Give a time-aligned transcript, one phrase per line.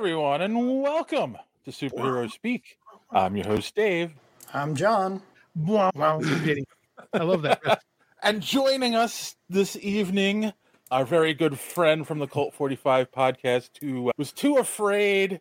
[0.00, 2.78] everyone, and welcome to Superhero Speak.
[3.10, 4.14] I'm your host, Dave.
[4.54, 5.20] I'm John.
[5.54, 6.22] Wow, wow,
[7.12, 7.82] I love that.
[8.22, 10.54] And joining us this evening,
[10.90, 15.40] our very good friend from the Cult 45 podcast who uh, was too afraid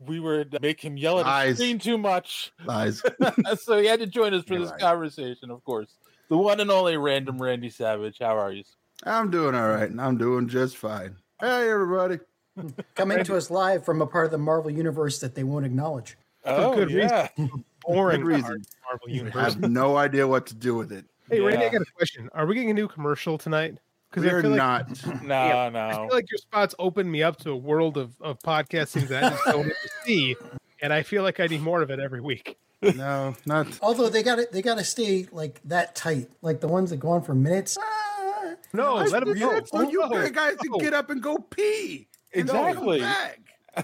[0.00, 1.56] we would make him yell at the Lies.
[1.58, 2.50] screen too much.
[2.64, 3.04] Lies.
[3.62, 4.80] so he had to join us for You're this right.
[4.80, 5.94] conversation, of course.
[6.28, 8.18] The one and only random Randy Savage.
[8.18, 8.64] How are you?
[9.04, 11.14] I'm doing all right, and I'm doing just fine.
[11.40, 12.18] Hey, everybody.
[12.94, 16.16] Coming to us live from a part of the Marvel universe that they won't acknowledge.
[16.44, 17.28] Oh, good yeah.
[17.82, 18.42] Boring reason.
[18.42, 21.04] part of Marvel I have no idea what to do with it.
[21.28, 22.28] Hey, Randy, I got a question.
[22.34, 23.78] Are we getting a new commercial tonight?
[24.10, 25.22] Because I We're feel like not.
[25.22, 28.38] No, Yeah, I feel like your spots opened me up to a world of, of
[28.40, 30.36] podcasting that I just don't get to see,
[30.82, 32.58] and I feel like I need more of it every week.
[32.82, 33.78] No, not.
[33.82, 36.96] Although they got to they got to stay like that tight, like the ones that
[36.96, 37.78] go on for minutes.
[37.80, 39.60] Ah, No, let them go.
[39.64, 42.08] So you No, guys can get up and go pee.
[42.34, 43.36] And then come Exactly.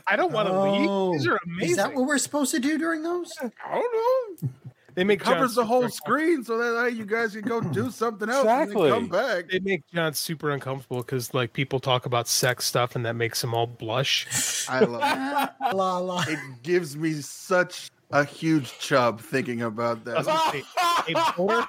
[0.07, 1.21] I don't want to Oh, leave.
[1.21, 1.71] These are amazing.
[1.71, 3.33] Is that what we're supposed to do during those?
[3.41, 4.49] I don't know.
[4.95, 7.91] they make Covers John the whole screen so that way you guys can go do
[7.91, 8.91] something else Exactly.
[8.91, 9.49] and then come back.
[9.49, 13.43] They make John super uncomfortable because like people talk about sex stuff and that makes
[13.45, 14.67] him all blush.
[14.69, 15.51] I love it.
[15.77, 16.25] La la.
[16.27, 20.27] It gives me such a huge chub thinking about that.
[20.53, 20.63] Hey,
[21.07, 21.67] hey, Boulder,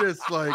[0.00, 0.54] Just like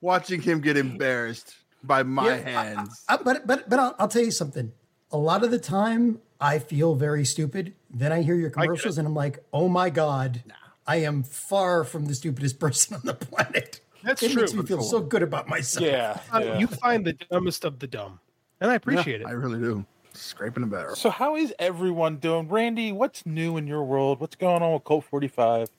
[0.00, 3.04] watching him get embarrassed by my Yeah, hands.
[3.08, 4.72] Uh, but but but I'll, I'll tell you something.
[5.10, 7.74] A lot of the time, I feel very stupid.
[7.90, 10.42] Then I hear your commercials, and I'm like, oh my god,
[10.86, 13.80] I am far from the stupidest person on the planet.
[14.02, 14.42] That's it true.
[14.42, 15.86] makes me feel so good about myself.
[15.86, 16.18] yeah.
[16.32, 16.58] Uh, yeah.
[16.58, 18.18] You find the dumbest of the dumb,
[18.60, 19.28] and I appreciate I it.
[19.28, 19.84] I really do.
[20.14, 20.94] Scraping the barrel.
[20.94, 22.48] So how is everyone doing?
[22.48, 24.20] Randy, what's new in your world?
[24.20, 25.70] What's going on with Colt 45?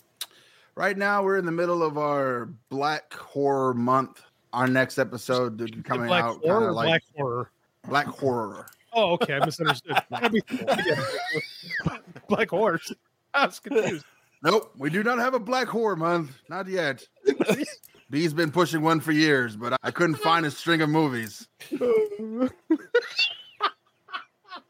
[0.75, 4.23] Right now, we're in the middle of our Black Horror Month.
[4.53, 7.51] Our next episode will be coming black out horror, or like black horror.
[7.89, 8.65] Black Horror.
[8.93, 9.97] Oh, okay, I misunderstood.
[10.09, 11.97] That'd be- yeah.
[12.29, 12.93] black horse.
[13.33, 14.05] I was confused.
[14.41, 16.31] Nope, we do not have a Black Horror Month.
[16.49, 17.05] Not yet.
[18.09, 21.47] B's been pushing one for years, but I couldn't find a string of movies.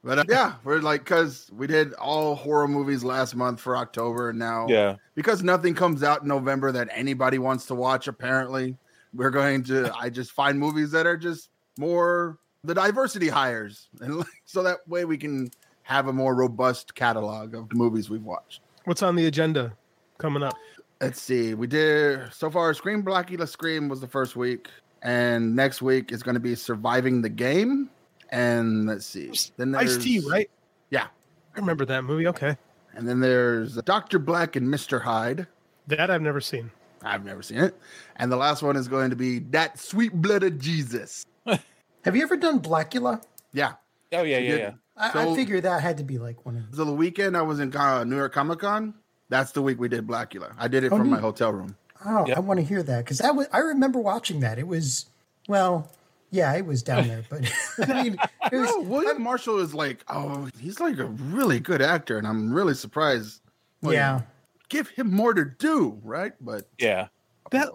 [0.06, 4.30] But uh, yeah, we're like, because we did all horror movies last month for October,
[4.32, 4.96] and now Yeah.
[5.16, 8.78] because nothing comes out in November that anybody wants to watch, apparently,
[9.14, 13.90] we're going to, I just find movies that are just more the diversity hires.
[14.02, 15.50] And like, so that way we can
[15.84, 18.62] have a more robust catalog of movies we've watched.
[18.86, 19.74] What's on the agenda
[20.18, 20.56] coming up?
[21.02, 21.54] Let's see.
[21.54, 22.74] We did so far.
[22.74, 24.70] Scream Blackula Scream was the first week,
[25.02, 27.90] and next week is going to be Surviving the Game.
[28.30, 29.32] And let's see.
[29.58, 30.50] Then there's Ice T, right?
[30.90, 31.08] Yeah.
[31.56, 32.28] I remember that movie.
[32.28, 32.58] Okay,
[32.96, 35.46] And then there's Doctor Black and Mister Hyde.
[35.88, 36.72] that I've never seen.
[37.04, 37.76] I've never seen it.
[38.16, 41.26] And the last one is going to be That Sweet Blooded Jesus.
[41.46, 43.24] Have you ever done Blackula?
[43.54, 43.74] Yeah.
[44.12, 44.72] Oh yeah, yeah, yeah.
[44.98, 46.76] I, So- I figure that had to be like one of.
[46.76, 48.94] So the weekend I was in uh, New York Comic Con,
[49.30, 50.54] that's the week we did Blackula.
[50.58, 51.76] I did it Oh, from my hotel room.
[52.06, 52.36] Oh, Yeah.
[52.36, 53.48] I want to hear that because that was.
[53.52, 54.60] I remember watching that.
[54.60, 55.06] It was,
[55.48, 55.90] well,
[56.32, 57.52] yeah, it was down there, but
[57.90, 58.18] I mean,
[58.52, 58.70] it was.
[58.70, 62.74] No, William Marshall is like, oh, he's like a really good actor, and I'm really
[62.74, 63.42] surprised.
[63.82, 64.22] Well, yeah,
[64.74, 66.34] Give him more to do, right?
[66.42, 67.08] But Yeah.
[67.52, 67.70] That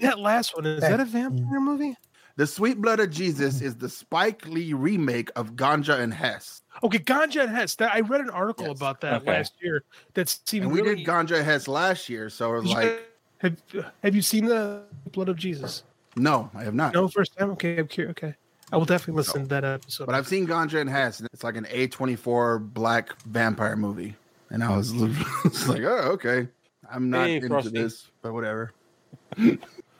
[0.00, 1.96] that last one is That- that a vampire movie?
[2.34, 6.62] The Sweet Blood of Jesus is the Spike Lee remake of Ganja and Hess.
[6.82, 7.76] Okay, Ganja and Hess.
[7.76, 8.76] That I read an article Yes.
[8.76, 9.30] about that Okay.
[9.30, 9.84] last year.
[10.14, 10.96] That seemed And we really.
[10.96, 13.08] did Ganja and Hess last year, so it was like,
[13.38, 13.56] have
[14.02, 14.82] Have you seen the
[15.12, 15.84] Blood of Jesus?
[16.16, 16.92] no, I have not.
[16.92, 17.50] No, first time.
[17.52, 18.10] Okay, I'm curious.
[18.10, 18.34] Okay,
[18.72, 20.06] I will definitely listen to that episode.
[20.06, 24.16] But I've seen Ganja and Hess, and it's like an A24 black vampire movie.
[24.50, 24.92] And I was
[25.44, 26.48] it's like, oh, okay.
[26.90, 27.70] I'm not Hey, into Frosty.
[27.70, 28.72] this, but whatever.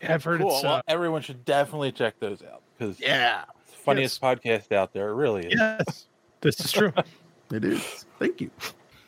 [0.02, 0.54] I've heard Cool.
[0.54, 0.62] it's.
[0.62, 4.92] well, Uh, everyone should definitely check those out because Yeah, it's the funniest podcast out
[4.92, 5.10] there.
[5.10, 5.54] It really is.
[5.58, 6.06] yes,
[6.40, 6.92] this is true.
[7.52, 8.04] it is.
[8.18, 8.50] Thank you.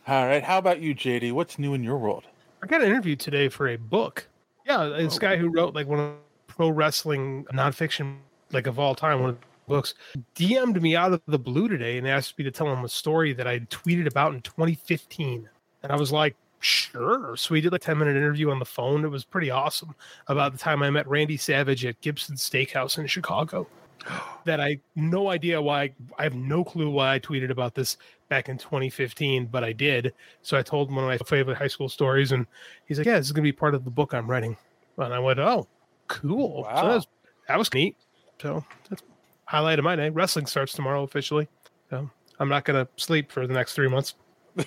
[0.07, 0.43] All right.
[0.43, 1.33] How about you, JD?
[1.33, 2.25] What's new in your world?
[2.63, 4.27] I got an interview today for a book.
[4.67, 5.19] Yeah, this Oh.
[5.21, 6.13] guy who wrote like one of
[6.47, 8.17] pro wrestling nonfiction
[8.51, 9.95] like of all time, one of the books,
[10.35, 13.33] DM'd me out of the blue today and asked me to tell him a story
[13.35, 15.49] that I tweeted about in 2015.
[15.83, 17.37] And I was like, sure.
[17.37, 19.05] So we did a 10 minute interview on the phone.
[19.05, 19.95] It was pretty awesome
[20.27, 23.67] about the time I met Randy Savage at Gibson Steakhouse in Chicago.
[24.45, 27.99] That I no idea why I have no clue why I tweeted about this
[28.31, 30.15] back in 2015, but I did.
[30.41, 32.47] So I told him one of my favorite high school stories, and
[32.87, 34.57] he's like, "Yeah, this is gonna be part of the book I'm writing."
[34.97, 35.67] And I went, "Oh,
[36.07, 36.83] cool." So Wow.
[36.89, 37.07] that was,
[37.49, 37.97] that was neat.
[38.41, 39.03] So that's
[39.49, 40.11] highlight of my day.
[40.11, 41.49] Wrestling starts tomorrow officially.
[41.91, 44.15] So I'm not gonna sleep for the next three months.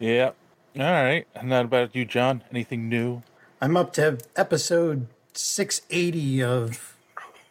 [0.00, 0.30] Yeah.
[0.76, 1.26] All right.
[1.36, 2.42] And then about you, John?
[2.50, 3.22] Anything new?
[3.60, 6.96] I'm up to episode 680 of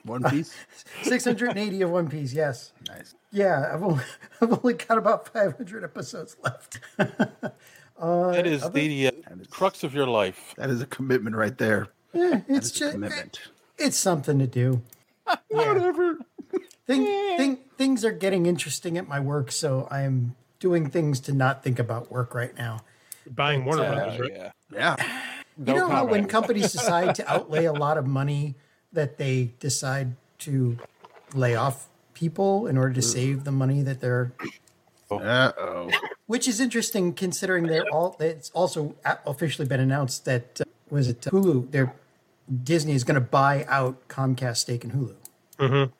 [0.04, 0.54] One Piece.
[1.04, 2.74] 680 of One Piece, yes.
[2.90, 3.16] nice.
[3.32, 4.04] Yeah, I've only,
[4.42, 6.80] I've only got about 500 episodes left.
[6.98, 10.54] that is the uh, That is, crux of your life.
[10.58, 11.88] that is a commitment right there.
[12.14, 13.40] Eh, That it's just commitment.
[13.78, 14.82] it's something to do.
[15.50, 16.18] Whatever.
[16.86, 17.06] Thing,
[17.38, 21.80] thing, things are getting interesting at my work, so I'm doing things to not think
[21.80, 22.82] about work right now.
[23.26, 24.32] Buying Warner Uh, Brothers, right?
[24.36, 24.52] yeah.
[24.70, 24.96] Yeah.
[25.58, 28.56] You No know how when companies decide to outlay a lot of money
[28.92, 30.78] that they decide to
[31.34, 34.34] lay off people in order to save the money that they're
[35.10, 35.90] Uh oh.
[36.28, 38.96] which is interesting considering they're all it's also
[39.26, 41.94] officially been announced that uh, was it Hulu they're
[42.64, 45.16] Disney is going to buy out Comcast stake in Hulu.
[45.60, 45.92] Mm-hmm.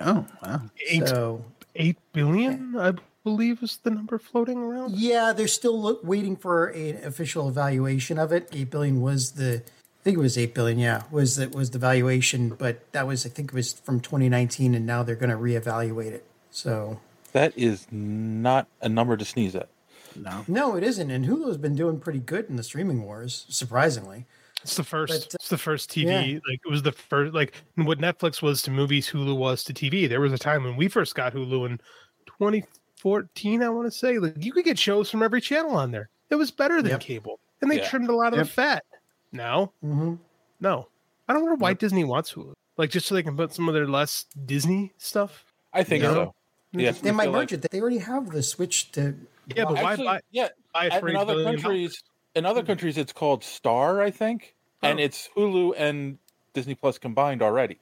[0.00, 0.62] Oh wow.
[0.88, 1.44] Eight So
[1.74, 2.88] eight billion, eh.
[2.90, 2.92] I
[3.24, 4.94] believe, is the number floating around.
[4.96, 8.48] yeah, they're still lo- waiting for an official evaluation of it.
[8.52, 9.62] 8 billion was the
[10.00, 13.26] I think it was 8 billion, yeah, was that was the valuation, but that was
[13.26, 16.24] I think it was from 2019 and now they're going to reevaluate it.
[16.50, 17.00] So
[17.32, 19.68] That is not a number to sneeze at.
[20.16, 20.44] No.
[20.48, 24.24] no, it isn't and Hulu's been doing pretty good in the streaming wars, surprisingly.
[24.62, 25.12] It's the first.
[25.12, 26.04] But, uh, it's the first TV.
[26.06, 26.38] yeah.
[26.48, 27.32] Like it was the first.
[27.34, 30.08] Like what Netflix was to movies, Hulu was to TV.
[30.08, 31.78] There was a time when we first got Hulu in
[32.26, 33.62] 2014.
[33.62, 36.08] I want to say like you could get shows from every channel on there.
[36.30, 37.00] It was better than Yep.
[37.00, 37.88] cable, and they Yeah.
[37.88, 38.46] trimmed a lot of Yep.
[38.46, 38.84] the fat.
[39.32, 40.14] Now, hmm
[40.60, 40.88] no,
[41.28, 42.52] I don't know why Disney wants Hulu.
[42.76, 45.44] Like just so they can put some of their less Disney stuff.
[45.72, 46.12] I think Yeah.
[46.12, 46.34] so.
[46.72, 47.70] Yeah, They might merge like- it.
[47.70, 49.14] They already have the switch to
[49.56, 51.60] Yeah, but why Actually, buy, yeah, buy in other billion?
[51.60, 52.02] countries,
[52.38, 55.02] in other countries, it's called Star, I think, and Oh.
[55.02, 56.18] it's Hulu and
[56.54, 57.78] Disney Plus combined already.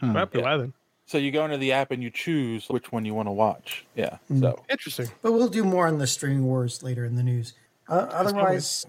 [0.00, 0.56] Might be Yeah.
[0.56, 0.72] then.
[1.06, 3.84] So you go into the app and you choose which one you want to watch.
[3.94, 4.18] Yeah.
[4.30, 4.40] Mm.
[4.40, 5.08] So Interesting.
[5.20, 7.54] But we'll do more on the streaming wars later in the news.
[7.88, 8.86] Uh, otherwise,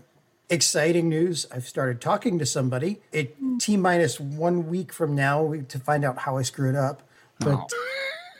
[0.50, 1.46] exciting news.
[1.52, 3.02] I've started talking to somebody.
[3.12, 7.04] It T minus one week from now to find out how I screwed up.
[7.40, 7.72] But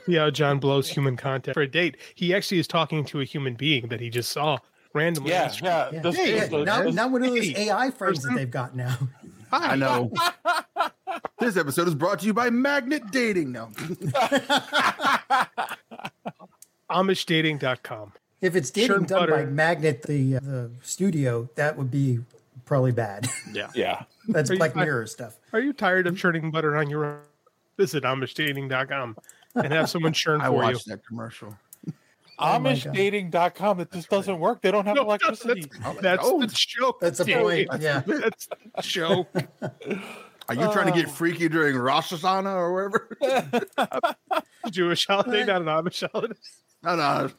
[0.08, 1.98] Yeah, John blows human contact for a date.
[2.16, 4.58] He actually is talking to a human being that he just saw
[4.94, 5.32] randomly.
[5.32, 5.90] yeah, the yeah.
[5.92, 8.24] yeah, this- Hey, yeah, this- this- now, this- now one of those hey, AI friends
[8.24, 8.98] that they've got now.
[9.52, 10.12] I know.
[11.40, 13.52] this episode is brought to you by Magnet Dating.
[13.52, 13.70] No.
[16.90, 18.14] AmishDating.com.
[18.42, 19.46] If it's dating Churn done by.
[19.46, 22.20] Magnet, the uh, the studio, that would be
[22.66, 23.30] probably bad.
[23.54, 23.70] Yeah.
[23.76, 24.04] yeah.
[24.28, 25.38] That's Are you- Black Mirror stuff.
[25.54, 27.20] Are you tired of churning butter on your own?
[27.78, 29.18] Visit AmishDating.com
[29.56, 30.60] and have someone churn I for you.
[30.62, 31.58] I watched that commercial.
[32.44, 32.94] Oh my God.
[32.96, 33.78] AmishDating.com.
[33.78, 34.62] That just doesn't work.
[34.62, 35.66] They don't have No, electricity.
[35.86, 37.00] Oh, That's oh, the joke.
[37.00, 37.70] That's the point.
[37.80, 38.02] Yeah.
[38.08, 39.30] That's the joke.
[40.50, 40.96] Are you trying to Oh.
[40.96, 44.16] get freaky during Rosh Hashanah or wherever?
[44.72, 46.36] Jewish holiday, not an Amish holiday.
[46.84, 47.30] no, no.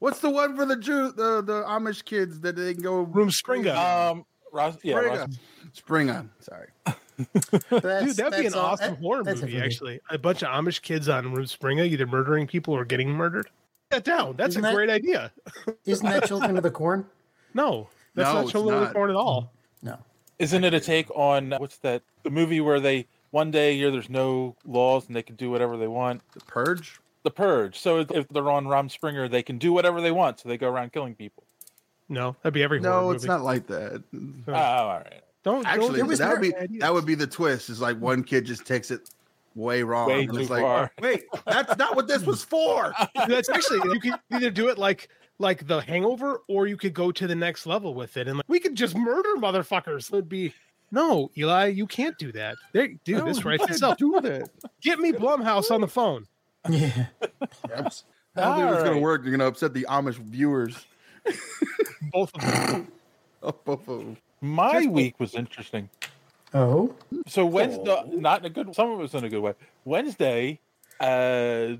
[0.00, 3.74] What's the one for the Jew, the the Amish kids that they can go Rumspringa?
[4.10, 5.26] Um, Ross, yeah,
[5.72, 6.30] Spring Ross, on.
[6.40, 6.68] Sorry.
[7.16, 10.00] That's, Dude, that'd be an all- awesome that- horror that's movie, actually.
[10.10, 13.48] A bunch of Amish kids on Rumspringa, either murdering people or getting murdered.
[13.94, 14.34] That down.
[14.36, 15.30] That's Isn't a that- great idea.
[15.86, 17.06] Isn't that Children of the Corn?
[17.54, 18.94] No, that's No, not it's Children of the.
[18.94, 19.52] Corn at all.
[19.82, 19.98] No.
[20.38, 22.02] Isn't it a take on uh, what's that?
[22.24, 25.50] The movie where they one day a year there's no laws and they can do
[25.50, 26.22] whatever they want.
[26.32, 27.00] The Purge.
[27.22, 27.78] The Purge.
[27.78, 30.40] So if they're on Rumspringa, they can do whatever they want.
[30.40, 31.44] So they go around killing people.
[32.08, 33.16] No, that'd be every horror No, movie.
[33.16, 34.02] it's not like that.
[34.48, 35.22] Oh, all right.
[35.42, 36.80] Don't Actually, don't, that would be ideas.
[36.80, 37.70] that would be the twist.
[37.70, 39.08] Is like one kid just takes it
[39.54, 40.08] way wrong.
[40.08, 40.90] Way and too it's like, far.
[41.02, 42.92] wait, that's not what this was for.
[43.28, 45.08] That's actually you could either do it like
[45.38, 48.48] like the Hangover, or you could go to the next level with it, and like,
[48.48, 50.12] we could just murder motherfuckers.
[50.12, 50.52] It'd be
[50.90, 52.56] no, Eli, you can't do that.
[52.72, 53.98] There, dude, this right itself.
[53.98, 54.48] do that.
[54.80, 56.26] Get me Blumhouse on the phone.
[56.68, 57.06] Yeah.
[58.36, 59.22] I don't think it's gonna work.
[59.24, 60.86] You're gonna upset the Amish viewers.
[62.12, 62.88] Both of them.
[63.42, 64.16] Oh, oh, oh.
[64.40, 65.88] My Just- week was interesting.
[66.54, 66.94] Oh.
[67.26, 68.74] So Wednesday, not in a good.
[68.74, 69.54] Some of it was in a good way.
[69.84, 70.60] Wednesday,
[71.00, 71.74] uh,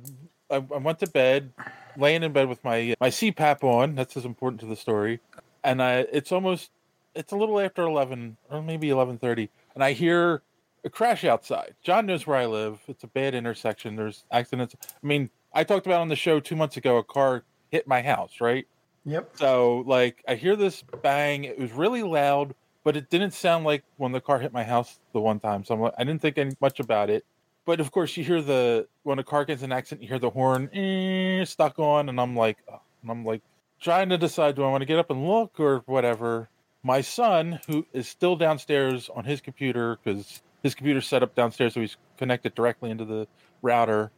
[0.51, 1.53] I, I went to bed,
[1.97, 3.95] laying in bed with my my CPAP on.
[3.95, 5.21] That's as important to the story.
[5.63, 6.71] And I, it's almost,
[7.15, 10.43] it's a little after eleven, or maybe eleven thirty, and I hear
[10.85, 11.75] a crash outside.
[11.83, 12.81] John knows where I live.
[12.89, 13.97] It's a bad intersection.
[13.97, 14.75] There's accidents.
[14.83, 16.99] I mean, I talked about on the show two months ago.
[16.99, 18.67] A car hit my house, right?
[19.07, 19.37] Yep.
[19.37, 21.45] So like I hear this bang.
[21.45, 22.55] It was really loud,
[22.85, 25.65] but it didn't sound like when the car hit my house the one time.
[25.65, 27.25] So I'm like, I didn't think any much about it.
[27.65, 30.31] But of course, you hear the when a car gets an accident, you hear the
[30.31, 33.41] horn eh, stuck on, and I'm like, oh, and I'm like
[33.81, 36.51] trying to decide do I want to get up and look or whatever.
[36.83, 41.73] My son, who is still downstairs on his computer because his computer's set up downstairs,
[41.73, 43.27] so he's connected directly into the
[43.63, 44.11] router,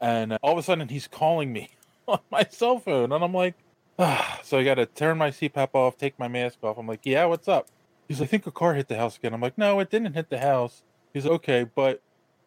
[0.00, 1.70] and uh, all of a sudden he's calling me
[2.06, 3.56] on my cell phone, and I'm like.
[3.98, 6.78] Ah, so I got to turn my CPAP off, take my mask off.
[6.78, 7.68] I'm like, yeah, what's up?
[8.08, 9.32] He's like, I think a car hit the house again.
[9.34, 10.82] I'm like, no, it didn't hit the house.
[11.14, 12.02] He's like, okay, but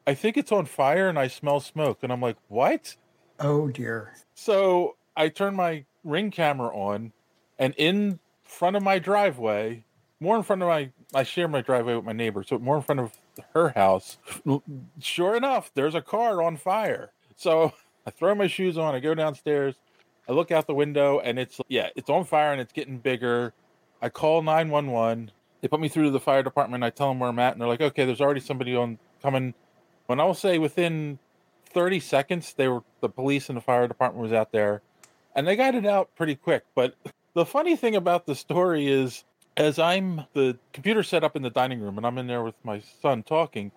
[0.07, 1.99] I think it's on fire and I smell smoke.
[2.03, 2.95] And I'm like, what?
[3.39, 4.15] Oh dear.
[4.33, 7.11] So I turn my ring camera on,
[7.57, 9.83] and in front of my driveway,
[10.19, 12.81] more in front of my, I share my driveway with my neighbor, so more in
[12.83, 13.11] front of
[13.53, 14.17] her house.
[14.99, 17.11] Sure enough, there's a car on fire.
[17.35, 17.73] So
[18.05, 19.75] I throw my shoes on, I go downstairs,
[20.27, 23.53] I look out the window, and it's yeah, it's on fire and it's getting bigger.
[24.01, 25.31] I call nine one one.
[25.65, 26.83] They put me through to the fire department.
[26.83, 29.55] I tell them where I'm at, and they're like, "Okay, there's already somebody on coming."
[30.05, 31.17] When I will say within
[31.71, 34.83] 30 seconds, they were the police and the fire department was out there,
[35.33, 36.65] and they got it out pretty quick.
[36.75, 36.93] But
[37.33, 39.23] the funny thing about the story is,
[39.57, 42.63] as I'm the computer set up in the dining room, and I'm in there with
[42.63, 43.71] my son talking,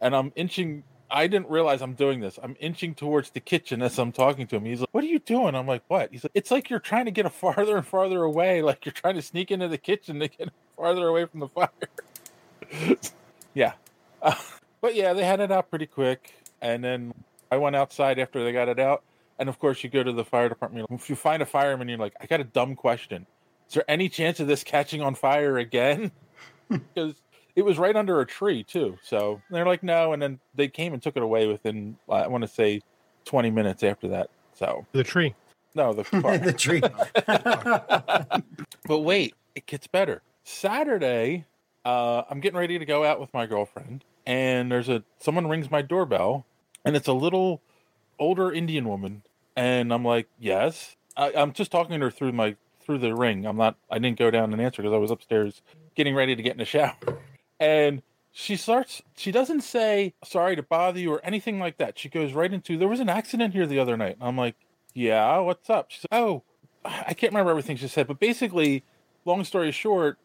[0.00, 0.84] and I'm inching.
[1.12, 2.38] I didn't realize I'm doing this.
[2.42, 4.64] I'm inching towards the kitchen as I'm talking to him.
[4.64, 7.04] He's like, "What are you doing?" I'm like, "What?" He's like, "It's like you're trying
[7.04, 10.18] to get a farther and farther away, like you're trying to sneak into the kitchen
[10.20, 11.68] to get farther away from the fire."
[13.54, 13.74] yeah,
[14.22, 14.34] uh,
[14.80, 17.12] but yeah, they had it out pretty quick, and then
[17.50, 19.02] I went outside after they got it out,
[19.38, 20.86] and of course, you go to the fire department.
[20.90, 23.26] If you find a fireman, you're like, "I got a dumb question.
[23.68, 26.10] Is there any chance of this catching on fire again?"
[26.68, 27.21] because
[27.56, 28.98] it was right under a tree too.
[29.02, 32.42] So they're like, no, and then they came and took it away within I want
[32.42, 32.80] to say
[33.24, 34.30] twenty minutes after that.
[34.54, 35.34] So The tree.
[35.74, 36.38] no, the car.
[36.38, 36.82] the tree.
[38.86, 40.22] but wait, it gets better.
[40.44, 41.44] Saturday,
[41.84, 45.70] uh, I'm getting ready to go out with my girlfriend, and there's a someone rings
[45.70, 46.44] my doorbell,
[46.84, 47.60] and it's a little
[48.18, 49.22] older Indian woman,
[49.56, 50.96] and I'm like, yes.
[51.16, 53.44] I, I'm just talking to her through my through the ring.
[53.46, 53.76] I'm not.
[53.90, 55.60] I didn't go down and answer because I was upstairs
[55.94, 56.94] getting ready to get in the shower,
[57.62, 58.02] and
[58.32, 59.02] she starts.
[59.16, 61.98] She doesn't say sorry to bother you or anything like that.
[61.98, 64.16] She goes right into there was an accident here the other night.
[64.20, 64.56] I'm like,
[64.94, 65.90] yeah, what's up?
[65.90, 66.42] She said, oh,
[66.84, 68.82] I can't remember everything she said, but basically,
[69.24, 70.18] long story short,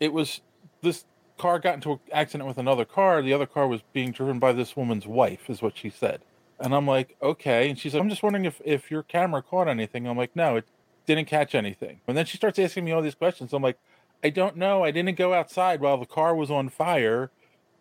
[0.00, 0.40] it was
[0.82, 1.04] this
[1.38, 3.22] car got into an accident with another car.
[3.22, 6.22] The other car was being driven by this woman's wife, is what she said.
[6.58, 7.70] And I'm like, okay.
[7.70, 10.06] And she's like, I'm just wondering if, if your camera caught anything.
[10.06, 10.64] I'm like, no, it
[11.06, 12.00] didn't catch anything.
[12.08, 13.52] And then she starts asking me all these questions.
[13.52, 13.78] I'm like,
[14.22, 14.84] I don't know.
[14.84, 17.30] I didn't go outside while the car was on fire.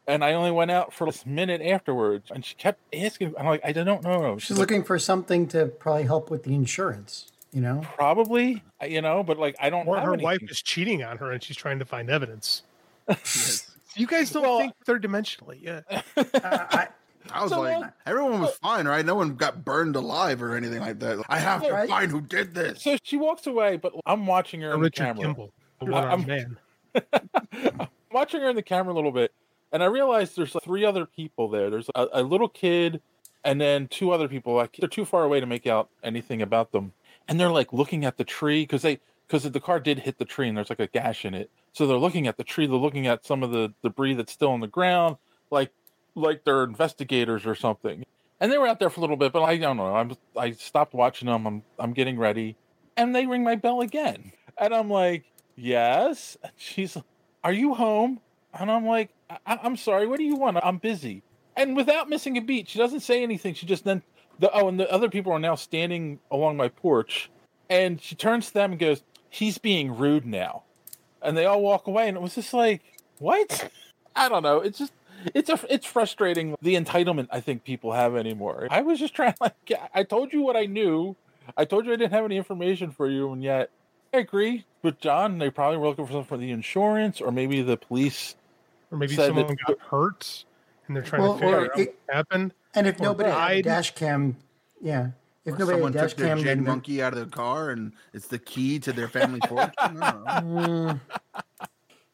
[0.07, 2.31] And I only went out for a minute afterwards.
[2.31, 3.35] And she kept asking.
[3.37, 4.37] I'm like, I don't know.
[4.39, 7.31] She's looking for something to probably help with the insurance.
[7.51, 10.23] You know, probably, you know, but like, I don't Or have her anything.
[10.23, 12.63] wife is cheating on her and she's trying to find evidence.
[13.07, 13.65] Yes.
[13.95, 15.57] You guys don't Well- think third dimensionally.
[15.61, 15.81] Yeah.
[16.17, 16.87] Uh, I,
[17.31, 19.03] I was So, like, well- everyone was fine, right?
[19.05, 21.23] No one got burned alive or anything like that.
[21.27, 22.83] I have to find who did this.
[22.83, 25.25] So she walks away, but I'm watching her Or in the camera.
[25.25, 26.57] Kimball, the I'm- man.
[27.53, 29.31] I'm watching her in the camera a little bit,
[29.71, 31.69] and I realize there's like three other people there.
[31.69, 33.01] There's a, a little kid,
[33.43, 34.53] and then two other people.
[34.55, 36.93] Like they're too far away to make out anything about them,
[37.27, 40.25] and they're like looking at the tree because they because the car did hit the
[40.25, 41.51] tree and there's like a gash in it.
[41.73, 42.65] So they're looking at the tree.
[42.65, 45.17] They're looking at some of the debris that's still on the ground,
[45.51, 45.71] like
[46.15, 48.05] like they're investigators or something.
[48.41, 49.93] And they were out there for a little bit, but I don't know.
[49.95, 51.45] I'm I stopped watching them.
[51.45, 52.55] I'm I'm getting ready,
[52.97, 55.25] and they ring my bell again, and I'm like,
[55.59, 56.37] yes.
[56.43, 56.97] And she's,
[57.43, 58.19] are you home?
[58.57, 60.07] And I'm like, I- I'm sorry.
[60.07, 60.57] What do you want?
[60.63, 61.23] I'm busy.
[61.55, 63.53] And without missing a beat, she doesn't say anything.
[63.53, 64.01] She just then
[64.39, 67.29] the oh, and the other people are now standing along my porch,
[67.69, 70.63] and she turns to them and goes, "He's being rude now,"
[71.21, 72.07] and they all walk away.
[72.07, 72.81] And it was just like,
[73.19, 73.69] what?
[74.15, 74.59] I don't know.
[74.61, 74.93] It's just
[75.35, 78.67] it's a it's frustrating the entitlement I think people have anymore.
[78.71, 81.15] I was just trying like I told you what I knew.
[81.57, 83.69] I told you I didn't have any information for you, and yet
[84.13, 85.37] I agree with John.
[85.37, 88.35] They probably were looking for something for the insurance, or maybe the police.
[88.91, 90.45] Or maybe said that- someone got hurt
[90.87, 92.53] and they're trying Well, to figure out it- what happened.
[92.73, 94.35] and if Or nobody had a dash cam,
[94.81, 95.11] yeah,
[95.45, 97.35] if Or nobody someone had a dash took cam, jade then monkey out of the
[97.35, 99.71] car and it's the key to their family fortune.
[99.77, 100.25] I don't.
[100.99, 100.99] Mm,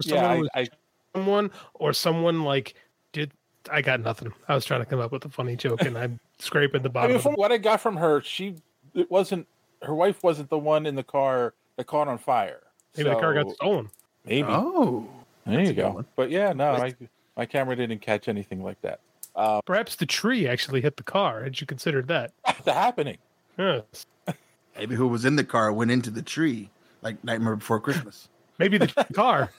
[0.03, 0.67] Yeah, Someone I, was I
[1.15, 2.75] someone or someone like
[3.13, 3.31] did
[3.71, 4.33] I got nothing.
[4.49, 6.91] I was trying to come up with a funny joke and I'm scraping the I
[6.91, 8.55] bottom mean, from what I got from her, she
[8.93, 9.47] it wasn't
[9.81, 12.61] her wife wasn't the one in the car that caught on fire.
[12.97, 13.89] maybe the car got stolen.
[14.25, 15.07] maybe Oh,
[15.45, 15.91] there you go.
[15.91, 16.05] one.
[16.15, 16.95] But yeah, no, my
[17.37, 18.99] my camera didn't catch anything like that.
[19.35, 21.43] Uh, Perhaps the tree actually hit the car.
[21.43, 22.31] Had you considered that?
[22.63, 23.17] the happening.
[23.57, 24.05] Yes.
[24.77, 26.69] maybe who was in the car went into the tree
[27.01, 28.29] like Nightmare Before Christmas.
[28.57, 29.51] Maybe the car.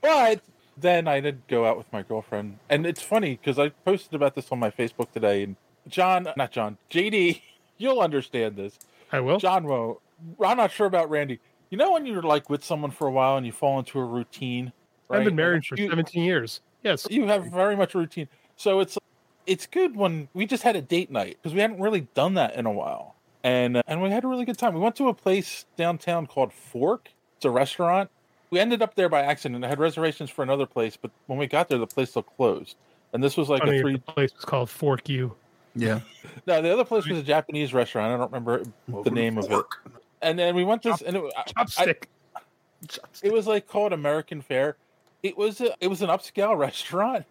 [0.00, 0.40] But
[0.76, 4.34] then I did go out with my girlfriend, and it's funny because I posted about
[4.34, 5.44] this on my Facebook today.
[5.44, 5.56] And
[5.88, 7.40] John, not John, JD,
[7.78, 8.78] you'll understand this.
[9.10, 9.38] I will.
[9.38, 9.98] John won't.
[10.44, 11.38] I'm not sure about Randy.
[11.70, 14.04] You know when you're like with someone for a while and you fall into a
[14.04, 14.72] routine.
[15.10, 16.60] I've been married for You- 17 years.
[16.82, 17.06] Yes.
[17.10, 18.28] you have very much a routine.
[18.56, 18.98] So it's
[19.46, 22.54] it's good when we just had a date night because we hadn't really done that
[22.56, 24.72] in a while, and uh, and we had a really good time.
[24.74, 27.08] We went to a place downtown called Fork.
[27.36, 28.10] It's a restaurant.
[28.50, 29.64] We ended up there by accident.
[29.64, 32.76] I had reservations for another place, but when we got there, the place looked closed.
[33.12, 33.98] and this was like Funny a three.
[33.98, 35.34] place was called Fork You.
[35.74, 36.00] Yeah.
[36.46, 38.12] No, the other place was a Japanese restaurant.
[38.12, 38.62] I don't remember
[39.04, 39.64] the name of it.
[40.22, 42.04] And then we went this, and it, I- I- Chopstick.
[43.22, 44.76] it was like called American Fare.
[45.22, 47.24] It was a, it was an upscale restaurant,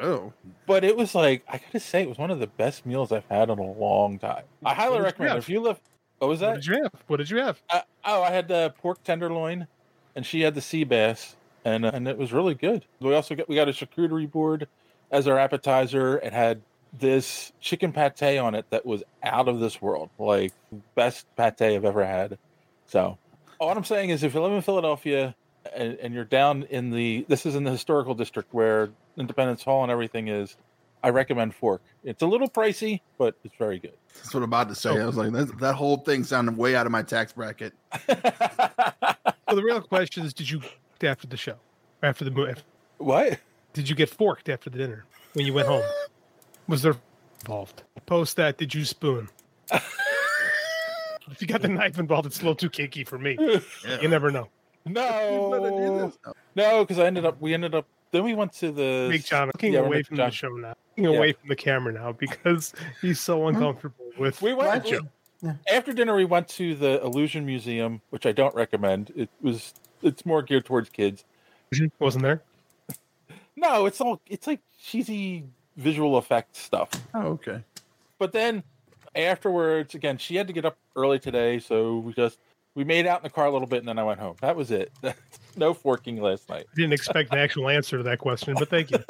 [0.00, 0.32] Oh.
[0.66, 3.24] but it was like I gotta say, it was one of the best meals I've
[3.28, 4.44] had in a long time.
[4.64, 5.38] I highly What recommend it.
[5.38, 5.80] If you live,
[6.18, 6.54] what was what that?
[6.56, 6.92] did you have?
[7.06, 7.60] What did you have?
[7.70, 9.66] Uh, oh, I had the pork tenderloin,
[10.16, 12.84] and she had the sea bass, and uh, and it was really good.
[13.00, 14.68] We also got we got a charcuterie board
[15.10, 16.18] as our appetizer.
[16.18, 16.60] It had
[16.92, 20.52] this chicken pate on it that was out of this world, like
[20.94, 22.38] best pate I've ever had.
[22.86, 23.18] So,
[23.58, 25.34] all I'm saying is, if you live in Philadelphia
[25.74, 29.82] and, and you're down in the this is in the historical district where Independence Hall
[29.82, 30.56] and everything is,
[31.02, 31.82] I recommend Fork.
[32.04, 33.94] It's a little pricey, but it's very good.
[34.14, 34.90] That's what I'm about to say.
[34.90, 37.72] I was like, that, that whole thing sounded way out of my tax bracket.
[39.48, 40.60] So the real question is, did you
[41.02, 41.54] after the show,
[42.02, 42.60] after the movie,
[42.98, 43.38] what?
[43.72, 45.82] did you get forked after the dinner when you went home?
[46.68, 46.94] Was there
[47.40, 47.82] involved?
[48.06, 48.58] Post that.
[48.58, 49.28] Did you spoon?
[49.72, 53.36] if you got the knife involved, it's a little too kinky for me.
[54.00, 54.48] You never know.
[54.86, 56.12] No,
[56.54, 57.40] no, because I ended up.
[57.40, 57.86] We ended up.
[58.10, 59.08] Then we went to the.
[59.10, 61.18] Make John looking yeah, we away went from John- the show now, looking Yeah.
[61.18, 62.72] away from the camera now because
[63.02, 63.48] he's so hmm?
[63.48, 64.40] uncomfortable with.
[64.40, 65.02] We went What?
[65.42, 66.16] we- after dinner.
[66.16, 69.12] We went to the Illusion Museum, which I don't recommend.
[69.14, 69.74] It was.
[70.02, 71.24] It's more geared towards kids.
[71.98, 72.42] Wasn't there?
[73.60, 74.20] No, it's all.
[74.28, 75.44] It's like cheesy
[75.78, 76.90] visual effects stuff.
[77.14, 77.62] Oh, okay.
[78.18, 78.62] But then
[79.14, 82.38] afterwards, again, she had to get up early today, so we just
[82.74, 84.36] we made out in the car a little bit, and then I went home.
[84.40, 84.92] That was it.
[85.56, 86.66] no forking last night.
[86.76, 88.98] Didn't expect an actual answer to that question, but thank you.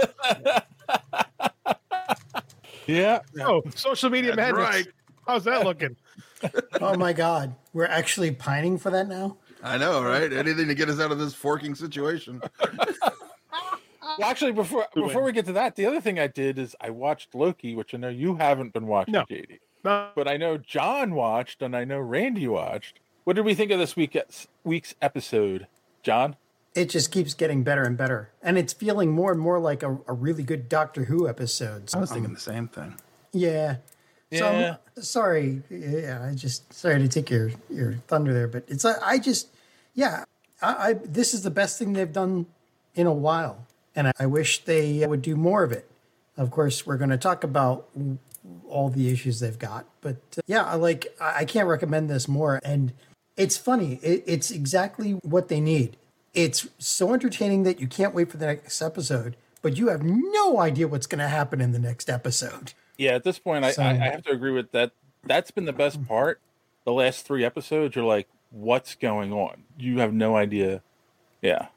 [2.89, 3.21] Yeah.
[3.41, 4.75] Oh, social media That's madness.
[4.75, 4.87] right.
[5.27, 5.95] How's that looking?
[6.81, 9.39] Oh my God, we're actually pining for that now.
[9.61, 10.33] I know, right?
[10.33, 12.41] Anything to get us out of this forking situation.
[14.19, 16.91] Well, actually, before before we get to that, the other thing I did is I
[16.91, 19.25] watched Loki, which I know you haven't been watching, No.
[19.25, 23.01] JD, No, but I know John watched, and I know Randy watched.
[23.25, 24.17] What did we think of this week
[24.65, 25.67] week's episode,
[26.03, 26.37] John?
[26.75, 29.99] It just keeps getting better and better, and it's feeling more and more like a,
[30.07, 31.91] a really good Doctor Who episode.
[31.95, 32.95] I was thinking the same thing.
[33.33, 33.77] Yeah.
[34.33, 34.77] So Yeah.
[34.97, 35.63] I'm sorry.
[35.71, 39.49] Yeah, I just sorry to take your your thunder there, but it's I I just
[39.95, 40.25] yeah,
[40.61, 42.47] I, I this is the best thing they've done
[42.95, 43.67] in a while,
[43.99, 45.91] and I, wish they would do more of it.
[46.37, 47.89] Of course, we're going to talk about
[48.69, 52.29] all the issues they've got, but uh, yeah, I like I I can't recommend this
[52.29, 52.61] more.
[52.65, 52.93] And
[53.37, 53.99] it's funny.
[54.03, 55.97] It, it's exactly what they need.
[56.35, 60.61] It's so entertaining that you can't wait for the next episode, but you have no
[60.61, 62.75] idea what's going to happen in the next episode.
[62.97, 64.93] Yeah, at this point, I, So- I, I have to agree with that.
[65.25, 66.41] That's been the best part.
[66.85, 69.65] The last three episodes, you're like, what's going on?
[69.79, 70.83] You have no idea.
[71.43, 71.69] Yeah.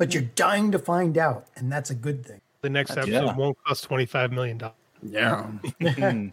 [0.00, 2.40] But you're dying to find out, and that's a good thing.
[2.62, 3.36] the next episode yeah.
[3.36, 4.74] won't cost twenty five million dollars.
[5.02, 5.46] Yeah.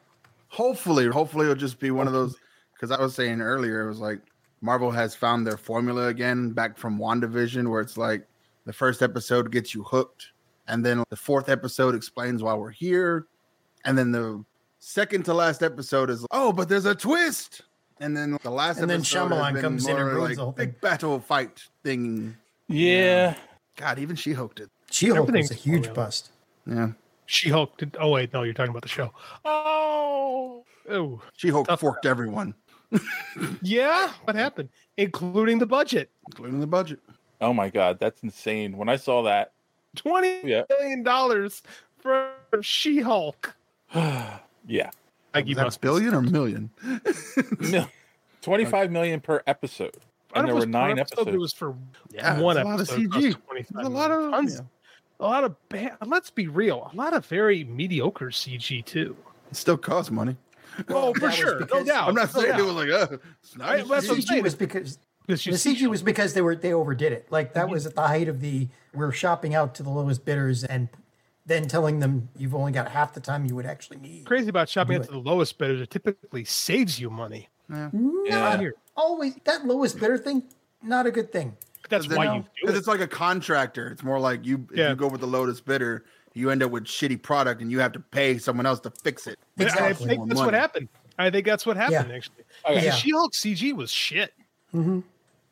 [0.47, 2.38] Hopefully, hopefully it'll just be one of those
[2.73, 4.19] because I was saying earlier, it was like
[4.62, 8.25] Marvel has found their formula again back from WandaVision, where it's like
[8.65, 10.30] the first episode gets you hooked,
[10.69, 13.27] and then the fourth episode explains why we're here,
[13.84, 14.41] and then the
[14.80, 17.63] second to last episode is oh, but there's a twist,
[17.99, 20.36] and then the last And then episode has Shyamalan comes in and more ruins like
[20.38, 20.69] the whole thing.
[20.69, 22.38] big battle fight thing.
[22.69, 23.36] yeah.
[23.77, 24.69] God, even she hooked it.
[24.91, 25.93] She-Hulk was a huge formula.
[25.93, 26.31] bust.
[26.65, 26.89] Yeah,
[27.25, 27.95] She Hulk did.
[27.99, 29.13] Oh wait, no, you're talking about the show.
[29.45, 30.63] Oh.
[30.89, 32.53] Oh, she Hulk Tough forked everyone,
[33.61, 34.11] yeah.
[34.23, 36.09] What happened, including the budget?
[36.27, 36.99] including the budget.
[37.41, 38.77] Oh my God, that's insane.
[38.77, 39.51] When I saw that,
[39.95, 40.63] Twenty Yeah.
[40.69, 41.61] million dollars
[41.99, 43.55] for She Hulk.
[43.95, 44.91] yeah,
[45.33, 46.69] Like Is that billion or million?
[47.59, 47.89] Mil-
[48.41, 49.97] 25 million per episode.
[50.38, 51.36] I And there were it was nine episode, episodes.
[51.36, 51.76] It was for
[52.12, 53.12] Yeah, one it's a lot of CG.
[53.34, 54.62] cost 25 There's a lot of tons, yeah.
[55.19, 55.97] a lot of bad.
[56.06, 59.15] Let's be real, a lot of very mediocre CG too.
[59.52, 60.36] It still costs money.
[60.89, 62.08] Oh, for that was sure, no because- doubt.
[62.10, 62.60] I'm not no saying doubt.
[62.60, 63.88] it was like, uh, it's I- nice.
[63.89, 64.13] that's The.
[64.15, 67.28] CG was because Because the CG was because they were they overdid it.
[67.32, 70.63] Like that was at the height of the we're shopping out to the lowest bidders
[70.63, 70.88] and
[71.45, 74.26] then telling them you've only got half the time you would actually need.
[74.26, 75.82] crazy about shopping out to the lowest bidder.
[75.84, 77.47] It typically saves you money.
[77.69, 77.89] Yeah.
[77.93, 78.75] Not Here.
[78.95, 80.43] always that lowest bidder thing,
[80.82, 81.56] not a good thing.
[81.89, 82.80] That's Then- why you do Because it.
[82.80, 83.88] it's like a contractor.
[83.89, 84.89] It's more like you if Yeah.
[84.89, 87.91] you go with the lowest bidder, you end up with shitty product and you have
[87.93, 89.39] to pay someone else to fix it.
[89.58, 90.08] And I Exactly.
[90.08, 90.89] think More that's what happened.
[91.17, 92.15] I think that's what happened Yeah.
[92.15, 92.43] actually.
[92.65, 92.86] Okay.
[92.86, 92.91] Yeah.
[92.91, 94.34] She-Hulk CG was shit.
[94.71, 94.99] Hmm.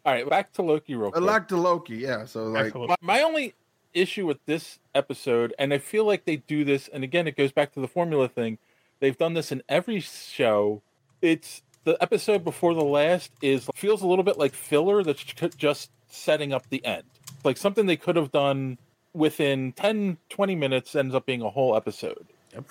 [0.06, 1.24] All right, back to Loki real I quick.
[1.24, 2.26] like the Loki, yeah.
[2.26, 3.56] So like my, my only
[3.96, 7.52] issue with this episode, and I feel like they do this, and again, it goes
[7.52, 8.60] back to the formula thing.
[9.00, 10.84] They've done this in every show.
[11.24, 15.90] It's the episode before the last is feels a little bit like filler that's just
[16.10, 17.04] setting up the end,
[17.44, 18.78] like something they could have done
[19.14, 22.28] within 10, 20 minutes ends up being a whole episode.
[22.54, 22.66] Yep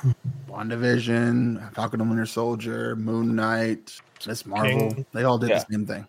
[0.51, 4.91] WandaVision, Falcon and Winter Soldier, Moon Knight, Miss Marvel.
[4.93, 5.07] King.
[5.13, 5.63] They all did Yeah.
[5.69, 6.07] the same thing.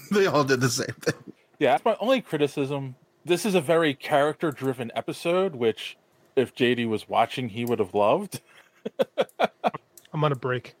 [0.12, 1.14] they all did the same thing.
[1.58, 2.94] Yeah, that's my only criticism.
[3.24, 5.96] This is a very character driven episode, which
[6.36, 8.40] if JD was watching, he would have loved.
[10.12, 10.74] I'm on a break.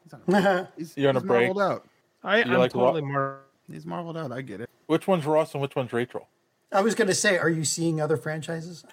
[0.76, 1.54] He's, You're on a he's break?
[1.54, 1.88] marveled out.
[2.24, 3.40] I, I'm like Ro- totally mar-
[3.70, 4.32] He's marveled out.
[4.32, 4.68] I get it.
[4.86, 6.28] Which one's Ross and which one's Rachel?
[6.72, 8.84] I was going to say, are you seeing other franchises?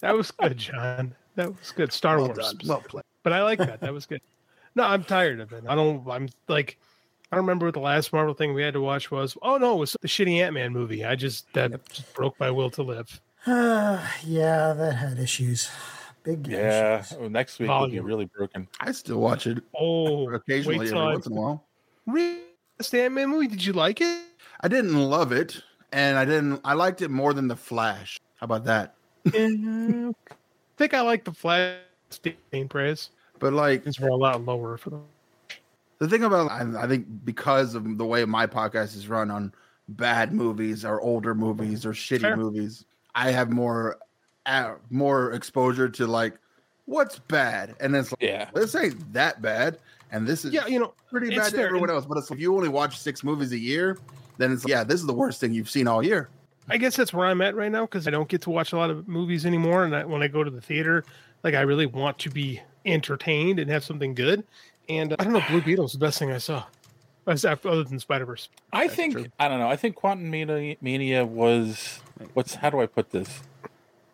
[0.00, 1.14] That was good, John.
[1.36, 1.92] That was good.
[1.92, 2.38] Star Well Wars.
[2.38, 2.58] done.
[2.66, 3.04] Well played.
[3.22, 3.80] But I like that.
[3.80, 4.20] That was good.
[4.74, 5.64] No, I'm tired of it.
[5.68, 6.08] I don't.
[6.08, 6.78] I'm like,
[7.32, 9.36] I don't remember what the last Marvel thing we had to watch was.
[9.42, 11.04] Oh no, it was the shitty Ant Man movie.
[11.04, 13.20] I just that just broke my will to live.
[13.46, 14.02] yeah,
[14.76, 15.68] that had issues.
[16.24, 17.16] Big Yeah, issues.
[17.20, 18.68] oh, next week will be really broken.
[18.80, 21.64] I still watch it Oh, occasionally wait every once in a while.
[22.06, 22.40] Really?
[22.90, 23.46] The Ant Man movie?
[23.48, 24.22] Did you like it?
[24.60, 26.60] I didn't love it, and I didn't.
[26.64, 28.18] I liked it more than the Flash.
[28.36, 28.94] How about that?
[29.26, 29.30] I
[30.76, 31.78] think I like the Flash.
[32.10, 33.10] Stain praise.
[33.38, 35.04] But like it's were a lot lower for them.
[35.98, 39.52] the thing about I, I think because of the way my podcast is run on
[39.88, 42.36] bad movies or older movies or shitty Fair.
[42.36, 43.98] movies, I have more
[44.90, 46.34] more exposure to like
[46.86, 48.48] what's bad, and it's like Yeah.
[48.54, 49.78] this ain't that bad,
[50.10, 51.66] and this is Yeah, you know, pretty it's bad to fair.
[51.66, 52.06] everyone else.
[52.06, 53.98] But it's, if you only watch six movies a year,
[54.38, 56.28] then it's yeah, this is the worst thing you've seen all year.
[56.70, 58.76] I guess that's where I'm at right now because I don't get to watch a
[58.76, 59.84] lot of movies anymore.
[59.84, 61.02] And I, when I go to the theater,
[61.42, 64.44] like I really want to be entertained and have something good.
[64.88, 66.64] And uh, I don't know, Blue Beetle's the best thing I saw,
[67.26, 68.48] other than Spider Verse.
[68.72, 69.26] I That's think true.
[69.38, 69.68] I don't know.
[69.68, 72.00] I think Quantumania, Mania was
[72.34, 73.40] what's how do I put this?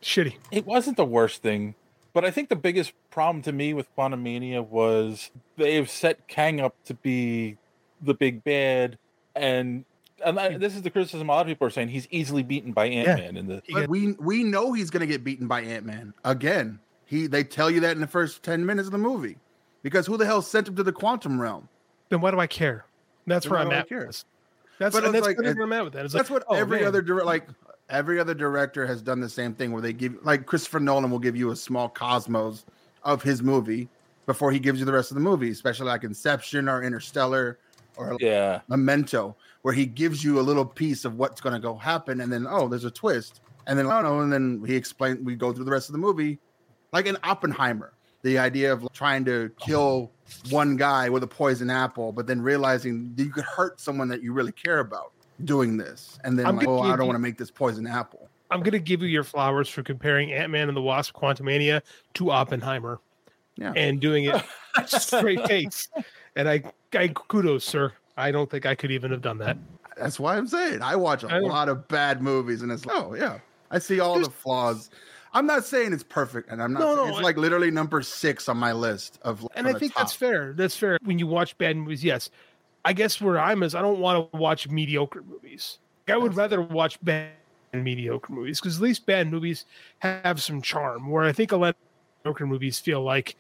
[0.05, 0.35] Shitty.
[0.51, 1.75] It wasn't the worst thing,
[2.13, 6.75] but I think the biggest problem to me with Quantumania was they've set Kang up
[6.85, 7.57] to be
[8.03, 8.99] the big bad,
[9.35, 9.85] and
[10.25, 12.73] and I, this is the criticism a lot of people are saying he's easily beaten
[12.73, 15.87] by Ant Man in the But we we know he's gonna get beaten by Ant
[15.87, 16.79] Man again.
[17.07, 19.37] He they tell you that in the first ten minutes of the movie,
[19.83, 21.69] because who the hell sent him to the quantum realm?
[22.11, 22.85] then why do I care?
[23.27, 23.89] That's Then where I'm at.
[23.89, 24.01] care?
[24.01, 24.25] with this.
[24.79, 26.05] That's But and that's like- kind where I'm at with that.
[26.05, 26.89] It's That's like, what oh, every man.
[26.89, 27.47] other dir- like
[27.89, 31.19] every other director has done the same thing where they give like Christopher Nolan will
[31.19, 32.65] give you a small cosmos
[33.03, 33.89] of his movie
[34.27, 37.59] before he gives you the rest of the movie, especially like Inception or Interstellar
[37.97, 38.61] or yeah.
[38.69, 42.33] Memento, where he gives you a little piece of what's going to go happen, and
[42.33, 45.25] then oh, there's a twist, and then oh, I don't know, and then he explained.
[45.25, 46.39] We go through the rest of the movie,
[46.93, 47.93] like in Oppenheimer,
[48.23, 50.11] the idea of trying to kill
[50.51, 54.23] one guy with a poison apple, but then realizing that you could hurt someone that
[54.23, 55.13] you really care about
[55.45, 57.87] doing this, and then I'm like, oh, I don't you- want to make this poison
[57.87, 58.29] apple.
[58.51, 61.81] I'm going to give you your flowers for comparing Ant Man and the Wasp Quantumania
[62.15, 63.01] to Oppenheimer
[63.57, 63.73] Yeah.
[63.75, 64.45] and doing it
[64.87, 65.89] straight face.
[66.37, 67.93] And I, I kudos, sir.
[68.17, 69.57] I don't think I could even have done that.
[69.97, 72.97] That's why I'm saying I watch a I lot of bad movies, and it's like,
[72.97, 73.39] oh yeah,
[73.71, 74.91] I see all the flaws.
[75.33, 76.81] I'm not saying it's perfect, and I'm not.
[76.81, 79.45] No, saying- no, it's I- like literally number six on my list of.
[79.57, 80.53] and I think that's fair.
[80.53, 80.99] That's fair.
[81.03, 82.31] When you watch bad movies, yes.
[82.85, 85.79] I guess where I'm is I don't want to watch mediocre movies.
[86.09, 87.31] I would rather watch bad
[87.73, 89.65] mediocre movies because at least bad movies
[90.01, 91.11] have some charm.
[91.11, 91.77] Where I think a lot of
[92.25, 93.37] mediocre movies feel like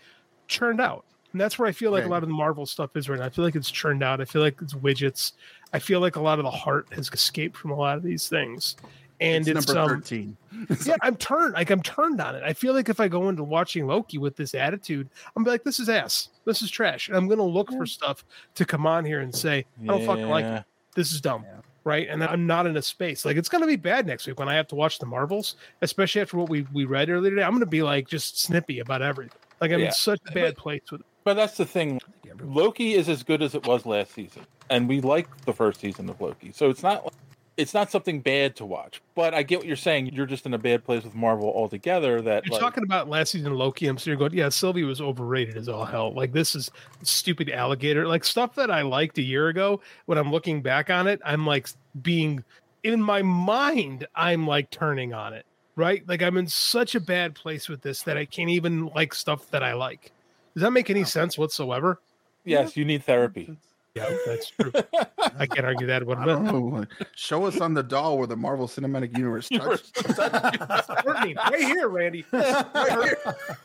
[0.48, 2.08] churned out, and that's where I feel like Right.
[2.08, 3.26] a lot of the Marvel stuff is right now.
[3.26, 4.20] I feel like it's churned out.
[4.20, 5.32] I feel like it's widgets.
[5.72, 8.28] I feel like a lot of the heart has escaped from a lot of these
[8.28, 8.76] things,
[9.24, 10.36] and It's it's, number um, thirteen.
[10.86, 11.54] yeah, I'm turned.
[11.54, 12.42] Like I'm turned on it.
[12.42, 15.64] I feel like if I go into watching Loki with this attitude, I'm be like,
[15.64, 16.28] this is ass.
[16.44, 17.08] This is trash.
[17.08, 20.28] And I'm gonna look for stuff to come on here and say, I don't fucking
[20.28, 20.64] like it.
[20.94, 21.44] This is dumb.
[21.44, 21.60] Yeah.
[21.84, 22.08] Right.
[22.08, 23.24] And I'm not in a space.
[23.24, 26.22] Like it's gonna be bad next week when I have to watch the Marvels, especially
[26.22, 27.42] after what we, we read earlier today.
[27.42, 29.38] I'm gonna be like just snippy about everything.
[29.60, 29.86] Like I'm Yeah.
[29.86, 31.06] in such a bad place with it.
[31.24, 32.00] But that's the thing.
[32.42, 36.08] Loki is as good as it was last season, and we liked the first season
[36.10, 36.52] of Loki.
[36.52, 37.14] So it's not
[37.56, 39.00] it's not something bad to watch.
[39.14, 40.06] But I get what you're saying.
[40.06, 42.20] You're just in a bad place with Marvel altogether.
[42.20, 43.86] That You're like, talking about last season of Loki.
[43.86, 46.12] I'm sitting here going, yeah, Sylvie was overrated as all hell.
[46.12, 46.70] Like this is
[47.02, 48.06] stupid alligator.
[48.06, 49.80] Like stuff that I liked a year ago.
[50.06, 51.68] When I'm looking back on it, I'm like
[52.02, 52.42] being
[52.82, 54.06] in my mind.
[54.14, 55.46] I'm like turning on it.
[55.76, 56.06] Right?
[56.08, 59.50] Like I'm in such a bad place with this that I can't even like stuff
[59.50, 60.12] that I like.
[60.54, 62.00] Does that make any sense whatsoever?
[62.44, 63.56] yes, you need therapy.
[63.94, 64.72] Yeah, that's true.
[65.38, 66.84] I can't argue that about I don't know.
[67.14, 69.96] Show us on the doll where the Marvel Cinematic Universe touched.
[71.06, 72.24] Right here, Randy.
[72.32, 73.18] Right here,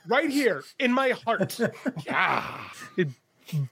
[0.08, 1.60] right here in my heart.
[2.06, 2.60] Yeah,
[2.98, 3.08] it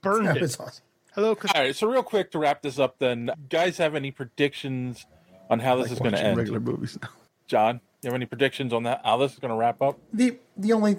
[0.02, 0.58] burned That it.
[0.60, 0.84] awesome.
[1.14, 1.76] Hello, All right.
[1.76, 5.06] So real quick to wrap this up, then, guys, have any predictions
[5.50, 6.38] on how this Like is going to watching end?
[6.38, 7.10] regular movies now.
[7.48, 9.02] John, you have any predictions on that?
[9.04, 9.98] How this is going to wrap up?
[10.14, 10.98] The the only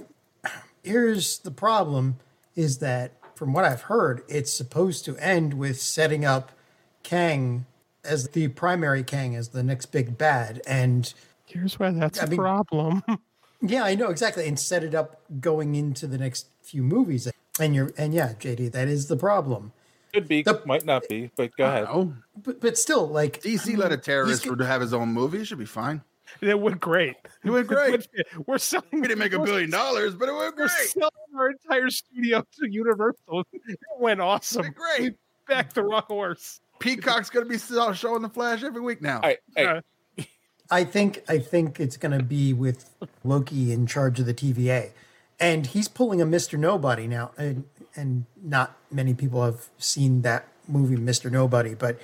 [0.83, 2.17] here's the problem
[2.57, 6.51] is that from what I've heard, it's supposed to end with setting up
[7.05, 7.67] Kang
[8.03, 11.15] as the primary Kang as the next big bad, and
[11.47, 13.03] Here's why that's I a mean- problem.
[13.61, 17.27] Yeah, I know exactly, and set it up going into the next few movies.
[17.59, 19.73] And you're and yeah, JD, that is the problem.
[20.15, 21.87] Could be, The- might not be, but go ahead.
[21.91, 25.39] Oh, But but still, like DC let a terrorist he's- to have his own movie.
[25.39, 26.03] It should be fine.
[26.41, 27.17] It went great.
[27.45, 28.07] It went great.
[28.47, 28.87] We're selling.
[28.93, 30.71] We didn't make a billion dollars, but it went great.
[30.71, 33.45] We're selling our entire studio to Universal.
[33.69, 34.63] It went It awesome.
[34.63, 35.15] went great.
[35.47, 36.61] Back the rock horse.
[36.79, 39.17] Peacock's gonna be showing the Flash every week now.
[39.17, 39.81] All right, hey, Uh,
[40.71, 42.91] I think I think it's going to be with
[43.25, 44.91] Loki in charge of the TVA,
[45.41, 47.65] and he's pulling a Mister Nobody now, and
[47.97, 51.99] and not many people have seen that movie, Mister Nobody, but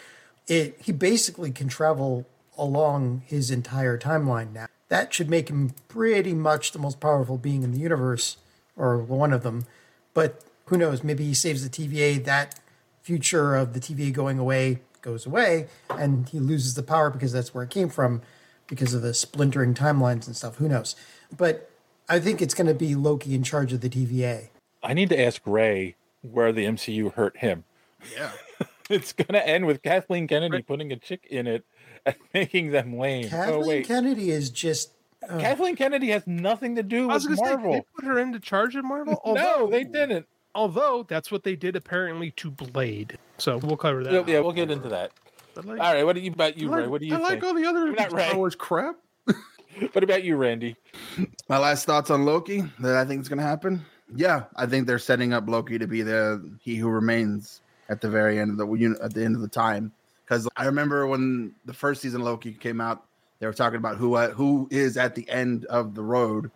[0.49, 2.25] it he basically can travel
[2.57, 4.67] along his entire timeline now.
[4.89, 8.37] That should make him pretty much the most powerful being in the universe,
[8.77, 9.67] or one of them.
[10.13, 11.03] But who knows?
[11.03, 12.25] Maybe he saves the TVA.
[12.25, 12.61] That
[13.03, 17.55] future of the TVA going away goes away, and he loses the power because that's
[17.55, 18.23] where it came from,
[18.67, 20.57] because of the splintering timelines and stuff.
[20.57, 20.97] Who knows?
[21.37, 21.71] But
[22.09, 24.49] I think it's going to be Loki in charge of the TVA.
[24.83, 27.65] I need to ask Ray where the MCU hurt him.
[28.15, 28.33] Yeah.
[28.91, 31.65] It's going to end with Kathleen Kennedy putting a chick in it and
[32.35, 33.29] making them lame.
[33.29, 34.91] Kathleen oh wait, Kennedy is just
[35.29, 37.73] uh, Kathleen Kennedy has nothing to do I was with going to say, Marvel.
[37.73, 39.21] they put her into charge of Marvel.
[39.27, 40.27] no, Although- they didn't.
[40.57, 43.19] Although that's what they did apparently to Blade.
[43.39, 44.13] So we'll cover that.
[44.13, 45.11] Yeah, yeah, we'll get into that.
[45.57, 46.83] Like, All right, what do you about you, I Ray?
[46.83, 47.25] like- What do you think?
[47.25, 47.87] I like all the other.
[47.87, 48.97] You're not Star Wars crap.
[49.93, 50.77] What about you, Randy?
[51.49, 53.85] My last thoughts on Loki that I think is going to happen.
[54.15, 58.09] Yeah, I think they're setting up Loki to be the he who remains at the
[58.09, 59.91] very end of the at the end of the time.
[60.25, 63.05] Because I remember when the first season of Loki came out,
[63.41, 66.51] they were talking about who uh, who is at the end of the road,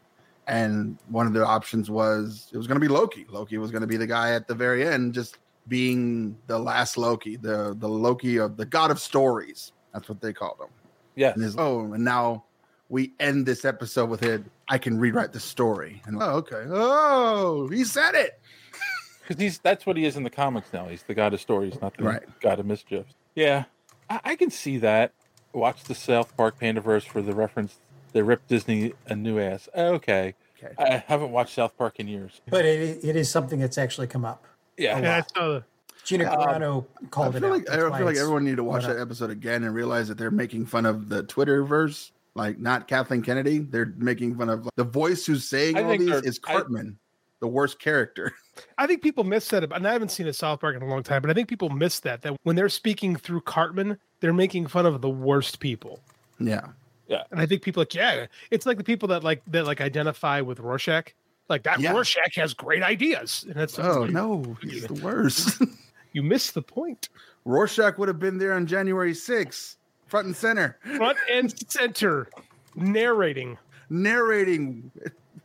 [0.46, 3.26] and one of the options was it was going to be Loki.
[3.28, 6.96] Loki was going to be the guy at the very end, just being the last
[6.96, 9.72] Loki, the the Loki of the god of stories.
[9.92, 10.68] That's what they called him.
[11.16, 12.44] Yeah, And his oh, and now
[12.88, 14.42] we end this episode with it.
[14.68, 16.00] I can rewrite the story.
[16.06, 16.64] And oh, okay.
[16.68, 18.40] Oh, he said it.
[19.28, 20.86] because he's that's what he is in the comics now.
[20.86, 22.22] He's the god of stories, not the Right.
[22.40, 23.04] god of mischief.
[23.34, 23.64] Yeah,
[24.10, 25.12] I, I can see that.
[25.52, 27.78] Watch the South Park Panderverse for the reference.
[28.12, 29.68] They ripped Disney a new ass.
[29.74, 30.74] Okay, Okay.
[30.78, 32.40] I haven't watched South Park in years.
[32.48, 34.44] but it, it is something that's actually come up.
[34.76, 35.64] Yeah, yeah, I saw the,
[36.04, 37.58] Gina Um, Carano I called it feel out.
[37.58, 39.02] like I feel like everyone need to watch that up.
[39.02, 42.10] episode again and realize that they're making fun of the Twitterverse.
[42.34, 43.58] Like not Kathleen Kennedy.
[43.58, 46.98] They're making fun of the voice who's saying I all these they're- is I- Cartman,
[47.40, 48.32] the worst character.
[48.78, 49.70] I think people miss that.
[49.72, 51.68] And I haven't seen a South Park in a long time, but I think people
[51.70, 52.22] miss that.
[52.22, 56.00] That when they're speaking through Cartman, they're making fun of the worst people.
[56.38, 56.68] yeah.
[57.08, 57.22] Yeah.
[57.30, 60.42] And I think people like, yeah, it's like the people that like that like identify
[60.42, 61.14] with Rorschach.
[61.48, 61.92] Like that Yeah.
[61.92, 65.62] Rorschach has great ideas, and that's Oh no, he's the worst.
[66.12, 67.08] you miss the point.
[67.46, 70.76] Rorschach would have been there on January 6th, front and center.
[70.98, 72.28] Front and center,
[72.76, 73.56] narrating.
[73.88, 74.90] narrating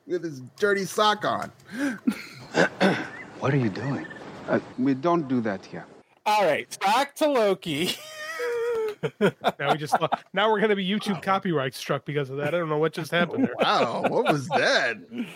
[0.08, 1.52] with his dirty sock on.
[3.39, 4.06] What are you doing?
[4.48, 5.86] Uh, we don't do that here.
[6.26, 7.92] All right, back to Loki.
[9.60, 9.94] Now we just
[10.34, 12.56] now we're gonna be YouTube copyright struck because of that.
[12.56, 13.54] I don't know what just happened there.
[13.60, 14.96] Wow, what was that?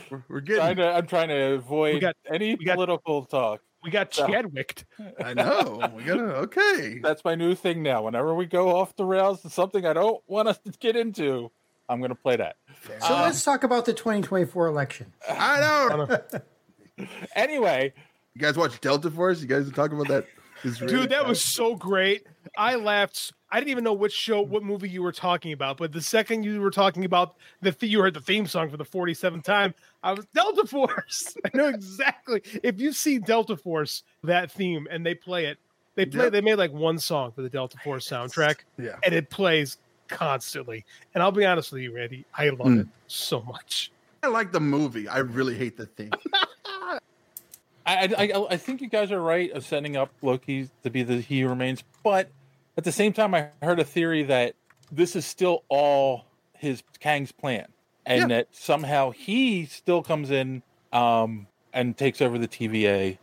[0.10, 0.46] We're, we're trying
[0.78, 0.78] getting.
[0.78, 3.60] to, I'm trying to avoid got- any we got- political talk.
[3.84, 4.86] We got So- Chadwicked.
[5.22, 5.92] I know.
[5.94, 6.24] We gotta.
[6.38, 7.00] Okay.
[7.04, 8.04] That's my new thing now.
[8.04, 11.52] Whenever we go off the rails to something I don't want us to get into,
[11.90, 12.56] I'm going to play that.
[13.00, 15.14] So Um, let's talk about the 2024 election.
[15.30, 16.18] I know.
[17.36, 17.94] Anyway,
[18.34, 19.42] You guys watch Delta Force?
[19.42, 20.26] You guys talk about that?
[20.64, 22.26] Israeli Dude, that was so great.
[22.58, 23.34] I laughed.
[23.52, 26.44] I didn't even know which show, what movie you were talking about, but the second
[26.44, 29.76] you were talking about the th- you heard the theme song for the 47th time,
[30.02, 31.38] I was Delta Force.
[31.46, 32.42] I know exactly.
[32.64, 35.60] If you see Delta Force, that theme, and they play it,
[35.94, 36.24] they play.
[36.24, 36.32] Yep.
[36.34, 38.96] They made like one song for the Delta Force soundtrack, Yeah.
[39.04, 40.86] and it plays constantly.
[41.14, 42.82] And I'll be honest with you, Randy, I love Mm.
[42.82, 43.92] it so much.
[44.24, 45.08] I like the movie.
[45.08, 46.12] I really hate the thing.
[46.96, 47.00] I,
[47.86, 51.22] I I- I think you guys are right of setting up Loki to be the
[51.22, 52.30] he remains, but
[52.78, 54.56] at the same time, I heard a theory that
[54.92, 57.68] this is still all his Kang's plan,
[58.06, 58.28] and Yeah.
[58.38, 63.18] that somehow he still comes in um, and takes over the TVA.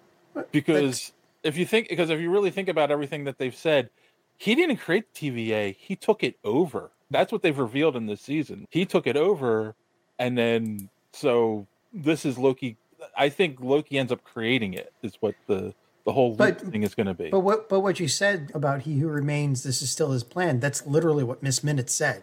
[0.52, 3.90] Because if you think, because if you really think about everything that they've said,
[4.38, 6.90] he didn't create the TVA; he took it over.
[7.10, 8.66] That's what they've revealed in this season.
[8.70, 9.74] He took it over,
[10.18, 12.76] and then so this is Loki.
[13.16, 14.92] I think Loki ends up creating it.
[15.02, 17.30] Is what the the whole But- thing is going to be.
[17.30, 20.60] But what but what you said about he who remains, this is still his plan.
[20.60, 22.22] That's literally what Miss Minute said.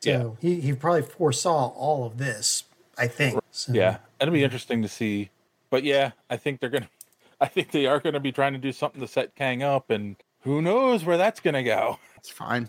[0.00, 2.64] So he, he probably foresaw all of this,
[2.98, 3.38] I think.
[3.52, 5.30] So, yeah, it'll be interesting to see.
[5.70, 6.88] But yeah, I think they're gonna.
[7.40, 9.90] I think they are going to be trying to do something to set Kang up,
[9.90, 11.98] and who knows where that's going to go.
[12.16, 12.68] It's fine.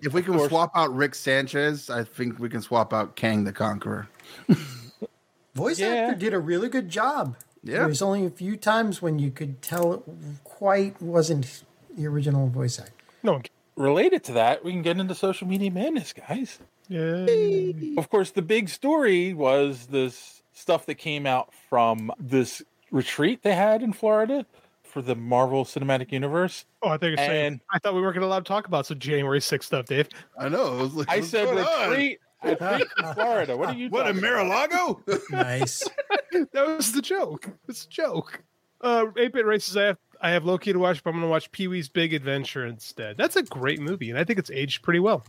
[0.00, 3.52] If we can swap out Rick Sanchez, I think we can swap out Kang the
[3.52, 4.08] Conqueror.
[5.54, 5.88] Voice Yeah.
[5.88, 7.36] actor did a really good job.
[7.62, 7.78] Yeah.
[7.78, 10.02] There was only a few times when you could tell it
[10.44, 11.62] quite wasn't
[11.96, 12.92] the original voice actor.
[13.22, 13.42] No one.
[13.76, 16.58] Related to that, we can get into social media madness, guys.
[16.88, 17.26] Yeah.
[17.96, 23.54] Of course, the big story was this stuff that came out from this retreat they
[23.54, 24.44] had in Florida
[24.92, 26.66] for the Marvel Cinematic Universe.
[26.82, 27.46] Oh, I think you're saying.
[27.46, 29.86] And- I thought we weren't going to allowed to talk about some January 6th stuff,
[29.86, 30.08] Dave.
[30.38, 30.78] I know.
[30.78, 31.90] It was like, I what's said going on?
[31.90, 33.56] retreat, retreat in Florida.
[33.56, 34.20] What are you What in?
[34.20, 35.00] Mar-a-Lago?
[35.30, 35.88] Nice.
[36.52, 37.48] that was the joke.
[37.68, 38.42] It's a joke.
[38.82, 39.76] Uh, 8-bit races.
[39.76, 42.14] I have I have Loki to watch, but I'm going to watch Pee Wee's Big
[42.14, 43.16] Adventure instead.
[43.16, 45.24] That's a great movie, and I think it's aged pretty well.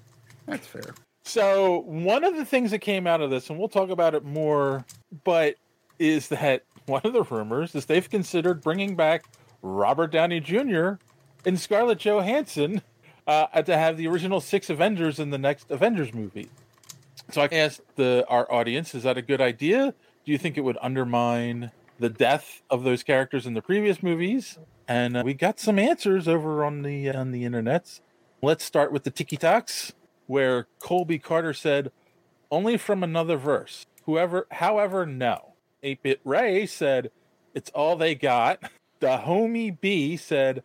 [0.45, 0.93] That's fair.
[1.23, 4.23] So one of the things that came out of this, and we'll talk about it
[4.26, 4.86] more,
[5.23, 5.56] but
[5.99, 9.23] is that one of the rumors is they've considered bringing back
[9.63, 10.91] Robert Downey Jr.
[11.45, 12.84] and Scarlett Johansson
[13.26, 16.49] uh, to have the original six Avengers in the next Avengers movie.
[17.32, 19.95] So I asked the our audience, is that a good idea?
[20.26, 24.60] Do you think it would undermine the death of those characters in the previous movies?
[24.88, 28.02] And uh, we got some answers over on the on the internets.
[28.41, 29.93] Let's start with the Tiki Talks,
[30.28, 31.91] where Colby Carter said,
[32.52, 35.54] "Only from another verse." Whoever, however, no.
[35.82, 37.10] 8-Bit Ray said,
[37.54, 38.60] "It's all they got."
[39.04, 40.63] The homie B said,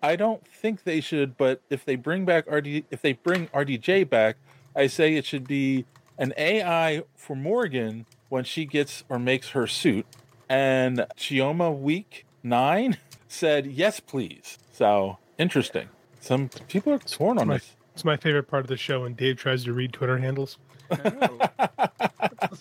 [0.00, 4.08] "I don't think they should, but if they bring back RD, if they bring RDJ
[4.08, 4.36] back,
[4.76, 9.66] I say it should be an AI for Morgan when she gets or makes her
[9.66, 10.06] suit."
[10.48, 15.88] And Chioma Week Nine said, "Yes, please." So interesting.
[16.20, 17.74] Some people are torn on My- this.
[17.94, 20.58] It's my favorite part of the show when Dave tries to read Twitter handles.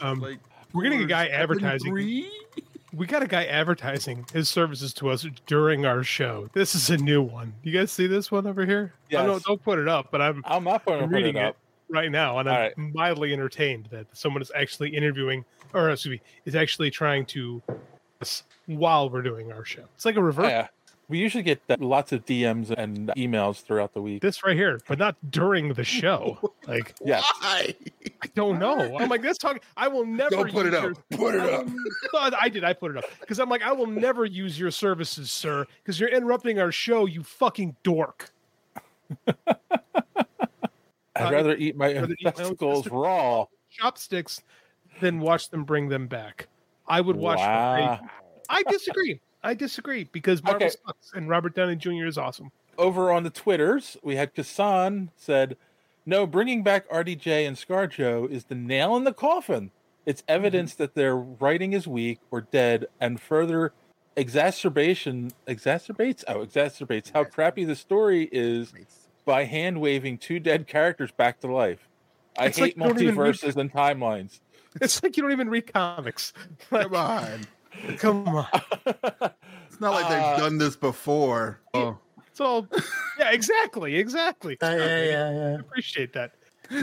[0.02, 0.40] Um, Like,
[0.74, 1.92] we're getting a guy advertising.
[1.92, 2.32] three?
[2.94, 6.50] We got a guy advertising his services to us during our show.
[6.54, 7.54] This is a new one.
[7.64, 8.94] You guys see this one over here?
[9.16, 11.56] I don't, put it up, but I'm I'm going I'm reading it it
[11.90, 12.78] right now, and I'm All right.
[12.78, 17.62] mildly entertained that someone is actually interviewing, or excuse me, is actually trying to
[18.66, 19.84] while we're doing our show.
[19.96, 20.48] It's like a reverse.
[20.48, 20.68] Yeah.
[21.10, 24.22] We usually get that, lots of DMs and emails throughout the week.
[24.22, 26.38] This right here, but not during the show.
[26.68, 27.24] Like Yes.
[27.42, 27.74] Why?
[28.22, 28.96] I don't know.
[29.00, 29.60] I'm like, let's talk.
[29.76, 31.04] I will never Don't put it use up.
[31.20, 31.68] Put it your- up.
[32.40, 32.64] I did.
[32.64, 36.00] I put it up because I'm like, I will never use your services, sir, because
[36.00, 37.08] you're interrupting our show.
[37.08, 38.30] You fucking dork.
[39.28, 39.36] I'd
[41.16, 42.88] Uh, rather eat my rather eat my own testicles testicles.
[43.04, 43.46] raw.
[43.72, 44.42] Chopsticks,
[45.02, 46.48] than watch them bring them back.
[46.88, 47.40] I would watch.
[47.40, 48.00] Wow.
[48.48, 49.20] I disagree.
[49.44, 50.76] I disagree because Marvel Okay.
[50.86, 52.06] sucks and Robert Downey Jr.
[52.06, 52.52] is awesome.
[52.78, 55.58] Over on the Twitters, we had Kassan said,
[56.06, 59.72] No, bringing back RDJ and ScarJo is the nail in the coffin.
[60.06, 60.32] It's mm-hmm.
[60.36, 63.74] evidence that their writing is weak or dead, and further
[64.16, 68.74] exacerbation exacerbates oh exacerbates how crappy the story is
[69.24, 71.88] by hand waving two dead characters back to life.
[72.38, 74.40] I It's hate you don't read- multiverses and timelines.
[74.82, 76.32] It's like you don't even read comics.
[76.70, 77.42] Come on.
[77.98, 78.48] Come on.
[79.72, 81.60] It's not like Uh, they've done this before.
[81.74, 82.68] Oh, It's all.
[83.18, 83.96] Yeah, exactly.
[83.96, 84.58] Exactly.
[84.62, 85.48] Yeah, yeah, yeah, yeah.
[85.58, 86.34] I appreciate that.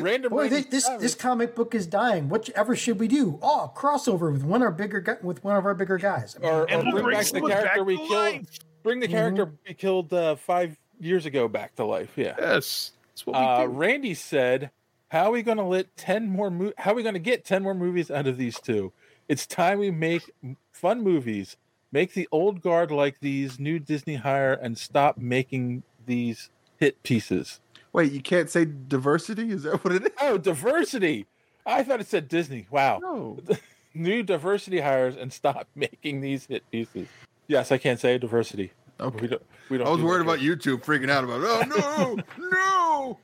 [0.01, 2.29] Random Boy, this, this this comic book is dying.
[2.29, 3.39] Whatever should we do?
[3.43, 6.37] Oh, crossover with one of our bigger gu- with one of our bigger guys.
[6.43, 8.11] or, or we'll bring bring back the character back we killed.
[8.11, 8.59] life.
[8.83, 12.13] Bring the character we killed uh, five years ago back to life.
[12.17, 12.35] Yeah.
[12.39, 12.93] Yes.
[13.11, 13.67] That's what we Uh, do.
[13.73, 14.71] Randy said,
[15.09, 16.51] "How are we going to let ten more?
[16.51, 18.93] Mo- how are we going to get ten more movies out of these two?
[19.29, 21.57] It's time we make m- fun movies.
[21.93, 27.61] Make the old guard like these new Disney hire, and stop making these hit pieces.
[27.93, 29.51] wait, you can't say diversity?
[29.51, 30.11] Is that what it is?
[30.21, 31.27] Oh, diversity!
[31.65, 32.67] I thought it said Disney.
[32.71, 33.39] Wow, No.
[33.95, 37.09] new diversity hires, and stop making these hit pieces.
[37.49, 38.73] Yes, I can't say diversity.
[38.99, 39.43] We don't.
[39.71, 39.87] We don't.
[39.87, 41.41] I was do worried that about YouTube freaking out about.
[41.43, 41.73] it.
[41.73, 43.19] Oh no, no!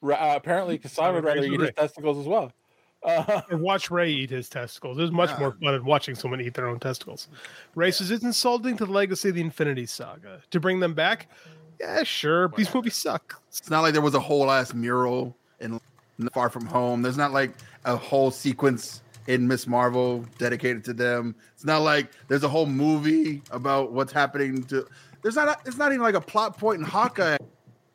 [0.00, 2.52] Ra- Uh, apparently, Kassan would rather Razor eat his testicles as well.
[3.06, 4.96] Uh, Or watch Ray eat his testicles.
[4.96, 5.38] There's much Yeah.
[5.38, 7.28] more fun than watching someone eat their own testicles.
[7.74, 10.42] Ray says it's insulting to the legacy of the Infinity Saga.
[10.50, 11.28] To bring them back,
[11.80, 12.48] yeah, sure.
[12.56, 13.40] These movies suck.
[13.48, 15.80] It's not like there was a whole ass mural in
[16.34, 17.02] Far From Home.
[17.02, 17.52] There's not like
[17.84, 21.34] a whole sequence in Miss Marvel dedicated to them.
[21.54, 24.86] It's not like there's a whole movie about what's happening to.
[25.22, 25.48] There's not.
[25.48, 27.36] A, it's not even like a plot point in Hawkeye.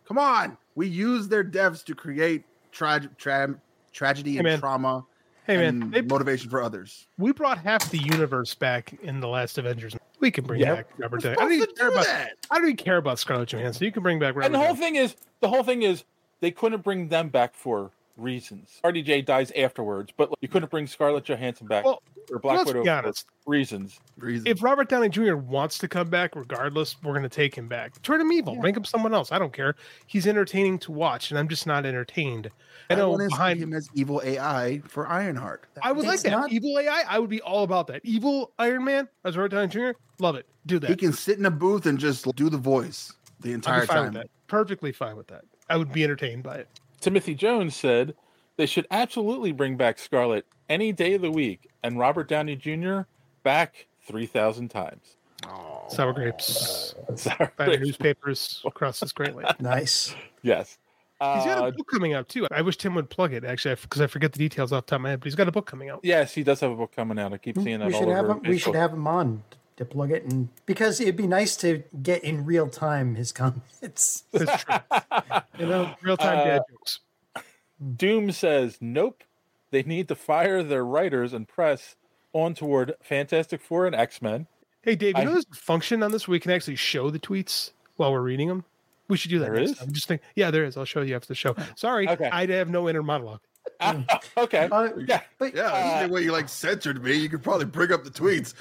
[0.06, 3.56] Come on, we use their deaths to create tra- tra-
[3.92, 4.60] tragedy and man.
[4.60, 5.06] trauma
[5.48, 7.08] Hey man, and they, motivation for others.
[7.18, 9.96] we brought half the universe back in the last Avengers.
[10.20, 10.76] We can bring Yeah.
[10.76, 11.36] back Robert Downey.
[11.38, 12.34] I don't, even to care do about, that.
[12.52, 13.84] I don't even care about Scarlett Johansson.
[13.86, 14.80] You can bring back Robert and the whole Downey.
[14.80, 16.04] thing is, the whole thing is,
[16.42, 17.90] they couldn't bring them back for
[18.22, 18.80] reasons.
[18.84, 22.02] RDJ dies afterwards, but you couldn't bring Scarlett Johansson back Well,
[22.32, 23.26] or Black let's Widow be for honest.
[23.46, 24.00] reasons.
[24.18, 24.48] Reason.
[24.48, 25.36] If Robert Downey Jr.
[25.36, 28.02] wants to come back, regardless, we're going to take him back.
[28.04, 28.56] Turn him evil.
[28.56, 29.32] Make him someone else.
[29.32, 29.76] I don't care.
[30.08, 32.50] He's entertaining to watch, and I'm just not entertained.
[32.90, 35.66] I know wanna see behind him as evil AI for Ironheart.
[35.82, 36.32] I would like It's that.
[36.32, 38.02] not- Evil AI, I would be all about that.
[38.04, 40.46] Evil Iron Man as Robert Downey Jr., love it.
[40.66, 40.90] Do that.
[40.90, 43.88] He can sit in a booth and just do the voice the I'd entire be
[43.88, 44.04] fine time.
[44.06, 44.30] with that.
[44.48, 45.44] Perfectly fine with that.
[45.70, 46.68] I would be entertained by it.
[47.02, 48.16] Timothy Jones said
[48.58, 53.02] they should absolutely bring back Scarlett any day of the week and Robert Downey Jr.
[53.44, 55.18] back 3,000 times.
[55.90, 56.94] Sour grapes.
[57.16, 57.50] Sorry.
[57.58, 59.48] By the newspapers across this great lake.
[59.60, 60.16] Nice.
[60.44, 60.78] Yes.
[61.20, 62.48] He's got Uh, a book coming out too.
[62.52, 64.96] I wish Tim would plug it actually, because I forget the details off the top
[64.98, 65.20] of my head.
[65.20, 66.00] But he's got a book coming out.
[66.04, 67.34] yes, he does have a book coming out.
[67.34, 68.34] I keep seeing that We all should have over.
[68.34, 68.42] him.
[68.44, 69.44] We should have him on
[69.78, 74.24] to plug it, and because it'd be nice to get in real time his comments.
[74.32, 74.76] That's true.
[75.58, 77.00] you know, real time Uh, dad jokes.
[77.98, 79.24] Doom says, nope.
[79.72, 81.96] They need to fire their writers and press
[82.34, 84.48] on toward Fantastic Four and X Men.
[84.82, 87.10] Hey Dave, you I- know there's a function on this where we can actually show
[87.10, 88.66] the tweets while we're reading them.
[89.08, 89.46] We should do that.
[89.46, 89.78] There next is?
[89.78, 89.92] time.
[89.92, 90.78] Just think, yeah, there is.
[90.78, 91.56] I'll show you after the show.
[91.76, 92.30] Sorry, Okay.
[92.32, 93.42] I have no inner monologue.
[94.38, 94.68] okay.
[94.72, 95.22] Uh, yeah.
[95.38, 98.10] But Yeah, Uh, the way you like censored me, you could probably bring up the
[98.10, 98.54] tweets.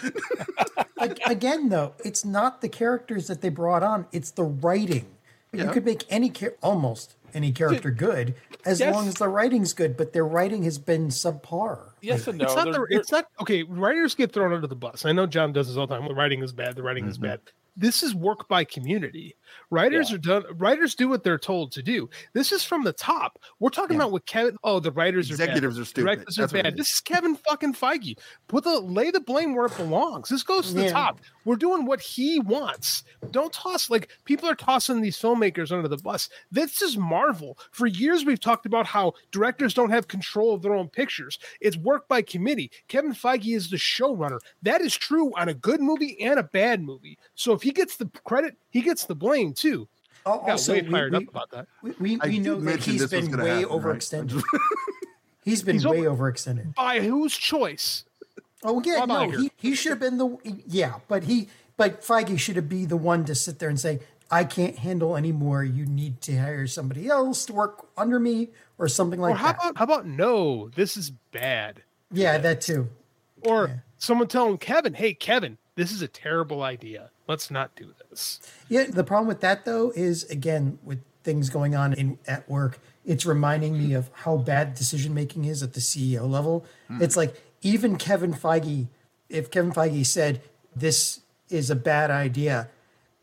[1.27, 5.07] again, though, it's not the characters that they brought on; it's the writing.
[5.53, 8.95] You could make any char- almost any character good as Yes.
[8.95, 11.91] long as the writing's good, but their writing has been subpar.
[12.01, 12.45] Yes and no.
[12.45, 12.64] it's not.
[12.64, 13.64] They're- The, they're- it's not okay.
[13.64, 15.05] Writers get thrown under the bus.
[15.05, 16.07] I know John does this all the time.
[16.09, 16.77] The writing is bad.
[16.77, 17.41] The writing is bad.
[17.77, 19.35] This is work by community.
[19.70, 20.16] Writers Yeah.
[20.16, 20.44] are done.
[20.57, 22.09] Writers do what they're told to do.
[22.32, 23.38] This is from the top.
[23.59, 24.57] We're talking about what Kevin.
[24.64, 26.07] Oh, the writers Executives are are stupid.
[26.07, 26.76] Directors are That's it bad.
[26.76, 28.18] This is Kevin fucking Feige.
[28.48, 30.28] Put the lay the blame where it belongs.
[30.28, 30.92] This goes to the Yeah.
[30.92, 31.20] top.
[31.44, 33.05] We're doing what he wants.
[33.30, 36.28] Don't toss like people are tossing these filmmakers under the bus.
[36.51, 37.59] This is Marvel.
[37.70, 41.38] For years we've talked about how directors don't have control of their own pictures.
[41.61, 42.70] It's work by committee.
[42.88, 44.38] Kevin Feige is the showrunner.
[44.62, 47.18] That is true on a good movie and a bad movie.
[47.34, 49.88] So if he gets the credit, he gets the blame too.
[50.26, 51.66] Al- I got Also, way we, fired we, up about that.
[51.82, 53.64] we, we, we know that he's been way happen, right?
[53.66, 54.43] overextended.
[55.45, 56.74] he's been He's way over- overextended.
[56.74, 58.05] By whose choice?
[58.62, 59.41] Oh yeah, Bob no, Iger.
[59.41, 60.36] he, he should have been the
[60.66, 64.01] yeah, but he but Feige should have be the one to sit there and say,
[64.30, 65.64] I can't handle anymore.
[65.64, 69.53] You need to hire somebody else to work under me or something like or how
[69.53, 69.61] that.
[69.62, 70.68] about how about no?
[70.74, 71.82] This is bad.
[72.12, 72.91] yeah, that too.
[73.43, 73.74] Or Yeah.
[73.97, 77.09] someone telling Kevin, "Hey, Kevin, this is a terrible idea.
[77.31, 81.76] Let's not do this." Yeah, the problem with that though is again with things going
[81.76, 85.81] on in at work, it's reminding me of how bad decision making is at the
[85.81, 86.64] CEO level.
[86.89, 87.01] Hmm.
[87.01, 88.89] It's like even Kevin Feige,
[89.28, 90.43] if Kevin Feige said
[90.74, 92.68] this is a bad idea,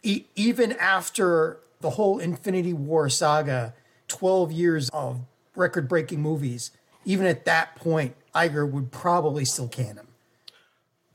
[0.03, 3.74] e- even after the whole Infinity War saga,
[4.08, 5.20] twelve years of
[5.53, 6.72] record breaking movies,
[7.03, 10.07] even at that point, Iger would probably still can him.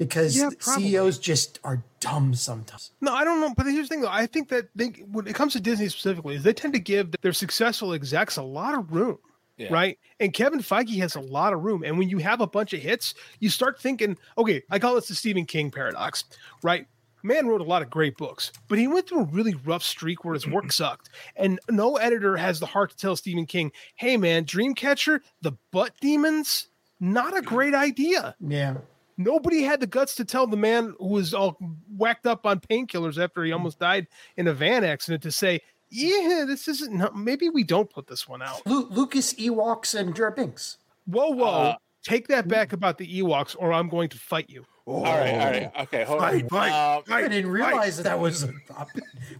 [0.04, 0.50] Because Yeah.
[0.60, 2.90] CEOs just are dumb sometimes.
[3.00, 3.52] No, I don't know.
[3.56, 4.08] But here's the thing, though.
[4.08, 7.14] I think that they, when it comes to Disney specifically, is they tend to give
[7.22, 9.18] their successful execs a lot of room,
[9.56, 9.68] Yeah.
[9.72, 9.98] right?
[10.20, 11.82] And Kevin Feige has a lot of room.
[11.84, 15.08] And when you have a bunch of hits, you start thinking, okay, I call this
[15.08, 16.24] the Stephen King paradox,
[16.62, 16.86] right?
[17.24, 20.24] Man wrote a lot of great books, but he went through a really rough streak
[20.24, 21.08] where his work sucked.
[21.36, 25.92] And no editor has the heart to tell Stephen King, hey, man, Dreamcatcher, the butt
[26.00, 26.66] demons,
[26.98, 28.34] not a great idea.
[28.40, 28.78] Yeah.
[29.16, 31.58] Nobody had the guts to tell the man who was all
[31.96, 34.06] whacked up on painkillers after he almost died
[34.36, 35.60] in a van accident to say,
[35.90, 37.16] "Yeah, this isn't.
[37.16, 40.78] Maybe we don't put this one out." Lu- Lucas Ewoks and Jar Jar Binks.
[41.06, 41.46] Whoa, whoa!
[41.46, 44.64] Uh, Take that back about the Ewoks, or I'm going to fight you.
[44.86, 46.48] All right, all right, okay, hold Fight, on.
[46.48, 48.42] fight, Um, I didn't realize that, that was.
[48.42, 48.52] A,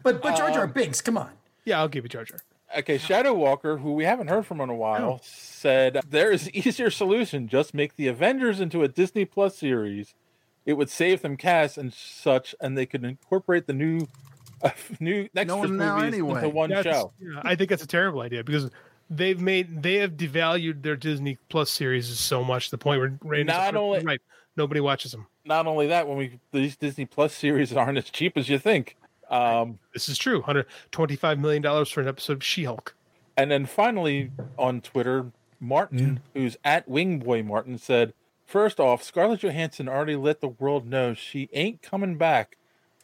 [0.05, 1.31] but but Jar Jar Binks, come on.
[1.65, 2.39] Yeah, I'll give you Jar Jar.
[2.77, 6.91] Okay, Shadow Walker, who we haven't heard from in a while, said there is easier
[6.91, 7.49] solution.
[7.49, 10.15] Just make the Avengers into a Disney Plus series.
[10.65, 14.07] It would save them cast and such, and they could incorporate the new,
[14.63, 14.71] uh,
[15.01, 16.37] new next No one now movies anyway.
[16.37, 17.13] into one That's- show.
[17.21, 18.71] yeah, I think that's a terrible idea because
[19.11, 23.19] they've made they have devalued their Disney Plus series so much to the point where
[23.23, 24.21] right, Not only- right
[24.57, 25.27] nobody watches them.
[25.45, 28.97] Not only that, when we these Disney Plus series aren't as cheap as you think.
[29.33, 30.43] Um, This is true.
[30.43, 32.95] Hundred twenty-five million dollars for an episode of She-Hulk.
[33.37, 38.13] And then finally on Twitter, Martin, who's at Wingboy Martin, said,
[38.47, 42.59] First off, Scarlett Johansson already let the world know she ain't coming back.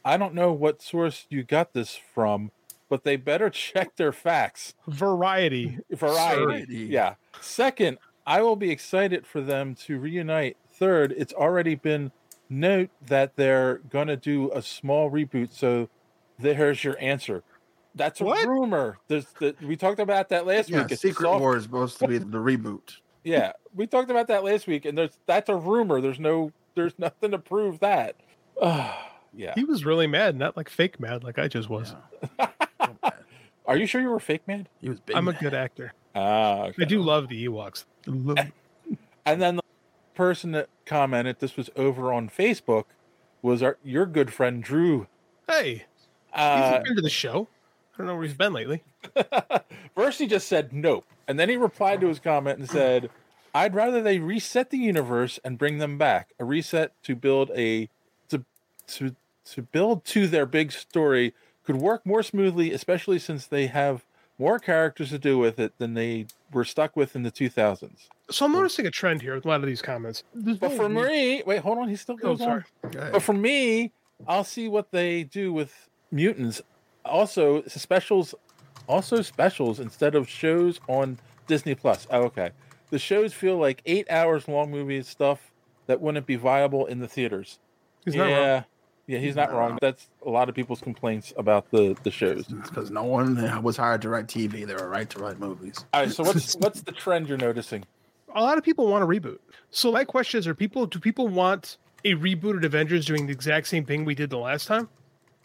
[0.04, 2.50] I don't know what source you got this from,
[2.90, 4.74] but they better check their facts.
[4.86, 5.78] Variety.
[5.90, 6.44] Variety.
[6.44, 6.76] Variety.
[6.90, 7.14] Yeah.
[7.40, 10.58] Second, I will be excited for them to reunite.
[10.70, 12.12] Third, it's already been
[12.50, 15.52] note that they're going to do a small reboot.
[15.52, 15.88] So
[16.38, 17.42] there's your answer.
[17.94, 18.46] That's a What?
[18.46, 18.98] rumor.
[19.08, 20.92] There's the, we talked about that last Yeah, week.
[20.92, 22.96] It's Secret soft- War is supposed to be the reboot.
[23.24, 26.00] Yeah, we talked about that last week, and there's that's a rumor.
[26.00, 28.14] There's no, there's nothing to prove that.
[28.62, 29.52] yeah.
[29.54, 31.94] He was really mad, not like fake mad, like I just was.
[33.66, 34.68] Are you sure you were fake mad?
[34.80, 35.14] He was big.
[35.16, 35.92] I'm a good actor.
[36.14, 36.82] Ah, okay.
[36.82, 37.84] I do love the Ewoks.
[38.06, 38.38] Love-
[39.26, 39.62] And then the
[40.14, 42.84] person that commented, this was over on Facebook,
[43.42, 45.06] was our your good friend Drew.
[45.48, 45.84] Hey,
[46.32, 47.48] Uh, he's been to the show.
[47.94, 48.82] I don't know where he's been lately.
[49.94, 53.10] First, he just said nope, and then he replied to his comment and said,
[53.54, 56.32] "I'd rather they reset the universe and bring them back.
[56.38, 57.88] A reset to build a
[58.28, 58.44] to
[58.88, 59.16] to
[59.46, 64.04] to build to their big story could work more smoothly, especially since they have
[64.38, 68.44] more characters to do with it than they were stuck with in the 2000s." So
[68.44, 70.22] I'm noticing a trend here with a lot of these comments.
[70.34, 72.62] There's But for me, wait, hold on, he still Oh, goes sorry.
[72.84, 72.90] on.
[72.90, 73.10] Go.
[73.12, 73.90] But for me,
[74.26, 76.62] I'll see what they do with mutants.
[77.04, 78.34] Also, specials,
[78.86, 82.06] also specials instead of shows on Disney Plus.
[82.10, 82.50] Oh, okay.
[82.90, 85.50] The shows feel like eight hours long movies stuff
[85.86, 87.58] that wouldn't be viable in the theaters.
[88.04, 88.64] He's yeah, not wrong.
[89.06, 89.78] yeah, he's not wrong.
[89.80, 92.46] That's a lot of people's complaints about the the shows.
[92.48, 95.84] It's because no one was hired to write TV; they were right to write movies.
[95.92, 97.84] All right, so what's what's the trend you're noticing?
[98.34, 99.38] A lot of people want a reboot.
[99.70, 100.86] So my question is: Are people?
[100.86, 104.66] Do people want a rebooted Avengers doing the exact same thing we did the last
[104.66, 104.88] time?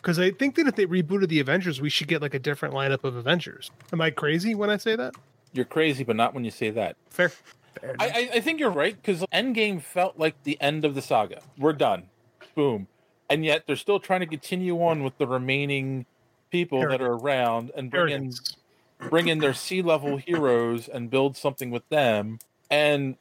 [0.04, 2.76] Because I think that if they rebooted the Avengers, we should get like a different
[2.76, 3.72] lineup of Avengers.
[3.93, 5.16] Am I crazy when I say that?
[5.54, 6.97] You're crazy, but not when you say that.
[7.10, 7.32] Fair.
[7.97, 11.39] I, I, I think you're right because Endgame felt like the end of the saga.
[11.58, 12.10] We're done,
[12.54, 12.88] boom,
[13.30, 16.06] and yet they're still trying to continue on with the remaining
[16.51, 18.34] people that are around and bring in
[19.10, 22.39] bring in their sea level heroes and build something with them.
[22.70, 23.16] And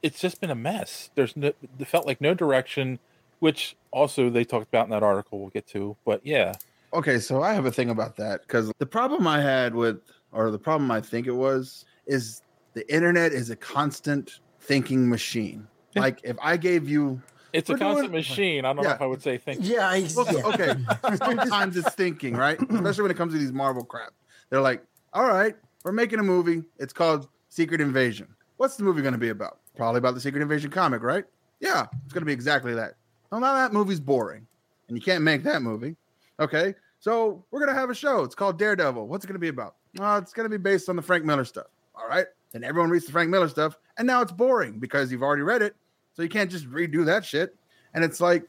[0.00, 1.10] it's just been a mess.
[1.16, 3.00] There's no, it felt like no direction,
[3.40, 5.40] which also they talked about in that article.
[5.40, 6.54] We'll get to, but yeah,
[6.92, 10.00] Okay, so I have a thing about that because the problem I had with,
[10.32, 12.42] or the problem I think it was, is
[12.74, 15.68] the internet is a constant thinking machine.
[15.94, 16.02] Yeah.
[16.02, 17.22] Like if I gave you,
[17.52, 18.64] it's a We're constant doing- machine.
[18.64, 19.66] I don't know if I would say thinking.
[19.66, 20.46] Yeah, I, well, yeah.
[20.46, 22.60] okay, sometimes it's thinking, right?
[22.60, 24.12] Especially when it comes to these Marvel crap.
[24.50, 24.82] They're like,
[25.12, 26.64] all right, we're making a movie.
[26.78, 28.26] It's called Secret Invasion.
[28.56, 29.58] What's the movie going to be about?
[29.76, 31.24] Probably about the Secret Invasion comic, right?
[31.60, 32.94] Yeah, it's going to be exactly that.
[33.30, 34.46] Well, now that movie's boring,
[34.88, 35.96] and you can't make that movie.
[36.40, 38.24] Okay, so we're to have a show.
[38.24, 39.06] It's called Daredevil.
[39.06, 39.76] What's it to be about?
[39.98, 41.66] Oh, it's to be based on the Frank Miller stuff.
[41.94, 45.22] All right, then everyone reads the Frank Miller stuff, and now it's boring because you've
[45.22, 45.76] already read it,
[46.14, 47.54] so you can't just redo that shit.
[47.94, 48.44] And it's like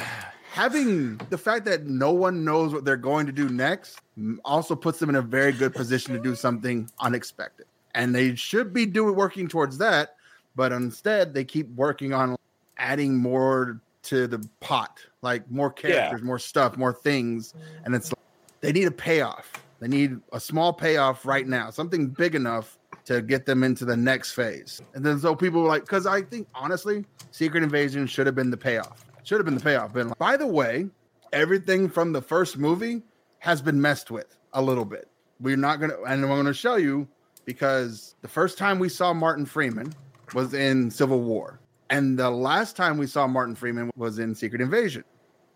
[0.52, 4.00] having the fact that no one knows what they're going to do next
[4.44, 7.66] also puts them in a very good position to do something unexpected.
[7.94, 10.16] And they should be doing working towards that,
[10.56, 12.36] but instead they keep working on
[12.78, 17.54] adding more to the pot, like more characters, more stuff, more things.
[17.84, 18.18] And it's like,
[18.60, 19.52] they need a payoff.
[19.80, 23.96] They need a small payoff right now, something big enough to get them into the
[23.96, 24.80] next phase.
[24.94, 28.50] And then so people were like, because I think honestly, Secret Invasion should have been
[28.50, 29.04] the payoff.
[29.24, 29.92] Should have been the payoff.
[29.92, 30.88] Been like, by the way,
[31.32, 33.02] everything from the first movie
[33.38, 35.08] has been messed with a little bit.
[35.40, 37.08] We're not gonna, and I'm gonna show you
[37.44, 39.92] because the first time we saw Martin Freeman
[40.34, 41.58] was in Civil War,
[41.92, 45.04] and the last time we saw Martin Freeman was in Secret Invasion,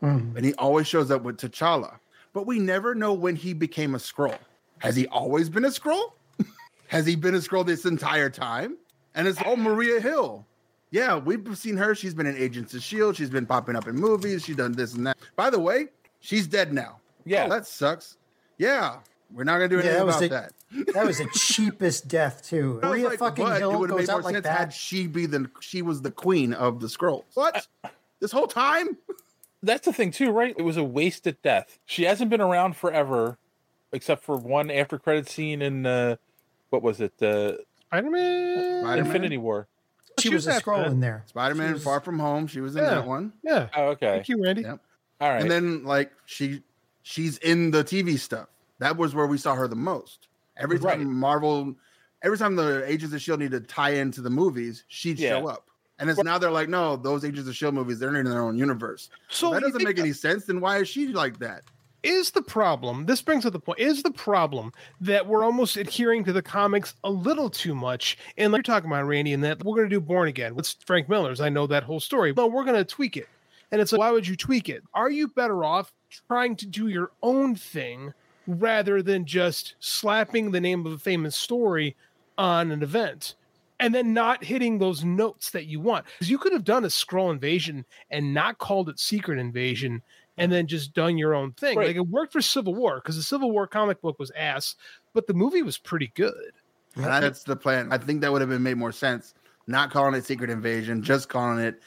[0.03, 0.37] Mhm.
[0.37, 1.99] and he always shows up with T'Challa,
[2.33, 4.39] but we never know when he became a Skrull.
[4.79, 6.13] Has he always been a Skrull?
[6.89, 8.77] Has he been a Skrull this entire time?
[9.15, 10.47] And it's oh Maria Hill.
[10.91, 11.95] Yeah, we've seen her.
[11.95, 13.17] She's been in Agents of Shield.
[13.17, 14.45] She's been popping up in movies.
[14.45, 15.17] She's done this and that.
[15.35, 15.89] By the way,
[16.21, 17.01] she's dead now.
[17.25, 17.47] Yeah.
[17.47, 18.19] Oh, that sucks.
[18.59, 18.99] Yeah,
[19.33, 20.53] we're not gonna do Yeah, anything that was about the- that.
[20.95, 22.81] That was the cheapest death too.
[22.83, 24.73] I was Maria like, fucking but it Hill goes made more out like sense had
[24.73, 27.25] she be the she was the queen of the Skrulls.
[27.35, 27.67] What?
[28.21, 28.97] this whole time?
[29.63, 30.55] That's the thing too, right?
[30.57, 31.79] It was a wasted death.
[31.87, 33.39] She hasn't been around forever,
[33.93, 36.17] except for one after credit scene in uh,
[36.71, 37.13] what was it?
[37.23, 37.53] Uh,
[37.89, 38.81] Spider-Man.
[38.83, 38.99] Spider-Man?
[38.99, 39.67] Infinity War.
[40.19, 41.25] She She was was a Skrull in there.
[41.27, 42.47] Spider-Man was- Far From Home.
[42.47, 42.91] She was in Yeah.
[42.91, 43.33] that one.
[43.43, 43.69] Yeah.
[43.77, 44.07] Oh, okay.
[44.17, 44.63] Thank you, Randy.
[44.63, 44.81] Yep.
[45.21, 45.43] All right.
[45.43, 46.63] And then like she
[47.03, 48.49] she's in the TV stuff.
[48.79, 50.29] That was where we saw her the most.
[50.57, 51.07] Every time Right.
[51.07, 51.75] Marvel,
[52.23, 55.39] every time the Agents of Shield needed to tie into the movies, she'd Yeah.
[55.41, 55.69] show up.
[55.99, 58.57] And it's now they're like, no, those Agents of Shield movies, they're in their own
[58.59, 59.09] universe.
[59.29, 60.45] So that doesn't make any sense.
[60.45, 61.63] Then why is she like that?
[62.03, 64.71] is the problem this brings up the point is the problem
[65.01, 68.89] that we're almost adhering to the comics a little too much and like you're talking
[68.89, 71.67] about randy and that we're going to do born again with frank miller's i know
[71.67, 73.27] that whole story no we're going to tweak it
[73.73, 75.93] and it's like why would you tweak it are you better off
[76.29, 78.13] trying to do your own thing
[78.47, 81.97] rather than just slapping the name of a famous story
[82.39, 83.35] on an event
[83.81, 86.89] and then not hitting those notes that you want because you could have done a
[86.89, 90.03] Skrull invasion and not called it secret invasion
[90.39, 91.77] and then just done your own thing.
[91.79, 91.89] Right.
[91.89, 94.77] Like it worked for Civil War because the Civil War comic book was ass,
[95.15, 96.53] but the movie was pretty good.
[96.95, 97.93] And that's the plan.
[97.93, 99.35] I think that would have been made more sense.
[99.67, 101.81] Not calling it Secret Invasion, just calling it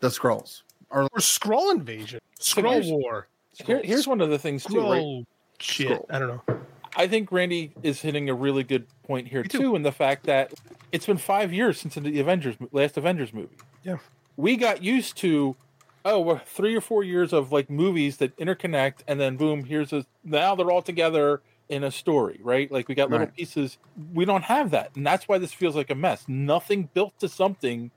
[0.00, 0.62] the Skrulls.
[0.90, 3.28] Or Or Skrull Invasion, Skrull here's- War,
[3.64, 4.80] Here, here's one of the things too.
[4.80, 5.24] Right?
[5.62, 5.88] Skrull shit.
[5.88, 6.06] Skrull.
[6.10, 6.60] I don't know.
[6.96, 9.58] I think Randy is hitting a really good point here too.
[9.58, 9.76] too.
[9.76, 10.52] in the fact that
[10.92, 13.56] it's been five years since the Avengers last Avengers movie.
[13.82, 13.96] Yeah.
[14.36, 15.56] we got used to
[16.04, 19.92] oh, we're three or four years of like movies that interconnect, and then boom, here's
[19.92, 22.70] a now they're all together in a story, right?
[22.70, 23.34] Like we got little Right.
[23.36, 23.78] pieces.
[24.12, 26.24] We don't have that, and that's why this feels like a mess.
[26.28, 27.90] Nothing built to something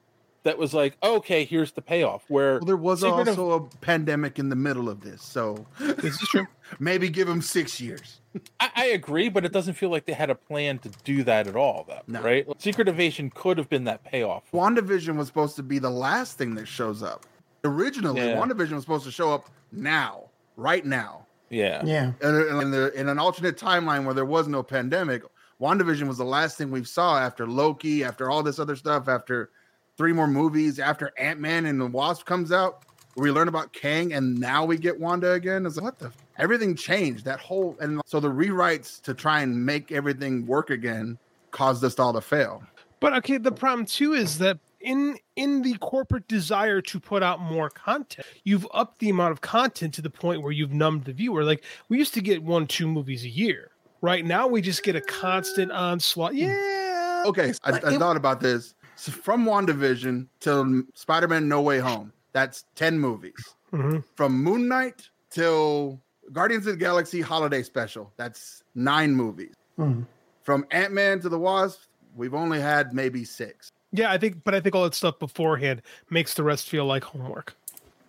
[0.46, 2.24] that was like, okay, here's the payoff.
[2.30, 5.66] Where well, there was Secret of- also a pandemic in the middle of this, so
[5.80, 6.46] This is true.
[6.80, 8.22] maybe give them six years.
[8.60, 11.48] I, I agree, but it doesn't feel like they had a plan to do that
[11.48, 12.02] at all, though.
[12.08, 12.22] No.
[12.22, 12.46] Right?
[12.62, 14.44] Secret Invasion could have been that payoff.
[14.54, 17.26] WandaVision was supposed to be the last thing that shows up.
[17.64, 18.36] Originally, Yeah.
[18.36, 21.26] WandaVision was supposed to show up now, right now.
[21.50, 21.82] Yeah.
[21.84, 22.12] Yeah.
[22.22, 25.24] And in, the, in an alternate timeline where there was no pandemic,
[25.60, 29.50] WandaVision was the last thing we saw after Loki, after all this other stuff, after
[29.98, 32.84] three more movies, after Ant Man and the Wasp comes out.
[33.18, 35.66] We learn about Kang, and now we get Wanda again.
[35.66, 36.12] It's like, what the?
[36.38, 37.24] Everything changed.
[37.24, 41.18] That whole and so the rewrites to try and make everything work again
[41.52, 42.62] caused us all to fail.
[43.00, 47.40] But okay, the problem too is that in in the corporate desire to put out
[47.40, 51.14] more content, you've upped the amount of content to the point where you've numbed the
[51.14, 51.44] viewer.
[51.46, 53.72] Like we used to get one, two movies a year.
[54.02, 56.34] Right now, we just get a constant onslaught.
[56.34, 56.40] Hmm.
[56.40, 57.24] Yeah.
[57.26, 58.75] Okay, I, I thought about this.
[58.96, 63.36] So from WandaVision till Spider-Man No Way Home, that's 10 movies.
[63.72, 64.04] Mhm.
[64.16, 66.00] From Moon Knight till
[66.32, 69.54] Guardians of the Galaxy Holiday Special, that's nine movies.
[69.76, 70.04] Hmm.
[70.44, 71.82] From Ant-Man to the Wasp,
[72.16, 73.72] we've only had maybe six.
[73.92, 77.04] Yeah, I think, but I think all that stuff beforehand makes the rest feel like
[77.04, 77.56] homework.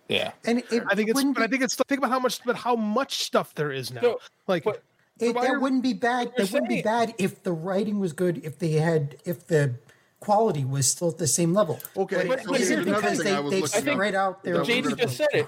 [0.07, 0.31] Yeah.
[0.45, 1.75] And it I think it's, but I think it's.
[1.75, 4.01] Think about how much, but how much stuff there is now.
[4.01, 4.83] So, like, but-
[5.19, 6.31] it, that wouldn't be bad.
[6.37, 8.37] you're That wouldn't be bad if the writing was good.
[8.43, 9.73] If they had, if the
[10.19, 11.79] quality was still at the same level.
[11.95, 14.55] Okay, but so is it because they, they looking spread out their?
[14.63, 15.47] JD just said it.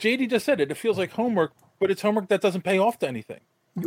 [0.00, 0.70] JD just said it.
[0.70, 3.40] It feels like homework, but it's homework that doesn't pay off to anything.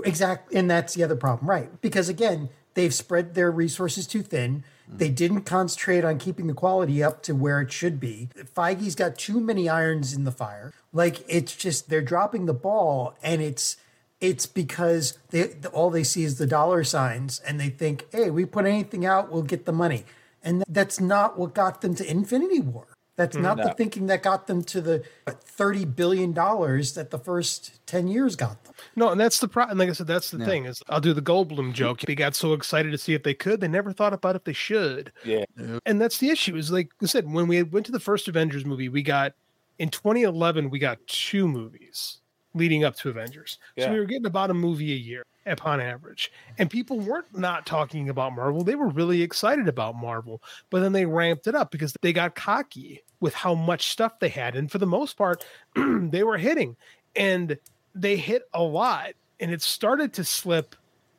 [0.05, 1.81] Exactly, and that's the other problem, right?
[1.81, 4.63] Because again, they've spread their resources too thin.
[4.87, 8.29] They didn't concentrate on keeping the quality up to where it should be.
[8.35, 10.73] Feige's got too many irons in the fire.
[10.91, 13.77] Like it's just they're dropping the ball, and it's
[14.19, 18.45] it's because they all they see is the dollar signs, and they think, "Hey, we
[18.45, 20.05] put anything out, we'll get the money,"
[20.43, 22.87] and that's not what got them to Infinity War.
[23.17, 27.85] That's not the thinking that got them to the thirty billion dollars that the first
[27.85, 28.73] ten years got them.
[28.95, 29.77] No, and that's the problem.
[29.77, 31.99] Like I said, that's the thing is I'll do the Goldblum joke.
[32.01, 34.53] They got so excited to see if they could, they never thought about if they
[34.53, 35.11] should.
[35.23, 35.45] Yeah.
[35.85, 36.55] And that's the issue.
[36.55, 39.33] Is like I said, when we went to the first Avengers movie, we got
[39.77, 42.21] in 2011 we got two movies
[42.53, 43.59] leading up to Avengers.
[43.75, 43.85] yeah.
[43.85, 46.31] So we were getting about a movie a year upon average.
[46.57, 48.63] And people weren't not talking about Marvel.
[48.63, 50.41] They were really excited about Marvel.
[50.69, 54.29] But then they ramped it up because they got cocky with how much stuff they
[54.29, 54.55] had.
[54.55, 56.75] And for the most part, they were hitting.
[57.15, 57.57] And
[57.95, 59.13] they hit a lot.
[59.39, 60.75] And it started to slip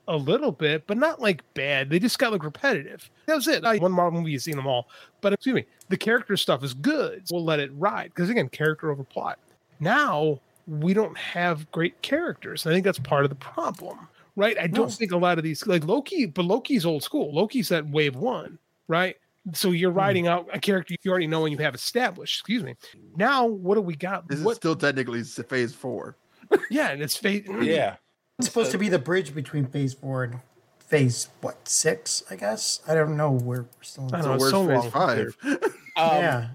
[0.09, 1.91] a little bit, but not like bad.
[1.91, 3.09] They just got like repetitive.
[3.27, 3.65] That was it.
[3.65, 4.89] I, one Marvel movie, you've seen them all.
[5.21, 7.25] But excuse me, the character stuff is good.
[7.31, 8.13] We'll let it ride.
[8.15, 9.39] Because again, character over plot.
[9.81, 12.67] Now we don't have great characters.
[12.67, 14.09] I think that's part of the problem.
[14.35, 14.59] Right?
[14.59, 14.91] I don't No.
[14.91, 17.35] think a lot of these like Loki, but Loki's old school.
[17.35, 18.59] Loki's at wave one,
[18.89, 19.17] right?
[19.53, 22.39] So you're riding out a character you already know and you have established.
[22.39, 22.77] Excuse me.
[23.17, 24.29] Now what do we got?
[24.29, 26.17] This what is still technically phase four.
[26.71, 27.47] yeah, and it's phase.
[27.63, 27.97] Yeah.
[28.39, 30.39] It's supposed to be the bridge between phase four and
[30.79, 32.23] phase what six?
[32.31, 33.33] I guess I don't know.
[33.33, 34.07] We're still.
[34.09, 35.37] In I phase- know, it's so phase long five?
[35.95, 36.49] Um, yeah,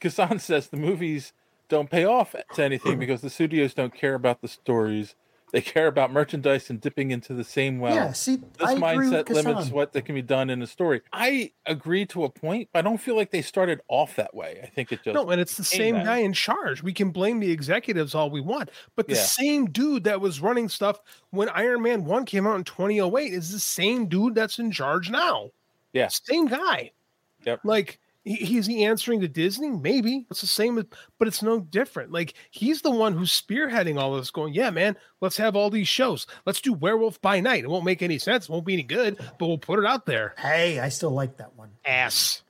[0.00, 1.32] Kassan says the movies
[1.68, 5.14] don't pay off to anything because the studios don't care about the stories.
[5.52, 7.94] They care about merchandise and dipping into the same well.
[7.94, 8.12] yeah.
[8.12, 11.00] See, this I agree with mindset limits what that can be done in a story.
[11.12, 14.60] I agree to a point, but I don't feel like they started off that way.
[14.64, 16.04] I think it just No, and it's the same man.
[16.06, 16.82] guy in charge.
[16.82, 19.20] We can blame the executives all we want, but the Yeah.
[19.22, 20.98] same dude that was running stuff
[21.30, 25.08] when Iron Man 1 came out in 2008 is the same dude that's in charge
[25.08, 25.50] now.
[25.92, 26.08] Yeah.
[26.08, 26.90] Same guy.
[27.44, 27.60] Yep.
[27.62, 29.70] Like, he, is he answering to Disney?
[29.70, 30.26] Maybe.
[30.30, 30.82] It's the same,
[31.18, 32.10] but it's no different.
[32.10, 35.88] Like, he's the one who's spearheading all this, going, yeah, man, let's have all these
[35.88, 36.26] shows.
[36.46, 37.64] Let's do Werewolf by Night.
[37.64, 38.48] It won't make any sense.
[38.48, 40.34] It won't be any good, but we'll put it out there.
[40.38, 41.70] Hey, I still like that one.
[41.84, 42.42] Ass.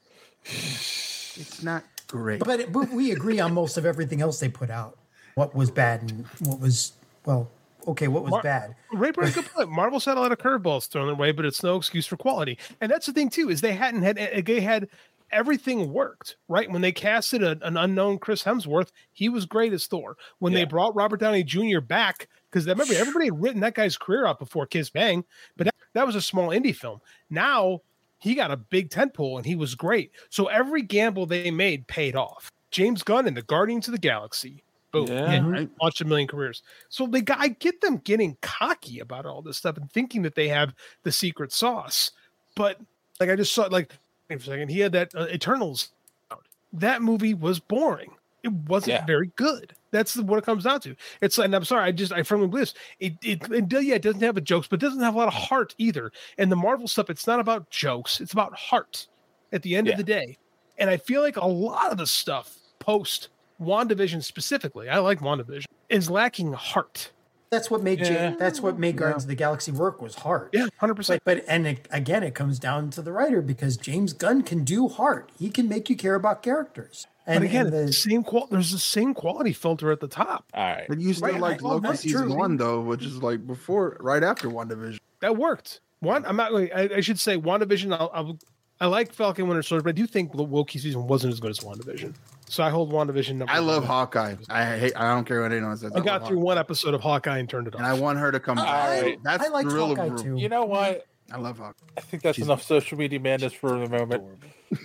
[0.44, 2.40] It's not great.
[2.40, 4.98] But, it, but we agree on most of everything else they put out.
[5.34, 6.92] What was bad and what was
[7.26, 7.50] well,
[7.88, 8.76] okay, what was Mar- bad?
[8.92, 9.68] Ray brings a good point.
[9.70, 12.58] Marvel's had a lot of curveballs thrown their way, but it's no excuse for quality.
[12.80, 14.88] And that's the thing too is they hadn't had eh, they had
[15.34, 16.70] everything worked, right?
[16.70, 20.16] When they casted a, an unknown Chris Hemsworth, he was great as Thor.
[20.38, 21.80] When they brought Robert Downey Jr.
[21.80, 25.24] back, because remember, everybody had written that guy's career out before Kiss Bang,
[25.56, 27.00] but that, that was a small indie film.
[27.28, 27.80] Now
[28.18, 30.12] he got a big tentpole and he was great.
[30.30, 32.50] So every gamble they made paid off.
[32.70, 34.62] James Gunn and the Guardians of the Galaxy.
[34.92, 35.08] Boom.
[35.08, 35.46] Yeah.
[35.46, 35.68] Right.
[35.82, 36.62] launched a million careers.
[36.88, 40.48] So the guy get them getting cocky about all this stuff and thinking that they
[40.48, 40.72] have
[41.02, 42.12] the secret sauce.
[42.56, 42.80] But
[43.20, 43.92] like I just saw, like
[44.28, 45.90] for a second, he had that uh, Eternals.
[46.30, 46.44] out.
[46.72, 48.10] That movie was boring.
[48.42, 49.06] It wasn't Yeah.
[49.06, 49.72] very good.
[49.90, 50.94] That's what it comes down to.
[51.22, 52.74] It's and I'm sorry, I just I firmly believe this.
[53.00, 55.28] It it, it yeah, it doesn't have the jokes, but it doesn't have a lot
[55.28, 56.12] of heart either.
[56.36, 59.06] And the Marvel stuff, it's not about jokes, it's about heart
[59.52, 59.92] at the end Yeah.
[59.94, 60.36] of the day.
[60.78, 63.28] And I feel like a lot of the stuff post
[63.62, 67.12] WandaVision specifically, I like WandaVision, is lacking heart.
[67.54, 68.30] That's what made Yeah.
[68.32, 70.50] J- that's what made Guardians of the Galaxy work was hard.
[70.52, 71.22] Yeah, hundred percent.
[71.24, 74.64] But, but and it, again, it comes down to the writer because James Gunn can
[74.64, 75.30] do heart.
[75.38, 77.06] He can make you care about characters.
[77.26, 78.48] And, But again, and the the, same qual.
[78.50, 80.44] There's the same quality filter at the top.
[80.52, 80.84] All right.
[80.88, 82.36] But you still Right, like well, Loki that's season true.
[82.36, 84.98] one though, which is like before, right after WandaVision.
[85.20, 85.80] That worked.
[86.00, 86.52] One, I'm not.
[86.52, 87.96] I, I should say WandaVision.
[87.98, 88.38] I'll, I'll,
[88.80, 91.50] I like Falcon Winter Soldier, but I do think the Loki season wasn't as good
[91.50, 92.14] as WandaVision.
[92.48, 93.52] So I hold WandaVision number.
[93.52, 93.88] I love one.
[93.90, 94.34] Hawkeye.
[94.50, 94.92] I hate.
[94.96, 95.92] I don't care what anyone says.
[95.92, 96.44] I love got through Hawkeye.
[96.44, 97.80] one episode of Hawkeye and turned it off.
[97.80, 99.02] and I want her to come back.
[99.02, 99.18] right.
[99.22, 100.18] That's I like the real Hawkeye rule.
[100.18, 100.36] too.
[100.36, 101.06] You know what?
[101.32, 101.86] I love Hawkeye.
[101.96, 104.24] I think that's enough social media madness for the moment.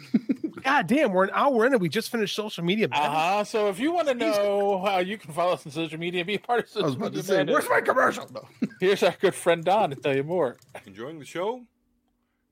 [0.63, 2.87] God damn, we're an hour in and we just finished social media.
[2.91, 3.43] Uh huh.
[3.43, 6.35] So if you want to know how you can follow us on social media be
[6.35, 8.27] a part of social I was about media to say, madness, where's my commercial?
[8.33, 8.47] No.
[8.79, 10.57] here's our good friend Don to tell you more.
[10.85, 11.63] Enjoying the show?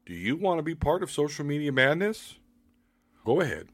[0.08, 2.36] Do you want to be part of social media madness?
[3.26, 3.68] Go ahead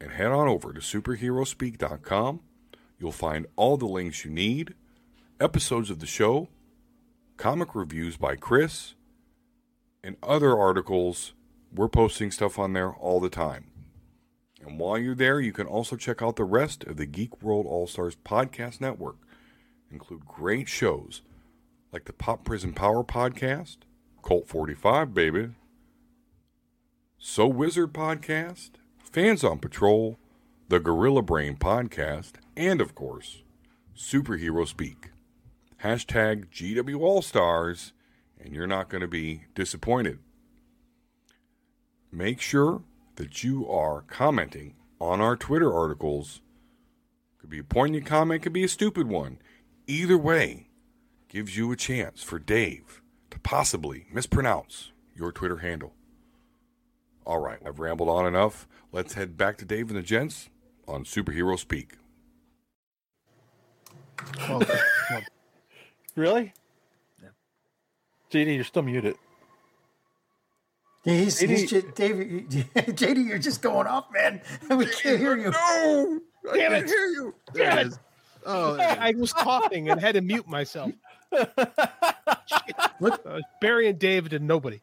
[0.00, 2.40] and head on over to superheroespeak.com.
[2.98, 4.72] You'll find all the links you need,
[5.38, 6.48] episodes of the show,
[7.36, 8.94] comic reviews by Chris,
[10.02, 11.34] and other articles.
[11.70, 13.66] We're posting stuff on there all the time.
[14.64, 17.66] And while you're there, you can also check out the rest of the Geek World
[17.66, 19.16] All Stars podcast network.
[19.90, 21.20] Include great shows
[21.92, 23.76] like the Pop Prison Power podcast,
[24.22, 25.50] Cult 45, baby,
[27.18, 30.18] So Wizard podcast, Fans on Patrol,
[30.68, 33.42] the Gorilla Brain podcast, and of course,
[33.96, 35.10] Superhero Speak.
[35.82, 37.94] Hashtag GW All Stars,
[38.38, 40.18] and you're not going to be disappointed.
[42.12, 42.82] Make sure
[43.16, 46.42] that you are commenting on our Twitter articles.
[47.38, 49.38] Could be a poignant comment, could be a stupid one.
[49.86, 50.68] Either way,
[51.28, 53.00] gives you a chance for Dave
[53.30, 55.95] to possibly mispronounce your Twitter handle.
[57.26, 58.68] All right, I've rambled on enough.
[58.92, 60.48] Let's head back to Dave and the gents
[60.86, 61.94] on Superhero Speak.
[64.48, 64.60] Well,
[65.10, 65.22] well,
[66.14, 66.52] Really?
[67.22, 67.28] Yeah.
[68.30, 69.16] JD, you're still muted.
[71.04, 74.40] he's, he's JD just, David, JD, you're just going off, man.
[74.70, 75.50] We can't hear you.
[75.50, 76.20] no,
[76.50, 76.88] I Damn can't it.
[76.88, 77.34] hear you.
[77.52, 77.86] There Damn it it.
[77.88, 77.98] is.
[78.46, 80.92] Oh, there I was coughing and had to mute myself.
[83.00, 84.80] Look, Uh, Barry and David and nobody.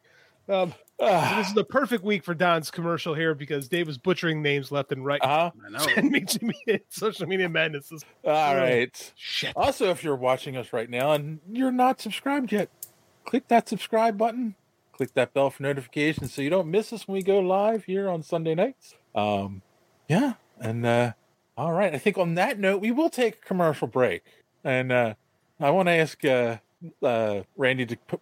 [0.48, 4.42] Um, Uh this is the perfect week for Don's commercial here because Dave was butchering
[4.42, 5.20] names left and right.
[5.24, 5.50] huh.
[5.66, 5.78] I know.
[5.78, 6.54] Send me to me
[6.88, 7.90] social media madness.
[7.90, 9.12] is- All right.
[9.16, 9.52] Shit.
[9.56, 12.68] Also, if you're watching us right now and you're not subscribed yet,
[13.24, 14.54] click that subscribe button.
[14.92, 18.08] Click that bell for notifications so you don't miss us when we go live here
[18.08, 18.94] on Sunday nights.
[19.16, 19.62] Um,
[20.08, 21.12] yeah, and uh,
[21.56, 21.92] all right.
[21.92, 24.22] I think on that note, we will take a commercial break,
[24.62, 25.14] and uh,
[25.58, 26.58] I want to ask uh,
[27.02, 27.96] uh, Randy to.
[28.06, 28.20] Put,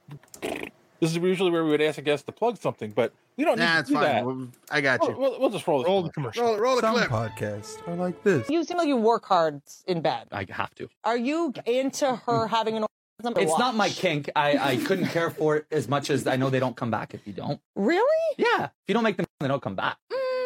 [1.03, 3.59] this is usually where we would ask a guest to plug something, but we don't
[3.59, 4.03] need to do fine.
[4.05, 4.24] that.
[4.24, 5.18] We'll- I got We'll, you.
[5.18, 5.82] we'll, we'll just roll.
[5.82, 6.44] Roll the commercial.
[6.44, 6.62] commercial.
[6.62, 7.11] Roll, roll the Some clip.
[7.11, 8.48] podcasts are like this.
[8.48, 10.28] You seem like you work hard in bed.
[10.30, 10.88] I have to.
[11.03, 12.48] Are you into her mm.
[12.48, 12.84] having an
[13.18, 13.34] orgasm?
[13.34, 14.30] to It's not my kink.
[14.36, 17.14] I, I couldn't care for it as much as I know they don't come back
[17.14, 17.61] if you don't.
[17.74, 18.36] Really?
[18.38, 18.66] Yeah.
[18.66, 19.96] If you don't make them, they don't come back.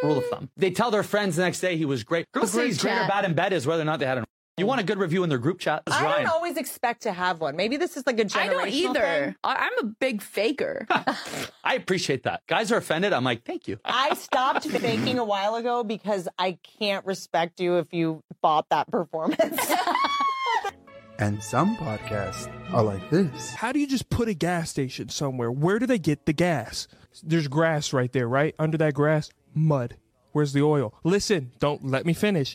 [0.03, 0.31] Rule of mm.
[0.31, 0.51] thumb.
[0.57, 2.33] They tell their friends the next day he was great.
[2.33, 4.07] Girls The say group he's great or bad in bed is whether or not they
[4.07, 4.25] had an.
[4.59, 5.83] You want a good review in their group chat?
[5.87, 6.25] It's I Ryan.
[6.25, 7.57] don't always expect to have one.
[7.57, 9.25] Maybe this is like a generational I don't either.
[9.27, 9.37] thing.
[9.45, 10.87] I- I'm a big faker.
[11.63, 12.41] I appreciate that.
[12.47, 13.13] Guys are offended.
[13.13, 13.79] I'm like, thank you.
[13.85, 18.91] I stopped faking a while ago because I can't respect you if you bought that
[18.91, 19.61] performance.
[21.19, 23.55] And some podcasts are like this.
[23.55, 25.51] How do you just put a gas station somewhere?
[25.51, 26.89] Where do they get the gas?
[27.23, 28.55] There's grass right there, right?
[28.59, 29.97] Under that grass, mud.
[30.33, 30.93] Where's the oil?
[31.05, 32.55] Listen, don't let me finish.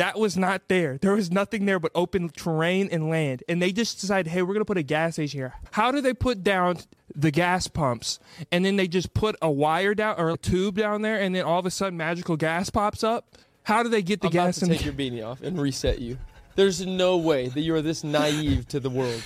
[0.00, 0.96] That was not there.
[0.96, 3.44] There was nothing there but open terrain and land.
[3.50, 5.52] And they just decided, hey, we're going to put a gas station here.
[5.72, 6.78] How do they put down
[7.14, 8.18] the gas pumps?
[8.50, 11.44] And then they just put a wire down or a tube down there, and then
[11.44, 13.36] all of a sudden magical gas pops up?
[13.64, 15.60] How do they get the I'm about gas to in take your beanie off and
[15.60, 16.16] reset you.
[16.56, 19.22] There's no way that you are this naive to the world.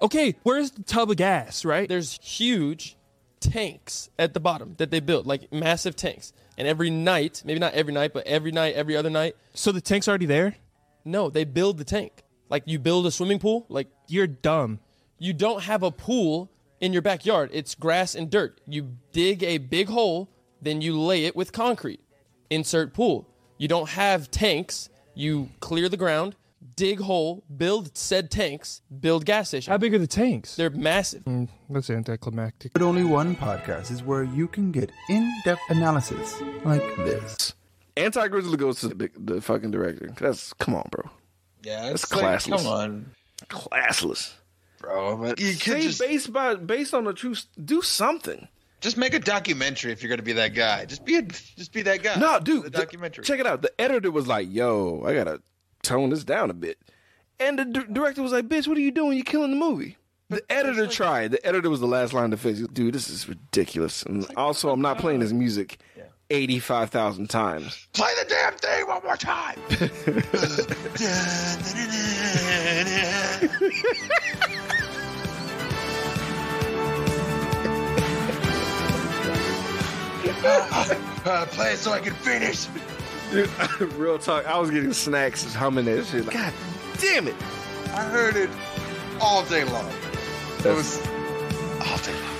[0.00, 1.90] Okay, where's the tub of gas, right?
[1.90, 2.96] There's huge
[3.40, 6.32] tanks at the bottom that they built, like massive tanks.
[6.58, 9.36] And every night, maybe not every night, but every night, every other night.
[9.54, 10.56] So the tank's already there?
[11.04, 12.22] No, they build the tank.
[12.48, 13.66] Like you build a swimming pool.
[13.68, 14.80] Like you're dumb.
[15.18, 16.50] You don't have a pool
[16.80, 17.50] in your backyard.
[17.52, 18.60] It's grass and dirt.
[18.66, 20.28] You dig a big hole,
[20.60, 22.00] then you lay it with concrete.
[22.50, 23.28] Insert pool.
[23.58, 24.88] You don't have tanks.
[25.14, 26.36] You clear the ground,
[26.74, 29.70] dig hole, build said tanks, build gas station.
[29.70, 30.56] How big are the tanks?
[30.56, 31.24] They're massive.
[31.24, 32.72] Mm, that's anticlimactic.
[32.72, 37.54] But only one podcast is where you can get in-depth analysis like this.
[37.96, 40.12] Anti Grizzly goes to the, the fucking director.
[40.20, 41.08] That's come on, bro.
[41.62, 42.56] Yeah, That's it's like, classless.
[42.58, 43.10] come on,
[43.48, 44.32] Classless,
[44.80, 45.16] bro.
[45.16, 47.46] But you could Say just based by based on the truth.
[47.64, 48.46] Do something.
[48.80, 50.84] just make a documentary if you're going to be that guy.
[50.84, 52.16] Just be a, just be that guy.
[52.16, 52.64] No, dude.
[52.64, 53.24] the the- documentary.
[53.24, 53.62] check it out.
[53.62, 55.40] The editor was like, "Yo, I gotta
[55.86, 56.78] tone this down a bit,"
[57.40, 59.16] and the d- director was like, "Bitch, what are you doing?
[59.16, 59.96] You're killing the movie."
[60.28, 61.30] The editor tried.
[61.30, 62.58] The editor was the last line to fix.
[62.60, 64.02] Dude, this is ridiculous.
[64.02, 65.78] And also, I'm not playing this music
[66.30, 67.86] eighty-five thousand times.
[67.92, 69.56] Play the damn thing one more time.
[80.44, 82.66] uh, play it so I can finish.
[83.30, 83.50] Dude,
[83.94, 84.46] real talk.
[84.46, 86.24] I was getting snacks, just humming that shit.
[86.26, 86.52] Like, God
[86.98, 87.34] damn it!
[87.92, 88.50] I heard it
[89.20, 89.90] all day long.
[90.58, 90.98] It was
[91.80, 92.35] all day long.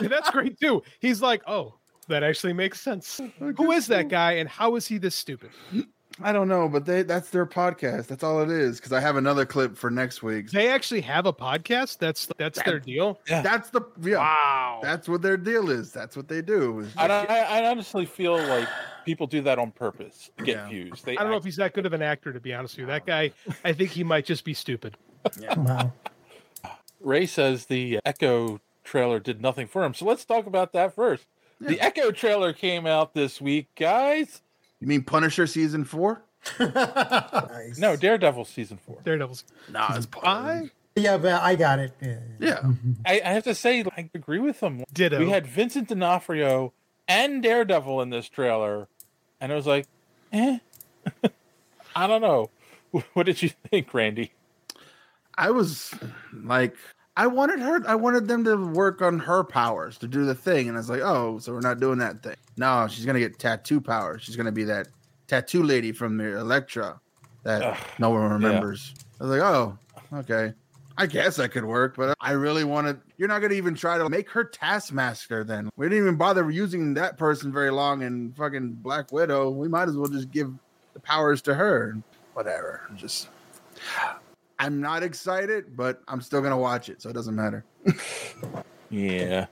[0.08, 0.82] That's great too.
[1.00, 1.74] He's like, oh,
[2.08, 3.18] that actually makes sense.
[3.38, 5.50] Who is that guy, and how is he this stupid?
[6.20, 8.06] I don't know, but they that's their podcast.
[8.06, 8.76] That's all it is.
[8.76, 10.50] Because I have another clip for next week.
[10.50, 11.98] They actually have a podcast.
[11.98, 13.20] That's that's their deal.
[13.26, 14.18] That's the yeah.
[14.18, 14.80] Wow.
[14.82, 15.92] That's what their deal is.
[15.92, 16.86] That's what they do.
[16.96, 18.68] I, I, I honestly feel like
[19.04, 21.02] people do that on purpose to get views.
[21.02, 22.80] They I don't know if he's that good of an actor, to be honest with
[22.80, 22.86] you.
[22.86, 23.32] That guy,
[23.64, 24.96] I think he might just be stupid.
[25.56, 25.92] Wow.
[27.00, 29.94] Ray says the Echo trailer did nothing for him.
[29.94, 31.26] So let's talk about that first.
[31.60, 34.42] The Echo trailer came out this week, guys.
[34.82, 36.24] You mean Punisher season four?
[36.58, 38.98] No, Daredevil season four.
[39.04, 39.44] Daredevil's.
[39.70, 41.92] Nah, it's I Yeah, but I got it.
[42.00, 42.18] Yeah.
[42.40, 42.62] Yeah.
[43.06, 44.82] I, I have to say, I agree with him.
[44.92, 45.20] Ditto.
[45.20, 46.72] We had Vincent D'Onofrio
[47.06, 48.88] and Daredevil in this trailer,
[49.40, 49.86] and I was like,
[50.32, 50.58] eh.
[51.94, 52.50] I don't know.
[53.14, 54.32] What did you think, Randy?
[55.38, 55.94] I was
[56.34, 56.76] like,
[57.16, 57.86] I wanted her.
[57.86, 60.88] I wanted them to work on her powers to do the thing, and I was
[60.88, 62.36] like, oh, so we're not doing that thing.
[62.56, 64.22] No, she's gonna get tattoo powers.
[64.22, 64.88] She's gonna be that
[65.26, 67.00] tattoo lady from the Elektra
[67.42, 68.94] that Ugh, no one remembers.
[69.20, 69.78] I was like, oh,
[70.14, 70.54] okay.
[70.98, 73.00] I guess that could work, but I really wanted.
[73.18, 75.44] You're not gonna even try to make her Taskmaster.
[75.44, 79.50] Then we didn't even bother using that person very long in fucking Black Widow.
[79.50, 80.52] We might as well just give
[80.94, 81.98] the powers to her.
[82.34, 82.82] Whatever.
[82.96, 83.28] Just.
[84.62, 87.64] I'm not excited, but I'm still gonna watch it, so it doesn't matter.
[88.92, 89.46] Yeah.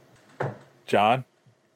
[0.84, 1.24] John?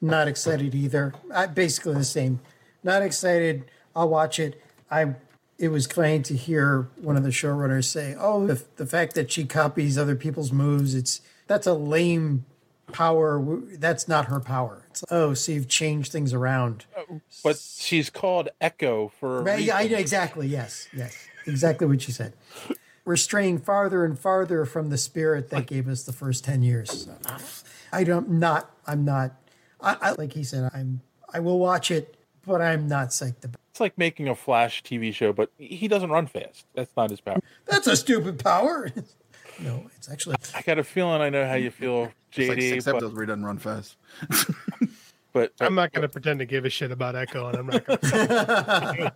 [0.03, 1.14] Not excited either.
[1.35, 2.41] I, basically the same.
[2.82, 3.64] Not excited.
[3.97, 4.61] I'll watch it.
[4.91, 5.14] I.
[5.57, 9.32] It was funny to hear one of the showrunners say, "Oh, the, the fact that
[9.32, 12.45] she copies other people's moves, it's that's a lame
[12.93, 13.43] power.
[13.78, 16.85] That's not her power." It's oh, so you've changed things around.
[16.95, 20.49] Uh, but she's called Echo for Right, yeah, I, exactly.
[20.49, 20.87] Yes.
[20.93, 21.16] Yes.
[21.47, 22.35] Exactly what she said.
[23.05, 27.09] We're straying farther and farther from the spirit that gave us the first ten years.
[27.92, 28.30] I don't.
[28.30, 28.70] Not.
[28.86, 29.32] I'm not.
[29.80, 30.70] I, I like he said.
[30.74, 31.02] I'm.
[31.32, 33.61] I will watch it, but I'm not psyched about.
[33.70, 36.64] It's like making a Flash TV show, but he doesn't run fast.
[36.74, 37.40] That's not his power.
[37.66, 38.88] That's a stupid power.
[39.61, 40.36] no, it's actually.
[40.55, 42.68] I got a feeling I know how you feel, It's like JD.
[42.70, 43.96] six but, episodes where he doesn't run fast.
[45.32, 47.84] but, I'm not going to pretend to give a shit about Echo, and I'm not
[47.84, 49.12] going to.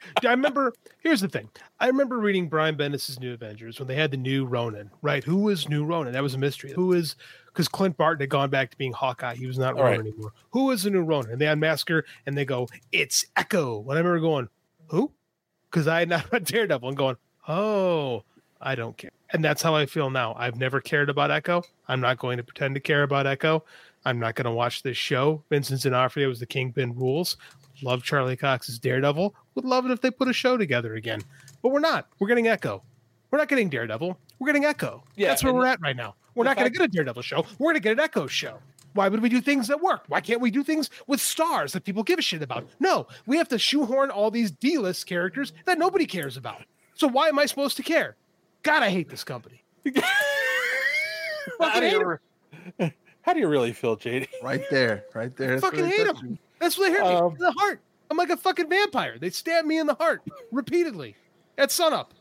[0.26, 0.74] I remember.
[1.00, 1.48] Here's the thing.
[1.80, 4.90] I remember reading Brian Bendis' New Avengers when they had the new Ronin.
[5.02, 5.24] Right?
[5.24, 6.12] Who was new Ronin?
[6.12, 6.72] That was a mystery.
[6.72, 7.16] Who is?
[7.46, 9.34] Because Clint Barton had gone back to being Hawkeye.
[9.34, 10.08] He was not All Ronin right.
[10.08, 10.32] anymore.
[10.50, 11.32] Who is the new Ronin?
[11.32, 14.48] And they unmask her, and they go, "It's Echo." And I remember going,
[14.88, 15.12] "Who?"
[15.70, 17.16] Because I had not read Daredevil and going,
[17.48, 18.24] "Oh,
[18.60, 20.34] I don't care." And that's how I feel now.
[20.38, 21.62] I've never cared about Echo.
[21.88, 23.64] I'm not going to pretend to care about Echo.
[24.04, 25.42] I'm not going to watch this show.
[25.48, 27.36] Vincent D'Onofrio was the Kingpin rules.
[27.82, 29.34] Love Charlie Cox's Daredevil.
[29.54, 31.20] Would love it if they put a show together again.
[31.62, 32.08] But we're not.
[32.18, 32.82] We're getting Echo.
[33.30, 34.18] We're not getting Daredevil.
[34.38, 35.04] We're getting Echo.
[35.16, 36.14] Yeah, That's where we're at right now.
[36.34, 37.44] We're not going to get a Daredevil show.
[37.58, 38.58] We're going to get an Echo show.
[38.94, 40.04] Why would we do things that work?
[40.08, 42.66] Why can't we do things with stars that people give a shit about?
[42.78, 46.62] No, we have to shoehorn all these D-list characters that nobody cares about.
[46.94, 48.16] So why am I supposed to care?
[48.62, 49.62] God, I hate this company.
[51.58, 52.18] How do, you,
[53.22, 54.28] how do you really feel, JD?
[54.42, 55.58] Right there, right there.
[55.58, 56.28] That's fucking hate touching.
[56.30, 56.38] them.
[56.60, 57.80] That's what they hurt me Um, in the heart.
[58.12, 59.16] I'm like a fucking vampire.
[59.18, 61.16] They stab me in the heart repeatedly
[61.56, 62.12] at sunup.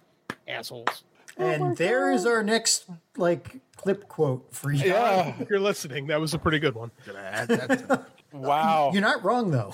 [0.48, 1.04] Assholes.
[1.38, 2.86] Oh and there is our next
[3.18, 4.86] like clip quote for you.
[4.86, 5.34] Yeah.
[5.38, 6.92] If you're listening, that was a pretty good one.
[7.06, 8.92] Gonna add that to- Wow.
[8.94, 9.74] You're not wrong though.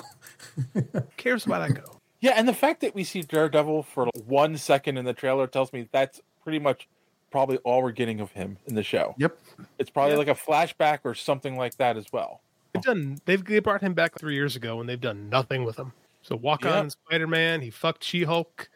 [0.74, 0.82] Who
[1.18, 2.00] cares about Echo?
[2.20, 5.72] Yeah, and the fact that we see Daredevil for one second in the trailer tells
[5.72, 6.88] me that's pretty much
[7.30, 9.14] probably all we're getting of him in the show.
[9.20, 9.38] Yep.
[9.78, 12.42] It's probably like a flashback or something like that as well.
[12.74, 13.20] They've done.
[13.26, 15.94] They've they brought him back three years ago, and they've done nothing with him.
[16.28, 16.80] So walk Yeah.
[16.80, 17.62] on Spider Man.
[17.62, 18.70] He fucked She Hulk,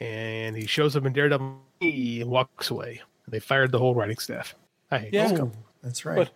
[0.00, 3.00] and he shows up in Daredevil and walks away.
[3.28, 4.54] They fired the whole writing staff.
[4.90, 5.28] I hate Yeah.
[5.28, 5.52] this Oh,
[5.82, 6.16] that's right.
[6.16, 6.30] But-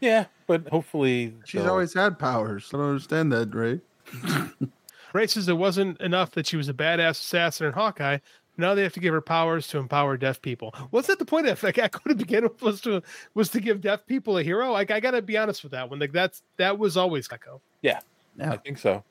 [0.00, 2.70] Yeah, but hopefully She's they'll- always had powers.
[2.74, 3.80] I don't understand that, Ray.
[5.12, 8.18] Ray says it wasn't enough that she was a badass assassin in Hawkeye.
[8.56, 10.74] Now they have to give her powers to empower deaf people.
[10.90, 13.02] Wasn't that the point of like Echo to begin with was to
[13.34, 14.72] was to give deaf people a hero?
[14.72, 15.98] Like I gotta be honest with that one.
[16.00, 17.60] Like that's that was always Echo.
[17.82, 18.00] Yeah,
[18.36, 18.52] Yeah.
[18.52, 19.02] I think so.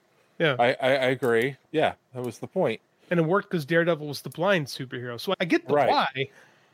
[0.44, 0.56] Yeah.
[0.60, 1.56] I, I, I agree.
[1.72, 2.82] Yeah, that was the point.
[3.10, 5.18] And it worked because Daredevil was the blind superhero.
[5.20, 5.90] So I get the Right.
[5.90, 6.08] why.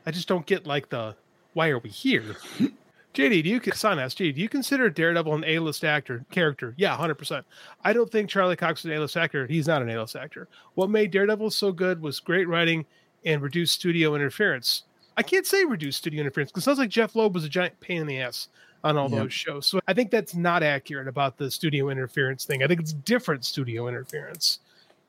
[0.06, 1.14] I just don't get like the
[1.52, 2.36] why are we here?
[3.14, 6.74] JD, do you son asked JD, do you consider Daredevil an A-list actor character?
[6.76, 7.44] Yeah, hundred percent.
[7.84, 9.46] I don't think Charlie Cox is an A-list actor.
[9.46, 10.48] He's not an A-list actor.
[10.74, 12.86] What made Daredevil so good was great writing
[13.24, 14.84] and reduced studio interference.
[15.16, 17.78] I can't say reduced studio interference because it sounds like Jeph Loeb was a giant
[17.80, 18.48] pain in the ass
[18.84, 19.18] on all Yep.
[19.22, 19.66] those shows.
[19.66, 22.62] So I think that's not accurate about the studio interference thing.
[22.62, 24.60] I think it's different studio interference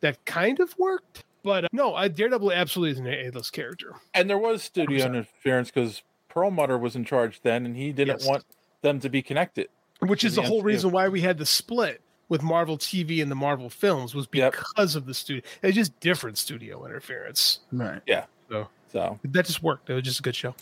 [0.02, 1.24] that kind of worked.
[1.44, 3.96] But uh, no, I, Daredevil absolutely is an A-list character.
[4.14, 5.06] And there was studio 100%.
[5.08, 8.28] interference because Perlmutter was in charge then, and he didn't Yes.
[8.28, 8.46] want
[8.82, 9.68] them to be connected.
[10.00, 10.66] which is the whole MCU.
[10.66, 14.54] reason why we had the split with Marvel TV and the Marvel films was Yep.
[14.54, 15.44] because of the studio.
[15.62, 17.60] It's just different studio interference.
[17.72, 18.02] Right.
[18.08, 18.26] Yeah.
[18.50, 19.90] So So that just worked.
[19.90, 20.56] It was just a good show.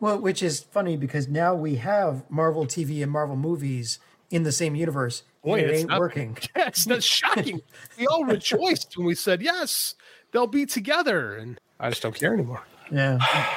[0.00, 3.98] Well, which is funny because now we have Marvel TV and Marvel movies
[4.30, 5.22] in the same universe.
[5.44, 6.36] Boy, and it ain't not- working.
[6.56, 7.60] Yeah, it's not shocking.
[7.98, 9.94] we all rejoiced when we said yes,
[10.32, 12.62] they'll be together, and I just don't care anymore.
[12.90, 13.18] Yeah.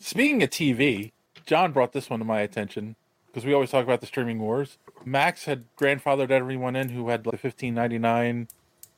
[0.00, 1.12] Speaking of TV,
[1.46, 2.96] John brought this one to my attention
[3.26, 4.78] because we always talk about the streaming wars.
[5.04, 8.48] Max had grandfathered everyone in who had like the fifteen ninety nine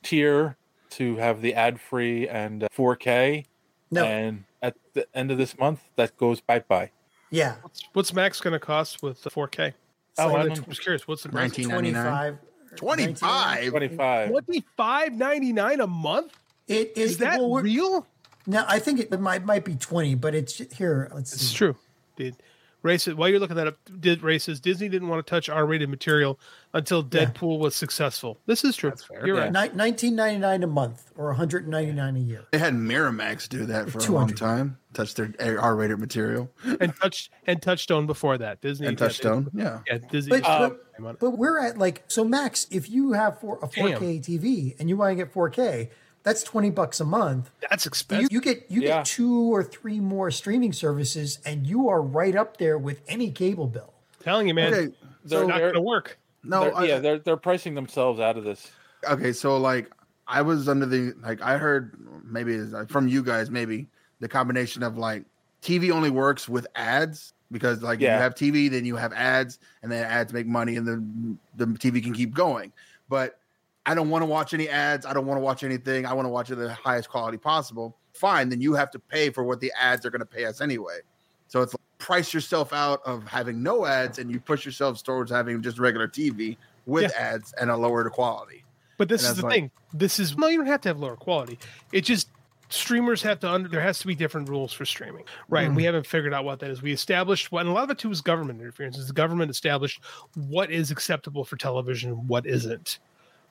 [0.03, 0.57] tier
[0.91, 3.45] to have the ad free and uh, 4K.
[3.91, 4.03] No.
[4.03, 6.91] And at the end of this month, that goes bye bye.
[7.29, 7.55] Yeah.
[7.61, 9.73] What's, what's Max going to cost with the 4K?
[10.17, 11.07] Oh, I I was curious.
[11.07, 11.57] What's the price?
[11.57, 12.37] 1999.
[12.75, 12.75] 25.
[12.75, 13.69] 25.
[13.69, 14.29] Twenty five.
[14.29, 16.37] Twenty five ninety nine a month.
[16.67, 18.07] It, it, Is that well, real?
[18.47, 21.09] No, I think it might might be 20, but it's here.
[21.13, 21.35] Let's see.
[21.35, 21.55] It's see.
[21.55, 21.75] true.
[22.15, 22.37] Did
[22.83, 23.77] races while you're looking that up?
[23.99, 26.39] Did races Disney didn't want to touch R-rated material
[26.73, 28.37] until Deadpool was successful.
[28.45, 28.93] This is true.
[29.25, 29.49] You're Yeah.
[29.51, 29.73] right.
[29.75, 32.43] Ni- 19.99 a month or 199 a year.
[32.51, 34.77] They had Miramax do that for a long time.
[34.93, 36.49] Touch their R-rated material.
[36.79, 38.61] And touch and Touchstone before that.
[38.61, 39.79] Disney And yeah, Touchstone, they- yeah.
[39.87, 39.97] yeah.
[40.09, 40.39] Disney.
[40.39, 42.67] But, Um, but, but we're at like so max.
[42.71, 45.89] If you have for a 4K TV and you want to get 4K,
[46.23, 47.49] that's 20 bucks a month.
[47.69, 48.31] That's expensive.
[48.31, 48.97] you get you Yeah.
[48.97, 53.31] get two or three more streaming services, and you are right up there with any
[53.31, 53.93] cable bill.
[54.23, 54.83] telling you, man, Okay,
[55.23, 56.19] it's so not they're- going to work.
[56.43, 58.69] No, They're- I- yeah, they're they're pricing themselves out of this.
[59.09, 59.91] okay so like
[60.27, 63.87] i was under the like i heard maybe it's, from you guys maybe
[64.19, 65.23] the combination of like
[65.63, 68.17] tv only works with ads because like if Yeah.
[68.17, 71.65] you have tv then you have ads and then ads make money and the the
[71.79, 72.71] tv can keep going
[73.09, 73.39] but
[73.85, 76.25] i don't want to watch any ads i don't want to watch anything i want
[76.25, 79.59] to watch it the highest quality possible fine then you have to pay for what
[79.59, 80.99] the ads are going to pay us anyway
[81.47, 85.31] so it's like, price yourself out of having no ads and you push yourselves towards
[85.31, 88.63] having just regular tv with ads and a lower quality
[88.97, 89.71] But this And is the like- thing.
[89.93, 91.59] This is no, you don't have to have lower quality.
[91.91, 92.29] It just
[92.69, 93.67] streamers have to under.
[93.67, 95.65] There has to be different rules for streaming, right?
[95.65, 95.87] And we mm.
[95.87, 96.81] haven't figured out what that is.
[96.81, 98.97] We established what, and a lot of it too is government interference.
[98.97, 100.01] Is the government established
[100.35, 102.99] what is acceptable for television, and what isn't,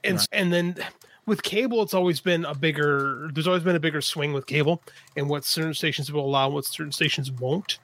[0.05, 0.77] and s- and then
[1.27, 3.31] with cable, it's always been a bigger.
[3.33, 4.83] There's always been a bigger swing with cable,
[5.17, 7.79] and what certain stations will allow, and what certain stations won't,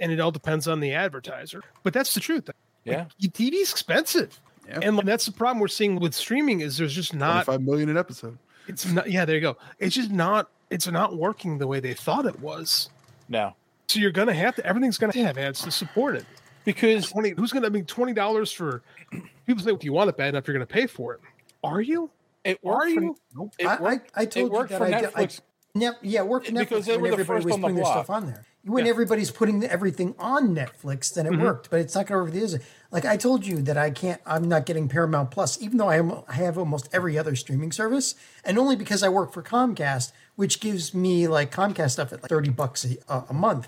[0.00, 1.62] and it all depends on the advertiser.
[1.82, 2.48] But that's the truth.
[2.84, 3.06] Yeah.
[3.20, 4.38] TV's expensive.
[4.68, 4.78] Yeah.
[4.82, 7.96] And that's the problem we're seeing with streaming is there's just not five million an
[7.96, 11.80] episode it's not yeah there you go it's just not it's not working the way
[11.80, 12.88] they thought it was
[13.28, 13.56] No.
[13.88, 16.24] so you're gonna have to everything's gonna have ads to support it
[16.64, 18.82] because 20, who's going to I mean twenty dollars for
[19.48, 21.20] people say if you want it bad enough you're going to pay for it.
[21.62, 22.10] Are you?
[22.44, 23.16] It Are worked for- you?
[23.58, 25.40] it I, worked- I, I told it worked you for that I, did- I, Netflix.
[25.74, 27.66] Nep- yeah, worked for Netflix Because they when were the everybody first was on the
[27.66, 28.44] putting their stuff on there.
[28.64, 28.90] When Yeah.
[28.90, 31.42] everybody's putting everything on Netflix, then it Mhm.
[31.42, 31.70] worked.
[31.70, 32.64] But it's not going to over the other.
[32.92, 34.20] Like I told you that I can't.
[34.26, 37.72] I'm not getting Paramount Plus, even though I, am, I have almost every other streaming
[37.72, 42.22] service, and only because I work for Comcast, which gives me like Comcast stuff at
[42.22, 43.66] like thirty bucks a, a a month.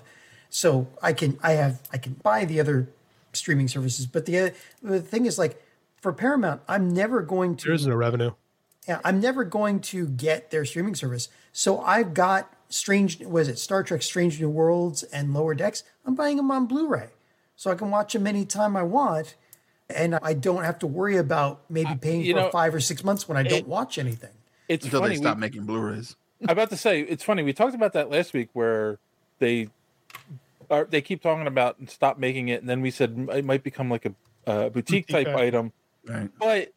[0.49, 2.87] So I can I have I can buy the other
[3.33, 4.05] streaming services.
[4.05, 5.61] But the the thing is like
[6.05, 7.65] for Paramount, I'm never going to.
[7.65, 8.29] There is no revenue.
[8.87, 11.29] Yeah, I'm never going to get their streaming service.
[11.51, 15.83] So I've got Strange, was it Star Trek Strange New Worlds and Lower Decks?
[16.05, 17.09] I'm buying them on Blu ray.
[17.55, 19.33] So I can watch them anytime I want.
[19.89, 23.03] And I don't have to worry about maybe paying you for know, five or six
[23.03, 24.29] months when I don't watch anything.
[24.67, 25.15] It's Until funny.
[25.15, 26.15] they stop we- making Blu-rays.
[26.43, 27.41] I'm about to say it's funny.
[27.41, 28.99] We talked about that last week where
[29.39, 29.69] they
[30.69, 33.63] are they keep talking about and stop making it, and then we said it might
[33.63, 34.13] become like a,
[34.45, 35.39] uh boutique type item.
[35.39, 35.73] item.
[36.07, 36.29] Right.
[36.39, 36.73] But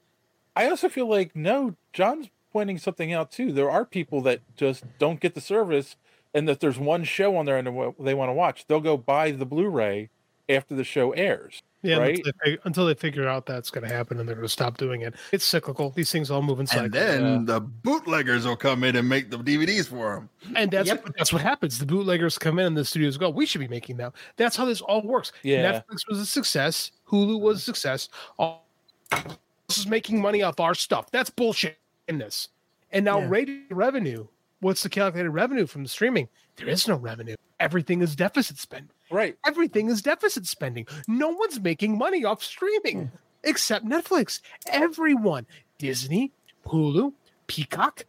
[0.57, 3.53] I also feel like no, John's pointing something out too.
[3.53, 5.97] There are people that just don't get the service,
[6.35, 7.67] and that there's one show on there and
[7.99, 10.11] they want to watch, they'll go buy the Blu-ray
[10.49, 11.63] after the show airs.
[11.83, 12.17] Yeah, right.
[12.17, 14.79] until, they, until they figure out that's going to happen and they're going to stop
[14.79, 15.15] doing it.
[15.31, 15.91] It's cyclical.
[15.91, 16.87] These things all move in cycles.
[16.87, 20.29] And then the bootleggers will come in and make the DVDs for them.
[20.57, 21.79] And that's that's what happens.
[21.79, 24.13] The bootleggers come in and the studios go, we should be making that.
[24.37, 25.31] That's how this all works.
[25.45, 25.73] Yeah.
[25.73, 26.91] Netflix was a success.
[27.07, 28.09] Hulu was a success.
[28.39, 28.68] All
[29.11, 31.11] this is making money off our stuff.
[31.11, 32.49] That's bullshit in this.
[32.91, 33.29] And now Yeah.
[33.29, 34.27] rated revenue.
[34.61, 36.29] What's the calculated revenue from the streaming?
[36.57, 37.37] There is no revenue.
[37.61, 38.93] Everything is deficit spend.
[39.11, 39.37] Right.
[39.47, 40.87] Everything is deficit spending.
[41.07, 43.11] No one's making money off streaming
[43.45, 44.41] except Netflix.
[44.67, 45.47] Everyone,
[45.79, 46.33] Disney,
[46.67, 47.13] Hulu,
[47.47, 48.05] Peacock,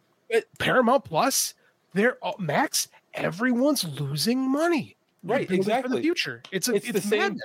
[0.58, 1.54] Paramount Plus,
[1.94, 2.88] they're all, Max.
[3.14, 4.96] Everyone's losing money.
[5.22, 6.42] Right, Building For the future.
[6.50, 7.38] It's a, it's, the same.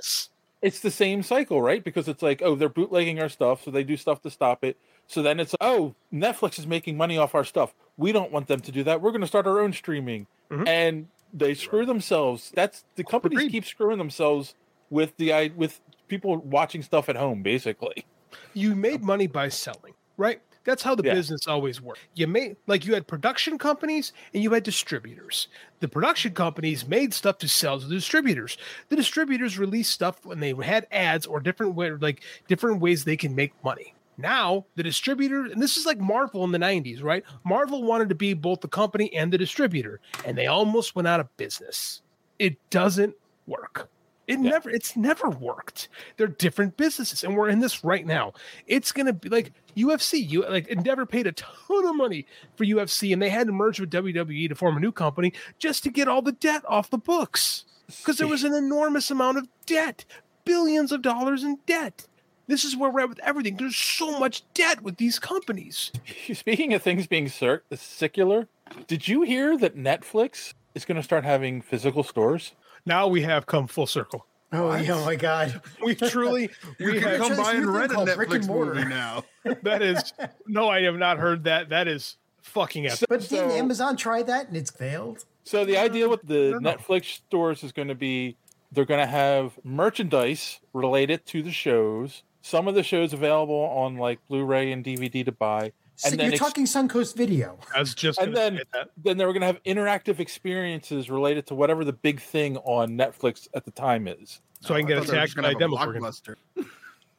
[0.62, 1.84] It's the same cycle, right?
[1.84, 4.78] Because it's like, oh, they're bootlegging our stuff, so they do stuff to stop it.
[5.08, 7.76] So then it's, oh, Netflix is making money off our stuff.
[7.98, 9.02] We don't want them to do that.
[9.02, 10.68] We're going to start our own streaming, Mm-hmm.
[10.68, 12.52] and they screw themselves.
[12.54, 14.54] That's the companies keep screwing themselves
[14.92, 18.06] with the i with people watching stuff at home, basically.
[18.54, 20.40] you made money by selling, right?
[20.66, 21.14] That's how the Yeah.
[21.14, 22.02] business always worked.
[22.16, 25.48] You made like you had production companies and you had distributors.
[25.80, 28.58] The production companies made stuff to sell to the distributors.
[28.90, 33.18] The distributors released stuff when they had ads or different way, like different ways they
[33.18, 33.94] can make money.
[34.18, 37.24] Now the distributor, and this is like Marvel in the '90s, right?
[37.44, 41.20] Marvel wanted to be both the company and the distributor, and they almost went out
[41.20, 42.02] of business.
[42.40, 43.90] It doesn't work.
[44.28, 45.90] It never it's never worked.
[46.18, 48.34] They're different businesses and we're in this right now.
[48.66, 52.66] It's going to be like UFC, you like Endeavor paid a ton of money for
[52.66, 55.92] UFC and they had to merge with WWE to form a new company just to
[55.92, 57.66] get all the debt off the books.
[58.04, 60.06] Cuz there was an enormous amount of debt,
[60.44, 62.08] billions of dollars in debt.
[62.48, 63.58] This is where we're at with everything.
[63.58, 65.92] There's so much debt with these companies.
[66.34, 68.48] Speaking of things being cir- secular,
[68.88, 72.54] did you hear that Netflix is going to start having physical stores?
[72.86, 74.26] Now we have come full circle.
[74.52, 75.62] Oh, yeah, oh my God.
[75.84, 78.76] We truly You we can come by and rent a called and Netflix Mortar.
[78.76, 79.24] movie now.
[79.64, 80.14] that is
[80.48, 81.70] no, I have not heard that.
[81.70, 83.10] That is fucking epic.
[83.10, 85.26] But didn't Amazon try that and it's failed?
[85.44, 88.38] So the idea with the Netflix stores is going to be
[88.72, 92.24] they're going to have merchandise related to the shows.
[92.42, 96.32] Some of the shows available on like Blu-ray and DVD to buy, So and you're
[96.32, 97.58] ex- talking Suncoast Video.
[97.76, 98.60] I was just and then
[98.98, 102.98] then they were going to have interactive experiences related to whatever the big thing on
[102.98, 104.42] Netflix at the time is.
[104.60, 106.02] So I can get thought they were attacked by a demo organ.
[106.02, 106.36] blockbuster.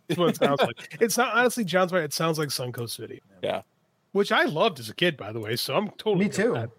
[0.08, 0.96] That's what it sounds like.
[1.00, 2.04] It's not honestly, John's right.
[2.04, 3.20] It sounds like Suncoast Video.
[3.42, 3.62] Yeah.
[4.12, 5.56] Which I loved as a kid, by the way.
[5.56, 6.52] So I'm totally Me too.
[6.52, 6.70] that.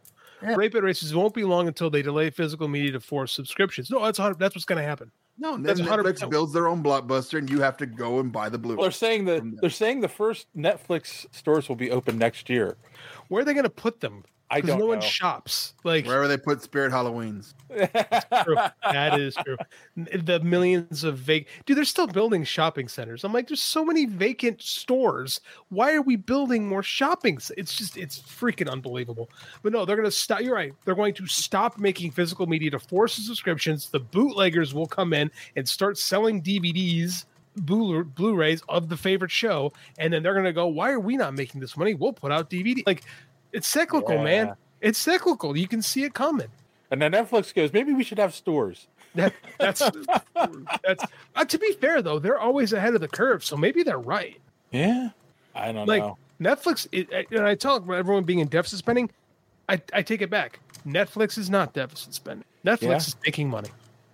[0.42, 0.56] Yeah.
[0.56, 3.90] Rape Bit Races won't be long until they delay physical media to force subscriptions.
[3.90, 5.12] No, that's 100 that's what's going to happen.
[5.40, 6.30] No, That's Netflix 100%.
[6.32, 8.78] builds their own blockbuster, and you have to go and buy the Blu-ray.
[8.78, 12.78] Well, they're saying that they're saying the first Netflix stores will be open next year.
[13.28, 14.24] Where are they going to put them?
[14.50, 15.06] I 'Cause don't no one know.
[15.06, 15.74] shops.
[15.84, 17.54] Like Wherever they put Spirit Halloweens.
[17.70, 19.58] that is true.
[19.96, 23.24] The millions of vacant dude, they're still building shopping centers.
[23.24, 25.42] I'm like, there's so many vacant stores.
[25.70, 27.40] Why are we building more shopping?
[27.40, 29.30] c- It's just it's freaking unbelievable.
[29.64, 30.42] But no, they're gonna stop.
[30.42, 30.74] You're right.
[30.86, 33.90] They're going to stop making physical media to force the subscriptions.
[33.90, 37.26] The bootleggers will come in and start selling DVDs.
[37.62, 40.68] Blu- Blu-rays of the favorite show, and then they're gonna go.
[40.68, 41.96] Why are we not making this money?
[41.96, 42.84] We'll put out DVD.
[42.86, 43.04] Like,
[43.54, 44.54] it's cyclical, man.
[44.82, 45.58] It's cyclical.
[45.58, 46.48] You can see it coming.
[46.92, 48.88] And then Netflix goes, maybe we should have stores.
[49.16, 49.80] That, that's
[50.84, 51.04] that's
[51.36, 54.40] uh, to be fair though, they're always ahead of the curve, so maybe they're right.
[54.72, 55.10] Yeah,
[55.56, 56.18] I don't Like know.
[56.40, 59.10] Netflix, it, and I talk about everyone being in deficit spending.
[59.68, 60.60] I, I take it back.
[60.86, 62.46] Netflix is not deficit spending.
[62.66, 62.96] Netflix Yeah.
[62.98, 63.70] is making money.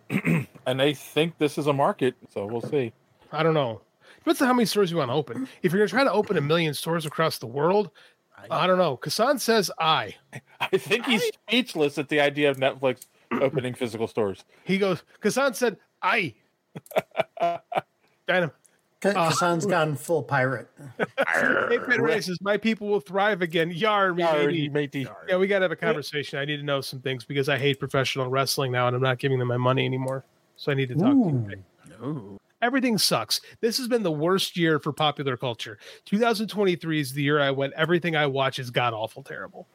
[0.65, 2.93] and they think this is a market, so we'll see.
[3.31, 3.81] I don't know.
[4.19, 5.49] Depends on how many stores you want to open.
[5.63, 7.89] If you're going to try to open a million stores across the world,
[8.51, 8.97] I don't know.
[8.97, 10.15] Kassan says I.
[10.59, 14.43] I think he's speechless at the idea of Netflix opening physical stores.
[14.63, 16.33] He goes, Kassan said I.
[18.27, 18.51] Dynam.
[19.01, 20.69] Kassan's uh, gone full pirate.
[20.97, 23.69] Hey, Pit Races, my people will thrive again.
[23.69, 24.69] Yar, matey.
[24.69, 25.07] matey.
[25.27, 26.39] Yeah, we got to have a conversation.
[26.39, 29.19] I need to know some things because I hate professional wrestling now and I'm not
[29.19, 30.23] giving them my money anymore.
[30.55, 31.63] So I need to talk to
[31.99, 32.39] you.
[32.63, 33.41] Everything sucks.
[33.59, 35.77] This has been the worst year for popular culture.
[36.05, 39.67] 2023 is the year I went, everything I watch is god awful terrible.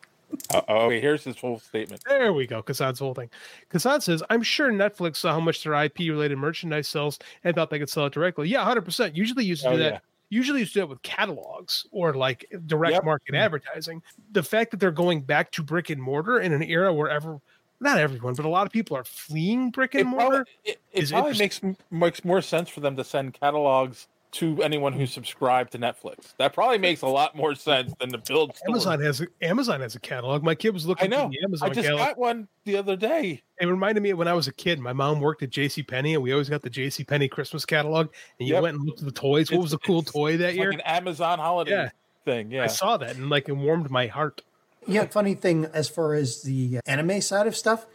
[0.52, 2.02] Uh, oh, here's his full statement.
[2.08, 2.62] There we go.
[2.62, 3.28] Kassan's whole thing.
[3.70, 7.68] Kassan says, I'm sure Netflix saw how much their IP related merchandise sells and thought
[7.68, 8.48] they could sell it directly.
[8.48, 9.14] Yeah, 100%.
[9.14, 9.92] Usually used to Oh, do that.
[9.92, 9.98] yeah.
[10.30, 13.04] Usually used to do it with catalogs or like direct Yep.
[13.04, 14.02] market advertising.
[14.32, 17.38] The fact that they're going back to brick and mortar in an era where ever,
[17.80, 20.28] not everyone, but a lot of people are fleeing brick and It mortar.
[20.44, 21.60] probably, it, it probably makes
[21.90, 26.34] makes more sense for them to send catalogs to anyone who's subscribed to Netflix.
[26.36, 28.68] That probably makes a lot more sense than to build stores.
[28.86, 30.42] Amazon has a, Amazon has a catalog.
[30.42, 31.30] My kid was I looking know.
[31.30, 32.08] the Amazon I just catalog.
[32.08, 33.42] got one the other day.
[33.58, 34.80] It reminded me of when I was a kid.
[34.80, 35.82] My mom worked at J.C.
[35.82, 37.04] Penney, and we always got the J.C.
[37.04, 38.08] Penney Christmas catalog.
[38.38, 38.62] And you Yep.
[38.64, 39.50] went and looked at the toys.
[39.50, 40.72] What It's- was a cool toy that year?
[40.72, 41.90] like an Amazon holiday Yeah.
[42.26, 42.50] thing.
[42.52, 42.64] Yeah.
[42.64, 44.42] I saw that, and like it warmed my heart.
[44.88, 47.86] Yeah, funny thing as far as the anime side of stuff,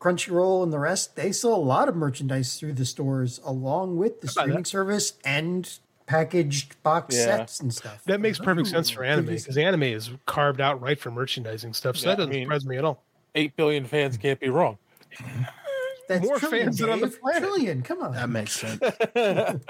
[0.00, 4.20] Crunchyroll and the rest, they sell a lot of merchandise through the stores along with
[4.20, 4.66] the streaming that?
[4.66, 7.24] service and packaged box Yeah.
[7.24, 8.02] sets and stuff.
[8.06, 11.96] That makes perfect sense for anime because anime is carved out right for merchandising stuff.
[11.96, 13.02] So Yeah, that doesn't I mean- surprise me at all.
[13.34, 14.78] Eight billion fans can't be wrong.
[16.08, 17.42] That's More trillion, fans than on the planet.
[17.42, 18.12] Trillion, come on.
[18.14, 18.80] That makes sense.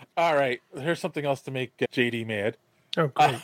[0.16, 0.60] All right.
[0.74, 2.56] Here's something else to make uh, JD mad.
[2.96, 3.36] Oh, great.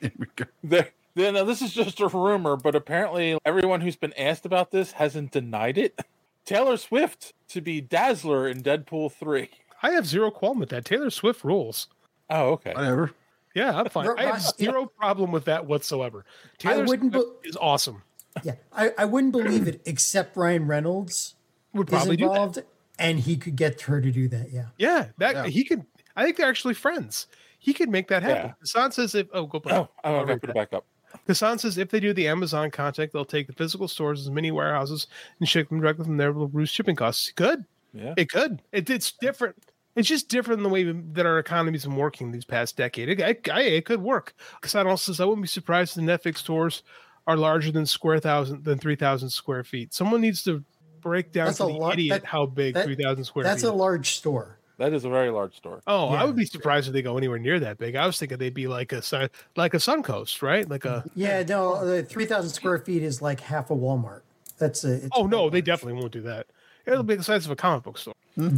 [0.00, 0.44] Here we go.
[0.64, 0.88] There,
[1.18, 4.92] then now this is just a rumor, but apparently everyone who's been asked about this
[4.92, 5.98] hasn't denied it.
[6.44, 9.50] Taylor Swift to be Dazzler in Deadpool three.
[9.82, 10.84] I have zero qualm with that.
[10.84, 11.88] Taylor Swift rules.
[12.30, 12.72] Oh, okay.
[12.74, 13.12] Whatever.
[13.54, 14.08] Yeah, I'm fine.
[14.18, 16.24] I have zero problem with that whatsoever.
[16.58, 18.02] Taylor wouldn't Swift is awesome.
[18.44, 21.34] Yeah, I, I wouldn't believe it except Ryan Reynolds
[21.74, 22.30] Would is probably do that.
[22.30, 22.62] involved
[22.98, 24.52] and he could get her to do that.
[24.52, 24.66] Yeah.
[24.76, 25.46] Yeah, that Yeah.
[25.46, 25.84] he could.
[26.16, 27.26] I think they're actually friends.
[27.58, 28.54] He could make that happen.
[28.60, 29.72] Hassan says if oh go back.
[29.74, 30.84] Oh, oh, I'll okay, read put it back up.
[31.28, 34.50] Hassan says if they do the Amazon contact, they'll take the physical stores as mini
[34.50, 35.06] warehouses
[35.38, 37.32] and ship them directly from there with reduced shipping costs.
[37.36, 37.64] Good.
[37.92, 38.14] Yeah.
[38.16, 38.60] It could.
[38.72, 39.54] It, it's different.
[39.94, 43.08] It's just different than the way that our economy's been working these past decade.
[43.08, 44.34] It, it, it could work.
[44.62, 46.82] Hassan also says I wouldn't be surprised if the Netflix stores
[47.26, 49.92] are larger than square thousand than three thousand square feet.
[49.92, 50.64] Someone needs to
[51.00, 53.44] break down That's to a the lot- idiot that- how big that- three thousand square
[53.44, 53.66] That's feet.
[53.66, 54.57] That's a large store.
[54.78, 55.80] That is a very large store.
[55.86, 56.22] Oh, Yeah.
[56.22, 57.96] I would be surprised if they go anywhere near that big.
[57.96, 60.68] I was thinking they'd be like a sun- like a Suncoast, right?
[60.68, 64.20] Like a Yeah, no, the 3,000 square feet is like half a Walmart.
[64.58, 64.94] That's a.
[64.94, 66.46] It's oh no, they definitely won't do that.
[66.86, 68.14] It'll be the size of a comic book store.
[68.36, 68.52] We'll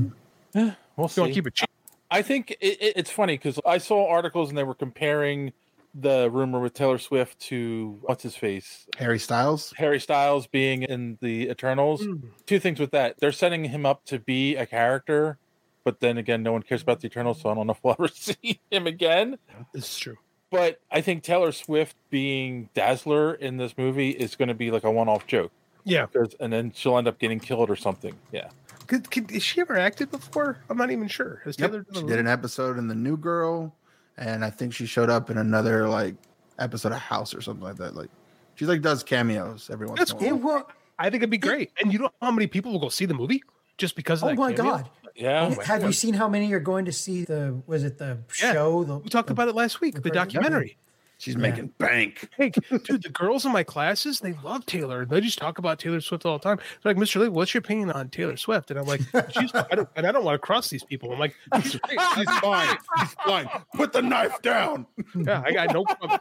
[0.54, 1.22] You want see.
[1.26, 1.68] to keep it cheap?
[2.10, 5.52] I think it, it, it's funny because I saw articles and they were comparing
[5.94, 9.72] the rumor with Taylor Swift to what's his face, Harry Styles.
[9.76, 12.04] Harry Styles being in the Eternals.
[12.04, 12.14] Hmm.
[12.46, 15.38] Two things with that: they're setting him up to be a character,
[15.84, 17.94] but then again, no one cares about the Eternals, so I don't know if we'll
[17.98, 19.38] ever see him again.
[19.72, 20.16] This is true.
[20.50, 24.82] But I think Taylor Swift being Dazzler in this movie is going to be like
[24.84, 25.52] a one-off joke.
[25.84, 26.06] Yeah.
[26.06, 28.14] 'Cause- and then she'll end up getting killed or something.
[28.32, 28.48] Yeah.
[28.88, 30.58] Could, could, has she ever acted before?
[30.68, 31.40] I'm not even sure.
[31.44, 33.72] Has Taylor She did an episode in The New Girl,
[34.18, 36.16] and I think she showed up in another like
[36.58, 37.94] episode of House or something like that.
[37.94, 38.10] Like
[38.56, 40.56] she's like does cameos every once That's in a while.
[40.58, 40.66] It.
[40.98, 41.70] I think it'd be great.
[41.80, 43.42] And you know how many people will go see the movie
[43.78, 44.72] just because of Oh that my cameo?
[44.72, 44.90] God.
[45.20, 45.54] Yeah.
[45.56, 48.52] Oh have you seen how many are going to see the, was it the Yeah.
[48.54, 48.84] show?
[48.84, 50.12] The, We talked about it last week, the Yep.
[50.14, 50.76] documentary.
[51.18, 51.40] She's Yeah.
[51.42, 52.30] making bank.
[52.38, 55.04] Hey, dude, the girls in my classes, they love Taylor.
[55.04, 56.56] They just talk about Taylor Swift all the time.
[56.82, 57.20] They're like, Mr.
[57.20, 58.70] Lee, what's your opinion on Taylor Swift?
[58.70, 59.02] And I'm like,
[59.38, 61.12] she's, I don't, and I don't want to cross these people.
[61.12, 61.72] I'm like, she's.
[61.72, 62.74] She's fine.
[63.00, 63.50] She's fine.
[63.74, 64.86] Put the knife down.
[65.14, 66.20] Yeah, I got no problem.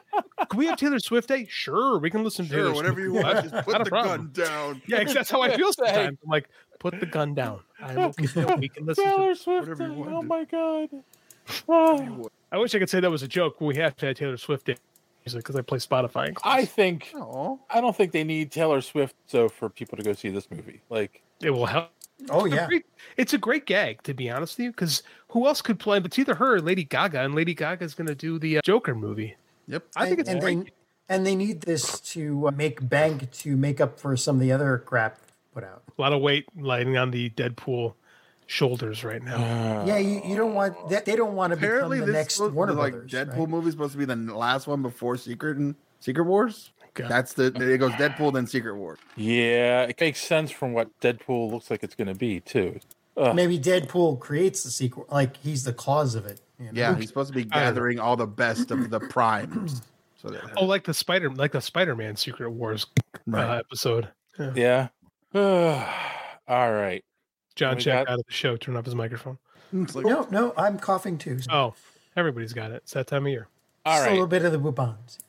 [0.49, 1.47] Can we have Taylor Swift Day?
[1.49, 3.05] Sure, we can listen to Sure, Taylor whatever Swift.
[3.15, 3.49] you want.
[3.51, 4.31] Just put the problem.
[4.33, 4.81] gun down.
[4.85, 6.17] Yeah, 'cause that's how I feel sometimes.
[6.21, 6.49] I'm like,
[6.79, 7.59] put the gun down.
[7.81, 8.25] I'm okay.
[8.35, 9.67] No, we can listen to Swift.
[9.67, 10.89] whatever you want Oh my god.
[11.67, 12.29] Oh.
[12.51, 13.61] I wish I could say that was a joke.
[13.61, 14.77] We have to have Taylor Swift in
[15.25, 16.29] music because I play Spotify.
[16.29, 16.55] in class.
[16.57, 17.57] I think Aw.
[17.69, 20.81] I don't think they need Taylor Swift so for people to go see this movie.
[20.89, 21.89] Like it will help.
[22.29, 22.67] Oh, It's a yeah.
[22.67, 22.85] great-
[23.15, 25.99] it's a great gag, to be honest with you, because who else could play?
[25.99, 28.57] But it's either her or Lady Gaga, and Lady Gaga is going to do the
[28.57, 29.35] uh, Joker movie.
[29.67, 29.85] Yep.
[29.95, 30.65] I think it's and great.
[30.65, 30.71] they,
[31.07, 34.51] and they need this to uh, make bank to make up for some of the
[34.51, 35.19] other crap
[35.53, 35.81] put out.
[35.99, 37.93] A lot of weight lying on the Deadpool
[38.47, 39.83] shoulders right now.
[39.85, 41.05] yeah, you, you don't want that.
[41.05, 43.11] They don't want to become Apparently, the this next supposed- Warner the, like Brothers.
[43.11, 43.49] Deadpool right?
[43.49, 46.71] movie supposed to be the last one before Secret and Secret Wars.
[46.97, 47.07] Okay.
[47.07, 48.97] That's the it goes Deadpool then Secret Wars.
[49.15, 52.79] yeah, it makes sense from what Deadpool looks like it's going to be too.
[53.17, 53.35] Ugh.
[53.35, 56.39] Maybe Deadpool creates the sequel, like he's the cause of it.
[56.57, 56.71] you know?
[56.73, 57.59] Yeah, he's supposed to be I don't know.
[57.71, 59.81] gathering all the best of the primes.
[60.21, 63.59] So that Oh, like the Spider, like the Spider-Man Secret Wars uh, Right.
[63.59, 64.07] episode.
[64.55, 64.87] Yeah.
[65.35, 67.03] All right.
[67.55, 68.57] John We checked got- out of the show.
[68.57, 69.37] Turn off his microphone.
[69.73, 71.39] Mm, no, no, I'm coughing too.
[71.39, 71.73] so Oh,
[72.15, 72.77] everybody's got it.
[72.77, 73.47] It's that time of year.
[73.85, 75.19] All just a little bit of the bubons.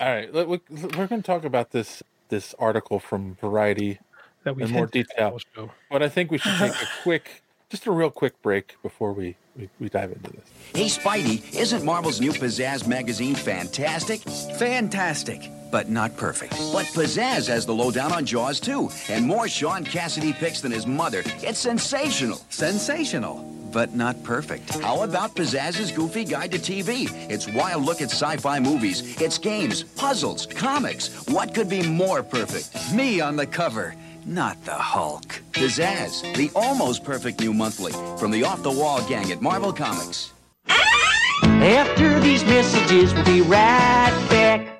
[0.00, 0.32] All right.
[0.32, 3.98] We- We're going to talk about this this article from Variety
[4.44, 5.38] That we in more detail.
[5.56, 5.72] show.
[5.90, 9.34] But I think we should take a quick, just a real quick break before we,
[9.56, 10.44] we, we dive into this.
[10.72, 14.20] Hey, Spidey, isn't Marvel's new Pizzazz magazine fantastic?
[14.20, 16.52] Fantastic, but not perfect.
[16.72, 20.86] But Pizzazz has the lowdown on Jaws, too, and more Shaun Cassidy picks than his
[20.86, 21.22] mother.
[21.42, 22.40] It's sensational.
[22.48, 23.46] Sensational.
[23.72, 24.80] But not perfect.
[24.80, 27.08] How about Pizzazz's Goofy Guide to TV?
[27.30, 29.20] It's wild look at sci-fi movies.
[29.20, 31.24] It's games, puzzles, comics.
[31.28, 32.92] What could be more perfect?
[32.92, 33.94] Me on the cover.
[34.26, 35.40] Not the Hulk.
[35.52, 40.32] Pizzazz, the almost perfect new monthly from the off-the-wall gang at Marvel Comics.
[40.66, 44.79] After these messages, we'll be right back.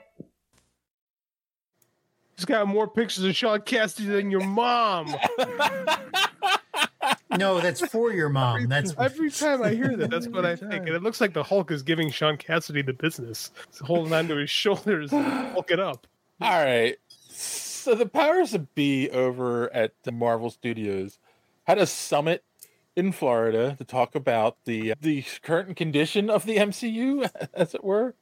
[2.41, 5.15] He's got more pictures of Shaun Cassidy than your mom.
[7.39, 8.69] No, that's for your mom.
[8.69, 10.87] That's Every time I hear that, that's what I think.
[10.87, 13.53] And it looks like the Hulk is giving Shaun Cassidy the business.
[13.71, 16.09] He's holding onto his shoulders and it up.
[16.41, 16.97] All right.
[17.29, 21.19] So the powers of be over at the Marvel Studios
[21.65, 22.43] had a summit
[22.97, 28.17] in Florida to talk about the the current condition of the MCU, as it were.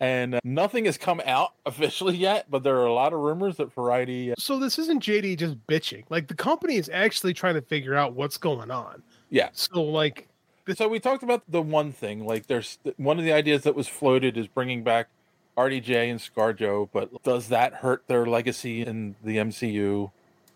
[0.00, 3.56] And uh, nothing has come out officially yet, but there are a lot of rumors
[3.56, 4.32] that Variety.
[4.32, 6.04] uh, So this isn't JD just bitching.
[6.08, 9.02] Like the company is actually trying to figure out what's going on.
[9.30, 9.48] Yeah.
[9.52, 10.28] So like,
[10.74, 12.26] so we talked about the one thing.
[12.26, 15.08] Like, there's one of the ideas that was floated is bringing back
[15.56, 20.10] RDJ and ScarJo, but does that hurt their legacy in the MCU?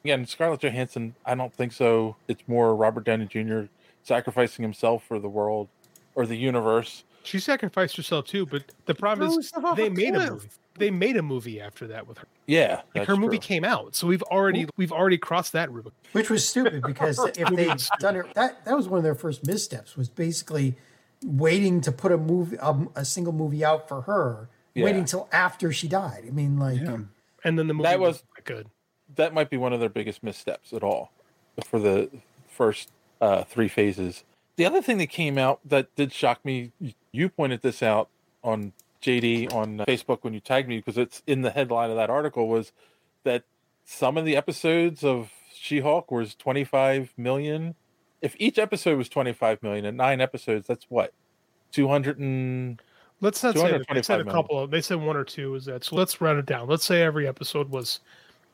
[0.05, 2.17] Again, Scarlett Johansson, I don't think so.
[2.29, 3.63] It's more Robert Downey Jr.
[4.03, 5.69] sacrificing himself for the world
[6.15, 7.05] or the universe.
[7.25, 10.31] She sacrificed herself too, but the problem Throw is herself off they a made a
[10.31, 10.49] movie.
[10.79, 12.27] They made a movie after that with her.
[12.47, 13.47] Yeah, Like that's her movie true.
[13.47, 15.93] came out, so we've already we've already crossed that Rubicon.
[16.13, 19.47] which was stupid because if they'd done it, that that was one of their first
[19.47, 19.97] missteps.
[19.97, 20.75] Was basically
[21.25, 24.85] waiting to put a movie, um, a single movie out for her, Yeah.
[24.87, 26.25] waiting till after she died.
[26.27, 26.81] I mean, like,
[27.45, 28.67] and then the movie that was wasn't good.
[29.15, 31.13] That might be one of their biggest missteps at all
[31.67, 32.09] for the
[32.49, 32.91] first
[33.21, 34.25] uh, three phases.
[34.57, 36.73] The other thing that came out that did shock me,
[37.11, 38.09] you pointed this out
[38.45, 38.73] on
[39.03, 42.11] JD on uh, Facebook when you tagged me because it's in the headline of that
[42.11, 42.73] article was
[43.25, 43.45] that
[43.85, 47.75] some of the episodes of She-Hulk was 25 million.
[48.21, 51.13] If each episode was 25 million and nine episodes, that's what
[51.73, 52.81] 200 and
[53.23, 53.63] Let's not say.
[53.63, 54.35] They said a 225 million.
[54.35, 54.71] couple of.
[54.73, 55.85] They said one or two is that.
[55.85, 56.69] So let's round it down.
[56.69, 58.01] Let's say every episode was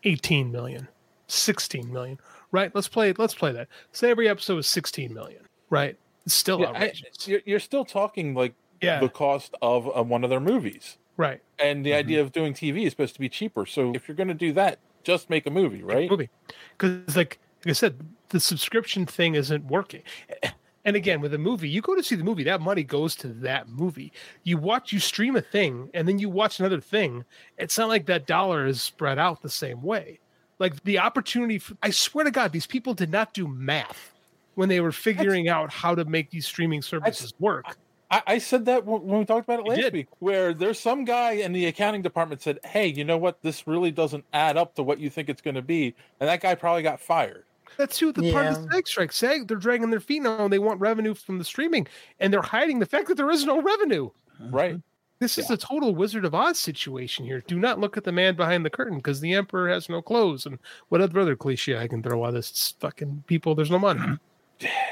[0.05, 0.87] 18 million,
[1.27, 2.19] 16 million.
[2.53, 2.71] Right?
[2.75, 3.15] Let's play.
[3.15, 3.69] Let's play that.
[3.93, 5.41] Say every episode was 16 million.
[5.71, 5.97] Right?
[6.27, 6.93] It's still Yeah, I-
[7.25, 9.01] you're, you're still talking like Yeah.
[9.01, 10.99] the cost of uh, one of their movies.
[11.17, 11.41] Right.
[11.59, 13.67] And the idea of doing TV is supposed to be cheaper.
[13.67, 16.09] So if you're going to do that, just make a movie, right?
[16.11, 16.31] movie
[16.77, 17.97] because like like I said,
[18.29, 20.03] the subscription thing isn't working.
[20.85, 23.29] And again, with a movie, you go to see the movie, that money goes to
[23.29, 24.11] that movie.
[24.45, 27.27] You watch, you stream a thing, and then you watch another thing.
[27.59, 30.19] It's not like that dollar is spread out the same way.
[30.59, 34.15] Like the opportunity, for, I swear to God, these people did not do math
[34.59, 37.77] when they were figuring out how to make these streaming services work.
[38.11, 39.93] I, I said that when when we talked about it last did.
[39.93, 43.41] week, where there's some guy in the accounting department said, "Hey, you know what?
[43.41, 46.41] This really doesn't add up to what you think it's going to be," and that
[46.41, 47.45] guy probably got fired.
[47.77, 49.13] That's too the part of the SAG strike.
[49.13, 51.87] SAG, they're dragging their feet now and they want revenue from the streaming,
[52.19, 54.07] and they're hiding the fact that there is no revenue.
[54.41, 54.49] Uh-huh.
[54.51, 54.81] Right.
[55.21, 57.43] This is a total Wizard of Oz situation here.
[57.47, 60.47] Do not look at the man behind the curtain because the emperor has no clothes
[60.47, 60.59] and
[60.91, 63.55] whatever other cliche I can throw at this it's fucking people.
[63.55, 64.01] There's no money.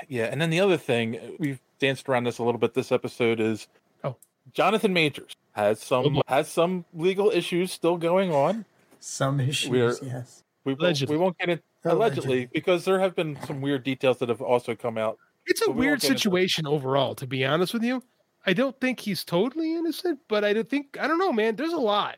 [0.09, 2.93] Yeah, and then the other thing uh, we've danced around this a little bit this
[2.93, 3.66] episode is
[4.05, 4.16] oh,
[4.52, 8.64] Jonathan Majors has some oh, has some legal issues still going on.
[9.01, 10.43] Some issues, We're- yes.
[10.64, 11.16] We, won't- Allegedly.
[11.16, 14.74] we won't get it allegedly because there have been some weird details that have also
[14.74, 15.18] come out.
[15.47, 18.02] It's a but we won't weird into- situation overall, to be honest with you.
[18.47, 21.56] I don't think he's totally innocent, but I don't think I don't know, man.
[21.56, 22.16] There's a lot.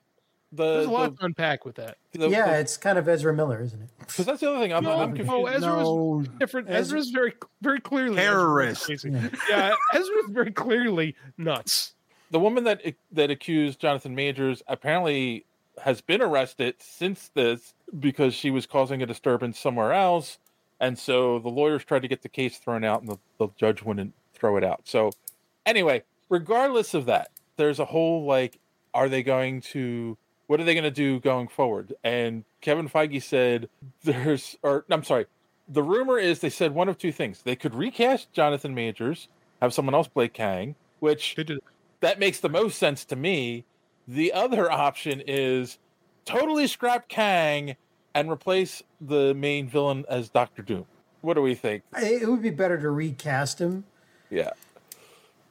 [0.50, 1.98] The, There's a lot to unpack with that.
[2.14, 3.88] yeah, it's kind of Ezra Miller, isn't it?
[3.98, 4.72] Because that's the other thing.
[4.72, 5.56] I'm, No, I'm no, confused.
[5.56, 6.68] Ezra was different.
[6.70, 8.88] Ezra- Ezra's very, very clearly Terrorist.
[8.90, 9.36] Ezra's crazy.
[9.50, 11.92] Yeah, Ezra's very clearly nuts.
[12.30, 12.80] the woman that
[13.12, 15.44] that accused Jonathan Majors apparently
[15.82, 20.38] has been arrested since this because she was causing a disturbance somewhere else,
[20.80, 23.82] and so the lawyers tried to get the case thrown out, and the, the judge
[23.82, 24.80] wouldn't throw it out.
[24.84, 25.10] So,
[25.66, 28.58] anyway, regardless of that, there's a whole like,
[28.94, 30.16] are they going to?
[30.48, 31.94] What are they going to do going forward?
[32.02, 33.68] And Kevin Feige said
[34.02, 35.26] there's, or I'm sorry,
[35.68, 37.42] the rumor is they said one of two things.
[37.42, 39.28] They could recast Jonathan Majors,
[39.60, 41.36] have someone else play Kang, which
[42.00, 43.64] that makes the most sense to me.
[44.08, 45.78] The other option is
[46.24, 47.76] totally scrap Kang
[48.14, 50.86] and replace the main villain as Doctor Doom.
[51.20, 51.82] What do we think?
[51.94, 53.84] It would be better to recast him.
[54.30, 54.50] Yeah.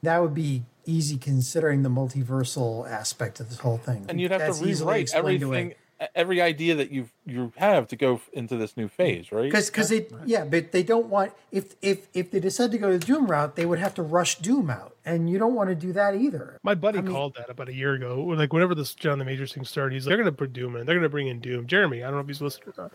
[0.01, 4.05] That would be easy considering the multiversal aspect of this whole thing.
[4.09, 5.57] And you'd have That's to easily rewrite explained away.
[5.57, 5.75] everything,
[6.15, 9.43] every idea that you you have to go into this new phase, right?
[9.45, 12.91] because because they yeah but they don't want if if if they decide to go
[12.91, 15.75] the doom route they would have to rush doom out and you don't want to
[15.75, 18.21] do that either My buddy I mean- called that about a year ago.
[18.21, 20.85] Like whenever this John the Major thing started, he's like, they're gonna put Doom in.
[20.85, 21.65] They're gonna bring in Doom.
[21.67, 22.93] Jeremy, I don't know if he's listening or not.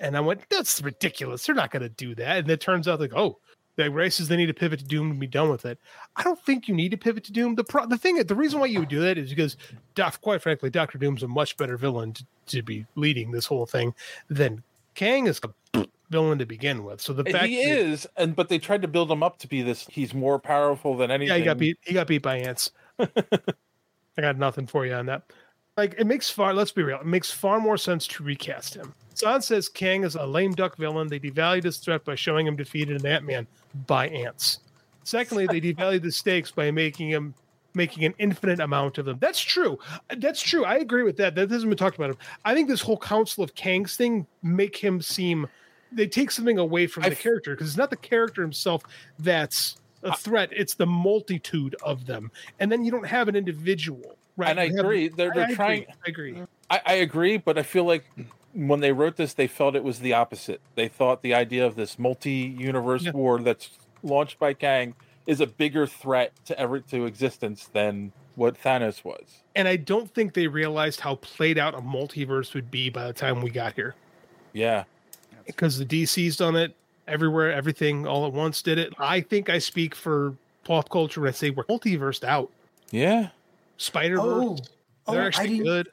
[0.00, 1.46] And I went, that's ridiculous.
[1.46, 2.38] They're not gonna do that.
[2.38, 3.38] And it turns out like, oh,
[3.76, 5.78] the races they need to pivot to Doom and be done with it.
[6.16, 7.54] I don't think you need to pivot to Doom.
[7.54, 9.56] The pro- the thing, the reason why you would do that is because,
[10.20, 13.94] quite frankly, Doctor Doom's a much better villain to, to be leading this whole thing
[14.28, 14.62] than
[14.94, 15.40] Kang is
[15.74, 17.00] a villain to begin with.
[17.00, 19.48] So the fact he that- is, and but they tried to build him up to
[19.48, 19.86] be this.
[19.90, 21.32] He's more powerful than anything.
[21.34, 21.78] Yeah, he got beat.
[21.82, 22.72] He got beat by ants.
[22.98, 25.22] I got nothing for you on that.
[25.78, 26.52] Like it makes far.
[26.52, 27.00] Let's be real.
[27.00, 28.92] It makes far more sense to recast him.
[29.16, 31.08] Zahn says Kang is a lame duck villain.
[31.08, 33.46] They devalued his threat by showing him defeated in Ant Man
[33.86, 34.60] by ants.
[35.04, 37.34] Secondly, they devalued the stakes by making him
[37.74, 39.16] making an infinite amount of them.
[39.18, 39.78] That's true.
[40.18, 40.64] That's true.
[40.64, 41.34] I agree with that.
[41.34, 42.14] That hasn't been talked about.
[42.44, 45.48] I think this whole Council of Kangs thing make him seem
[45.90, 48.82] they take something away from the character because it's not the character himself
[49.18, 50.50] that's a threat.
[50.52, 52.30] It's the multitude of them,
[52.60, 54.16] and then you don't have an individual.
[54.36, 54.50] Right?
[54.50, 55.08] And I You have- agree.
[55.08, 55.54] They're they're I agree.
[55.56, 55.86] trying.
[55.88, 56.42] I agree.
[56.70, 58.04] I, I agree, but I feel like
[58.52, 60.60] when they wrote this, they felt it was the opposite.
[60.74, 63.70] They thought the idea of this multi-universe war that's
[64.02, 64.94] launched by Kang
[65.26, 69.42] is a bigger threat to ever to existence than what Thanos was.
[69.54, 73.12] And I don't think they realized how played out a multiverse would be by the
[73.12, 73.94] time we got here.
[74.52, 74.84] Yeah.
[75.46, 76.74] Because the DC's done it
[77.06, 78.92] everywhere, everything all at once did it.
[78.98, 80.34] I think I speak for
[80.64, 82.50] pop culture when I say we're multiversed out.
[82.90, 83.28] Yeah.
[83.76, 84.26] Spider Verse.
[84.26, 84.58] Oh,
[85.06, 85.88] oh, they're oh, I actually didn't- good.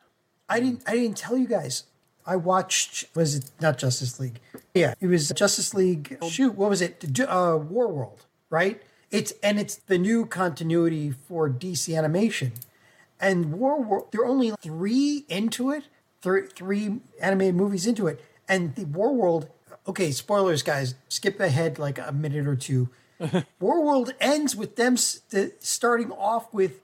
[0.51, 0.83] I didn't.
[0.87, 1.83] I didn't tell you guys.
[2.29, 3.05] I watched.
[3.15, 4.39] Was it not Justice League?
[4.75, 6.19] Yeah, it was Justice League.
[6.29, 7.03] Shoot, what was it?
[7.03, 8.19] Uh, Warworld,
[8.51, 8.79] right?
[9.09, 12.53] It's and it's the new continuity for DC animation.
[13.19, 15.85] And Warworld, there are only three into it,
[16.21, 19.49] three, three animated movies into it, and the Warworld.
[19.87, 20.93] Okay, spoilers, guys.
[21.07, 22.89] Skip ahead like a minute or two.
[23.59, 26.79] Warworld ends with them st- starting off with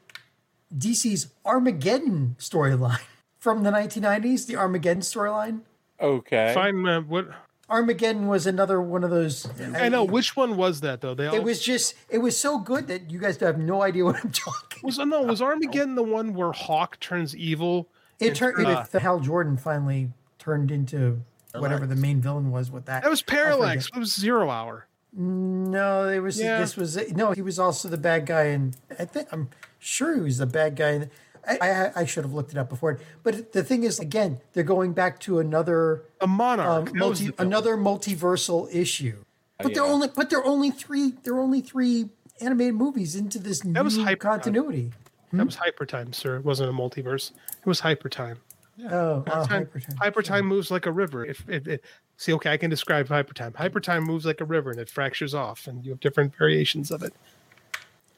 [0.76, 3.00] DC's Armageddon storyline
[3.46, 5.60] from the 1990s, the Armageddon storyline.
[6.02, 6.52] Okay.
[6.56, 6.84] Fine.
[6.84, 7.28] Uh, what?
[7.70, 9.48] Armageddon was another one of those.
[9.76, 11.14] I know which one was that though.
[11.14, 14.04] They all It was just, it was so good that you guys have no idea
[14.04, 14.80] what I'm talking.
[14.82, 17.88] was no was Armageddon the one where Hawk turns evil?
[18.20, 18.66] It turned.
[18.66, 20.10] Uh, it, Hal Jordan finally
[20.40, 21.22] turned into
[21.54, 23.04] whatever the main villain was with that.
[23.04, 23.90] that was Parallax.
[23.94, 24.88] It was Zero Hour.
[25.14, 26.42] No, it was.
[26.42, 26.60] Yeah.
[26.60, 27.34] This was no.
[27.34, 30.76] He was also the bad guy, and I think I'm sure he was the bad
[30.76, 31.10] guy.
[31.48, 33.00] I, I I should have looked it up before.
[33.24, 37.42] But the thing is, again, they're going back to another a monarch, um, multi, the
[37.42, 39.24] another multiversal issue.
[39.60, 42.10] But they're only but they're only three they're only three
[42.42, 44.92] animated movies into this That was new hyper continuity.
[45.34, 46.38] That was hyper time, sir.
[46.38, 47.32] It wasn't a multiverse.
[47.32, 48.38] It was hyper time.
[48.84, 51.26] Oh, oh, time, hyper hyper time moves like a river.
[51.26, 51.84] If it, it,
[52.18, 53.54] see, okay, I can describe hyper time.
[53.54, 56.92] Hyper time moves like a river, and it fractures off, and you have different variations
[56.92, 57.14] of it.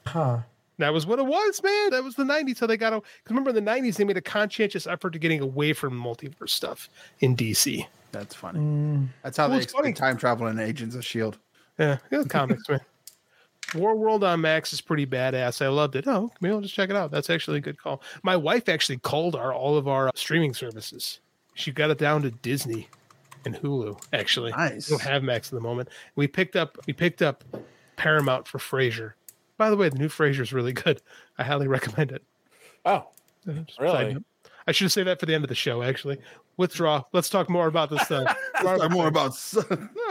[0.08, 0.40] Huh.
[0.80, 1.90] That was what it was, man.
[1.92, 2.58] That was the '90s.
[2.58, 2.98] So they got to.
[3.02, 6.50] Because remember, in the '90s, they made a conscientious effort to getting away from multiverse
[6.50, 6.90] stuff
[7.20, 7.86] in DC.
[8.12, 8.60] That's funny.
[8.60, 9.08] Mm.
[9.24, 9.94] That's how Well, they it's explain funny.
[9.94, 11.38] time travel in Agents of Shield.
[11.80, 12.80] Yeah, yeah comics, man.
[13.72, 15.62] Warworld on Max is pretty badass.
[15.64, 16.08] I loved it.
[16.08, 17.12] Oh, maybe I'll just check it out.
[17.12, 18.02] That's actually a good call.
[18.24, 21.20] My wife actually called our all of our streaming services.
[21.54, 22.88] She got it down to Disney
[23.46, 24.00] and Hulu.
[24.14, 24.90] Actually, Nice.
[24.90, 25.90] We don't have Max at the moment.
[26.16, 27.44] We picked up we picked up
[27.98, 29.14] Paramount for Frasier.
[29.58, 31.02] By the way, the new Frasier is really good.
[31.38, 32.24] I highly recommend it.
[32.86, 33.08] Oh,
[33.46, 34.18] Just really?
[34.68, 35.82] I should say that for the end of the show.
[35.82, 36.20] Actually,
[36.58, 37.04] withdraw.
[37.14, 38.36] Let's talk more about this stuff.
[38.64, 39.32] Let's talk more about.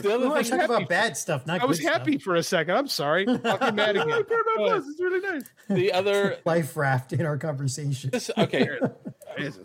[0.02, 1.98] The We other thing, talk about bad stuff, not I was good stuff.
[1.98, 2.76] happy for a second.
[2.76, 3.26] I'm sorry.
[3.26, 4.08] I'll get mad again.
[4.08, 4.82] Go ahead.
[4.86, 5.44] It's really nice.
[5.70, 8.10] the other life raft in our conversation.
[8.10, 8.78] This, okay.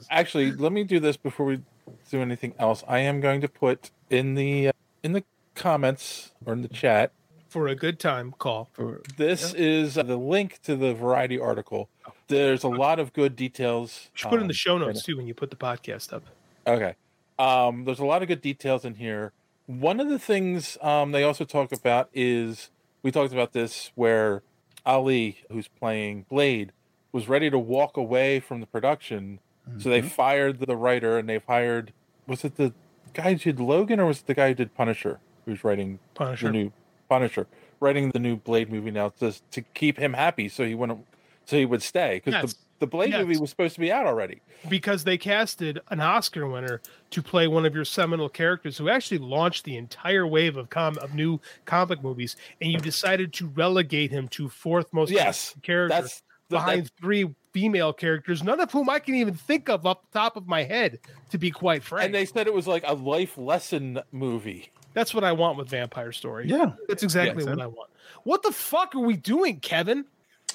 [0.10, 1.62] Actually, let me do this before we
[2.10, 2.84] do anything else.
[2.88, 4.72] I am going to put in the uh,
[5.04, 5.24] in the
[5.56, 7.12] comments or in the chat.
[7.52, 8.70] For a good time, call.
[9.18, 11.90] This is the link to the Variety article.
[12.30, 14.06] There's a lot of good details.
[14.06, 16.14] You should put it in the um, show notes too when you put the podcast
[16.14, 16.24] up.
[16.66, 16.96] Okay.
[17.38, 19.34] Um, there's a lot of good details in here.
[19.66, 22.70] One of the things um, they also talk about is
[23.04, 24.44] we talked about this where
[24.86, 26.72] Ali, who's playing Blade,
[27.12, 29.40] was ready to walk away from the production.
[29.78, 30.10] So they Mhm.
[30.10, 31.92] fired the writer and they've hired,
[32.28, 32.74] was it the
[33.14, 35.20] guy who did Logan or was it the guy who did Punisher?
[35.46, 36.46] who's writing Punisher.
[36.46, 36.72] the new
[37.12, 37.46] Punisher,
[37.82, 41.06] writing the new Blade movie now, just to keep him happy, so he wouldn't,
[41.46, 42.54] so he would stay because Yes.
[42.54, 43.20] the the Blade Yes.
[43.28, 44.42] movie was supposed to be out already.
[44.70, 46.82] because they casted an Oscar winner
[47.12, 50.98] to play one of your seminal characters who actually launched the entire wave of com
[51.00, 56.02] of new comic movies, and you decided to relegate him to fourth most Yes, character
[56.02, 60.18] that- behind three female characters, none of whom I can even think of up the
[60.20, 60.98] top of my head,
[61.30, 62.06] to be quite frank.
[62.06, 64.72] And they said it was like a life lesson movie.
[64.94, 66.48] That's what I want with Vampire Story.
[66.48, 66.74] Yeah.
[66.88, 67.90] that's exactly Yeah, what I want.
[68.24, 70.06] What the fuck are we doing, Kevin?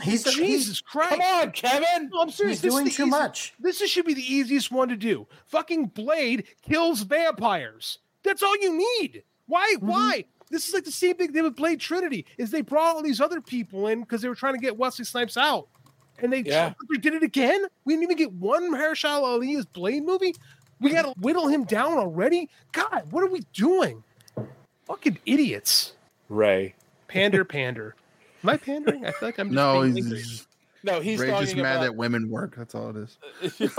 [0.02, 1.10] He's Jesus Christ!
[1.10, 2.10] Come on, Kevin!
[2.12, 2.56] No, I'm serious.
[2.58, 3.54] He's this doing the too easy- much.
[3.58, 5.26] This is, should be the easiest one to do.
[5.46, 7.98] Fucking Blade kills vampires.
[8.22, 9.22] That's all you need.
[9.46, 9.74] Why?
[9.78, 9.86] Mm-hmm.
[9.86, 10.24] Why?
[10.50, 12.26] This is like the same big thing they did with Blade Trinity.
[12.36, 15.04] Is they brought all these other people in because they were trying to get Wesley
[15.06, 15.68] Snipes out,
[16.18, 16.74] and they, Yeah.
[16.90, 17.64] they did it again.
[17.86, 20.34] We didn't even get one Mahershala Ali's Blade movie.
[20.78, 22.50] We got to whittle him down already.
[22.72, 24.04] God, what are we doing?
[24.86, 25.92] Fucking idiots.
[26.28, 26.74] Ray.
[27.08, 27.94] Pander, pander.
[28.42, 29.04] Am I pandering?
[29.06, 30.18] I feel like I'm just No, being he's angry.
[30.22, 30.48] just,
[30.84, 32.54] No, he's Ray's just mad about- that women work.
[32.56, 33.58] That's all it is.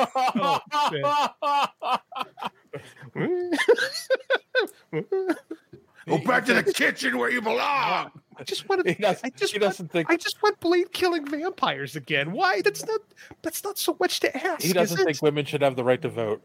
[6.09, 8.11] Oh, Go back to the kitchen where you belong.
[8.37, 8.93] I just want to.
[8.93, 12.31] He does- I just he want, doesn't think- I just want Blade killing vampires again.
[12.31, 12.61] Why?
[12.61, 13.01] That's not.
[13.41, 14.61] That's not so much to ask.
[14.61, 15.05] He doesn't is it?
[15.05, 16.41] think women should have the right to vote.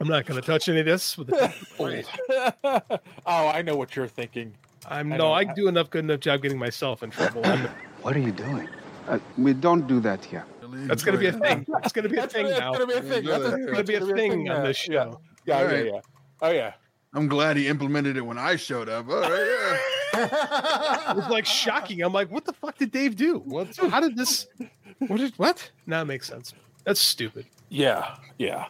[0.00, 1.32] I'm not going to touch any of this with
[1.80, 2.80] oh,
[3.26, 4.54] I know what you're thinking.
[4.88, 5.24] I'm I no.
[5.24, 5.32] know.
[5.32, 7.42] I do enough good enough job getting myself in trouble.
[8.02, 8.68] What are you doing?
[9.08, 10.44] Uh, we don't do that here.
[10.86, 11.66] that's going to be a thing.
[11.82, 12.72] It's going to be a thing that's now.
[12.72, 13.24] gonna be a thing.
[13.24, 15.20] That's, That's going to be a thing on this show.
[15.44, 15.86] Yeah, yeah, right.
[15.86, 16.00] yeah.
[16.40, 16.74] Oh yeah.
[17.14, 19.08] I'm glad he implemented it when I showed up.
[19.08, 19.78] All right,
[20.14, 21.10] yeah.
[21.10, 22.02] It was like shocking.
[22.02, 23.38] I'm like, what the fuck did Dave do?
[23.38, 23.74] What?
[23.76, 24.46] How did this?
[24.98, 25.18] What?
[25.18, 25.70] Did, what?
[25.86, 26.54] Now it makes sense.
[26.84, 27.44] That's stupid.
[27.68, 28.66] Yeah, yeah.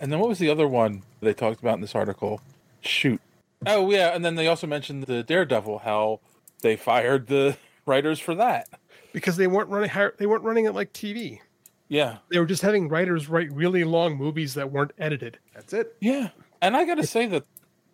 [0.00, 2.40] And then what was the other one they talked about in this article?
[2.80, 3.20] Shoot.
[3.66, 6.20] Oh yeah, and then they also mentioned the Daredevil, how
[6.62, 7.56] they fired the
[7.86, 8.68] writers for that.
[9.12, 9.90] Because they weren't running.
[10.18, 11.40] They weren't running it like TV.
[11.88, 15.38] Yeah, They were just having writers write really long movies that weren't edited.
[15.54, 15.96] That's it.
[16.00, 16.28] yeah.
[16.60, 17.46] And I gotta say that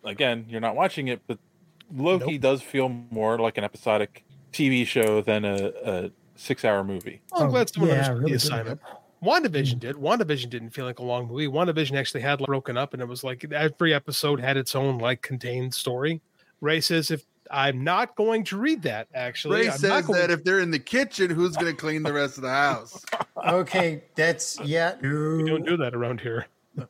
[0.03, 1.39] again, you're not watching it, but
[1.93, 7.21] Loki does feel more like an episodic TV show than a, a six-hour movie.
[7.31, 8.79] Well, I'm glad someone yeah, understood really the good.
[9.27, 9.53] Assignment.
[9.53, 9.95] WandaVision did.
[9.95, 11.47] WandaVision didn't feel like a long movie.
[11.47, 14.97] WandaVision actually had like, broken up, and it was like every episode had its own
[14.97, 16.21] like contained story.
[16.61, 20.31] Ray says, "If I'm not going to read that, actually, Ray I'm says going that
[20.31, 23.05] if they're in the kitchen, who's going to clean the rest of the house?
[23.45, 24.95] Okay, that's yeah.
[25.01, 26.47] we don't do that around here."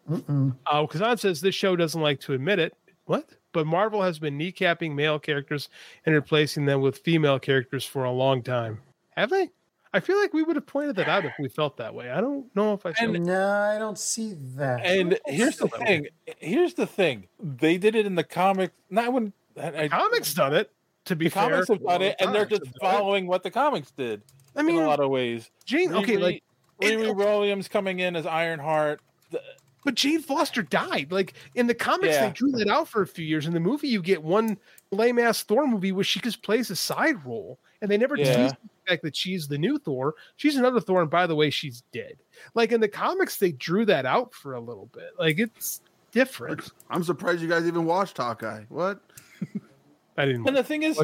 [0.09, 0.55] Mm-mm.
[0.65, 2.73] Uh, Kazan says this show doesn't like to admit it.
[3.05, 3.27] What?
[3.51, 5.69] But Marvel has been kneecapping male characters
[6.05, 8.81] and replacing them with female characters for a long time.
[9.17, 9.49] Have they?
[9.95, 12.11] I feel like we would have pointed that out if we felt that way.
[12.11, 14.85] I don't know if I feel No, I don't see that.
[14.85, 16.07] And here's the thing.
[16.39, 17.27] Here's the thing.
[17.41, 18.71] They did it in the comic.
[18.89, 20.69] Not when I, comics done it.
[21.05, 22.81] To be the fair, comics have done it, and they're just have it.
[22.81, 24.21] following what the comics did.
[24.55, 25.49] I mean, in a lot of ways.
[25.65, 25.93] Jane.
[25.93, 26.43] Okay, Riri- like
[26.81, 28.99] Riri Williams coming in as Ironheart.
[29.29, 29.41] The-
[29.85, 31.11] But Jane Foster died.
[31.11, 32.25] Like in the comics, Yeah.
[32.27, 33.45] they drew that out for a few years.
[33.47, 34.57] In the movie, you get one
[34.91, 38.51] lame ass Thor movie where she just plays a side role, and they never Yeah.
[38.85, 40.15] Tease the fact that she's the new Thor.
[40.35, 42.15] She's another Thor, and by the way, she's dead.
[42.53, 45.11] Like in the comics, they drew that out for a little bit.
[45.17, 45.81] Like it's
[46.11, 46.71] different.
[46.89, 48.63] I'm surprised you guys even watched Hawkeye.
[48.69, 49.01] What?
[50.17, 50.47] I didn't.
[50.47, 50.99] And the thing is,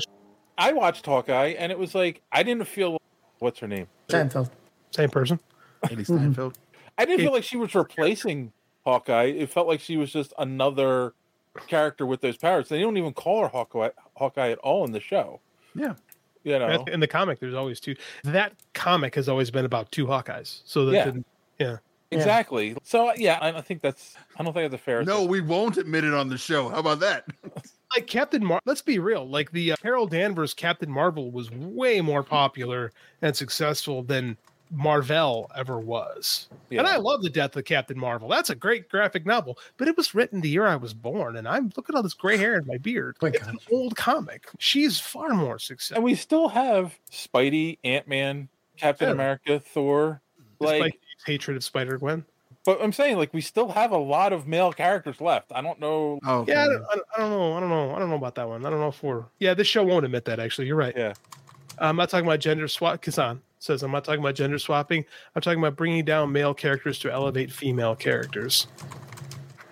[0.58, 2.98] I watched Hawkeye, and it was like I didn't feel.
[3.40, 3.88] What's her name?
[4.10, 4.50] Seinfeld.
[4.92, 5.40] Same person.
[5.84, 6.56] Hailee Steinfeld.
[6.98, 8.52] I didn't feel like she was replacing
[8.86, 9.26] Hawkeye.
[9.26, 11.14] It felt like she was just another
[11.68, 12.70] character with those powers.
[12.70, 15.40] They don't even call her Hawkeye, Hawkeye at all in the show.
[15.74, 15.96] Yeah.
[16.44, 16.84] You know.
[16.92, 17.96] In the comic, there's always two.
[18.24, 20.62] That comic has always been about two Hawkeyes.
[20.66, 21.06] So that Yeah.
[21.06, 21.26] didn't-
[21.60, 21.78] yeah.
[22.14, 22.76] Exactly.
[22.84, 24.16] So yeah, I I think that's.
[24.38, 25.04] I don't think that's a fair.
[25.04, 26.68] No, we won't admit it on the show.
[26.70, 27.26] How about that?
[27.96, 28.60] like Captain Mar.
[28.66, 29.26] Let's be real.
[29.30, 32.92] Like the uh, Carol Danvers Captain Marvel was way more popular
[33.22, 34.36] and successful than
[34.72, 36.48] Marvel ever was.
[36.72, 38.30] And I love the death of Captain Marvel.
[38.30, 41.48] That's a great graphic novel, but it was written the year I was born, and
[41.48, 43.18] I'm look at all this gray hair in my beard.
[43.22, 44.48] it's an old comic.
[44.60, 45.98] She's far more successful.
[45.98, 49.14] And we still have Spidey, Ant Man, Captain Yeah.
[49.14, 50.22] America, Thor.
[50.62, 52.24] Despite Like, hatred of Spider Gwen.
[52.66, 55.52] but I'm saying like we still have a lot of male characters left.
[55.54, 56.20] I don't know.
[56.26, 57.54] Oh, Yeah, I don't, I don't- I don't know.
[57.54, 57.96] I don't know.
[57.96, 58.66] I don't know about that one.
[58.66, 59.26] I don't know if we're.
[59.40, 60.40] Yeah, this show won't admit that.
[60.40, 60.94] Actually, you're right.
[60.96, 61.14] Yeah.
[61.80, 63.02] I'm not talking about gender swap.
[63.02, 65.06] Kazan says I'm not talking about gender swapping.
[65.36, 68.68] I'm talking about bringing down male characters to elevate female characters.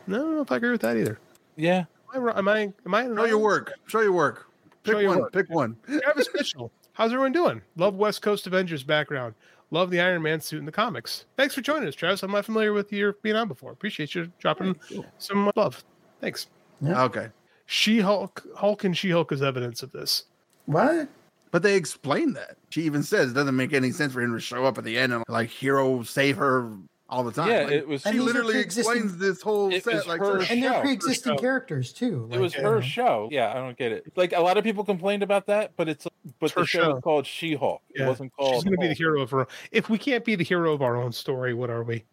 [0.07, 1.19] No, I don't know if I agree with that either.
[1.55, 1.85] Yeah.
[2.13, 2.17] Am I?
[2.17, 2.37] wrong?
[2.37, 2.71] Am I?
[2.85, 3.73] Am I Show your work.
[3.87, 4.45] Show your work.
[4.83, 5.19] Pick Show one.
[5.19, 5.33] work.
[5.33, 5.75] Pick one.
[6.03, 6.71] Travis Mitchell.
[6.93, 7.61] How's everyone doing?
[7.75, 9.33] Love West Coast Avengers background.
[9.71, 11.25] Love the Iron Man suit in the comics.
[11.37, 12.23] Thanks for joining us, Travis.
[12.23, 13.71] I'm not familiar with your being on before.
[13.71, 14.75] Appreciate you dropping
[15.19, 15.83] some love.
[16.21, 16.47] Thanks.
[16.83, 17.27] Okay.
[17.67, 20.23] She Hulk, Hulk, and She Hulk is evidence of this.
[20.65, 21.07] What?
[21.51, 22.57] But they explain that.
[22.69, 24.97] She even says it doesn't make any sense for him to show up at the
[24.97, 26.71] end and like hero save her
[27.09, 27.49] all the time.
[27.49, 30.07] Yeah, Like, it was- She And these are literally explains this whole It set was
[30.07, 30.81] like her so- And they're show.
[30.81, 32.30] pre-existing Her characters too.
[32.31, 33.30] It was her uh, show.
[33.31, 34.11] Yeah, I don't get it.
[34.15, 36.07] Like a lot of people complained about that, but it's
[36.39, 36.93] but her the show show.
[36.93, 37.81] was called She-Hulk.
[37.95, 38.53] It wasn't called.
[38.53, 39.47] She's going to be the hero of her.
[39.71, 42.03] If we can't be the hero of our own story, what are we?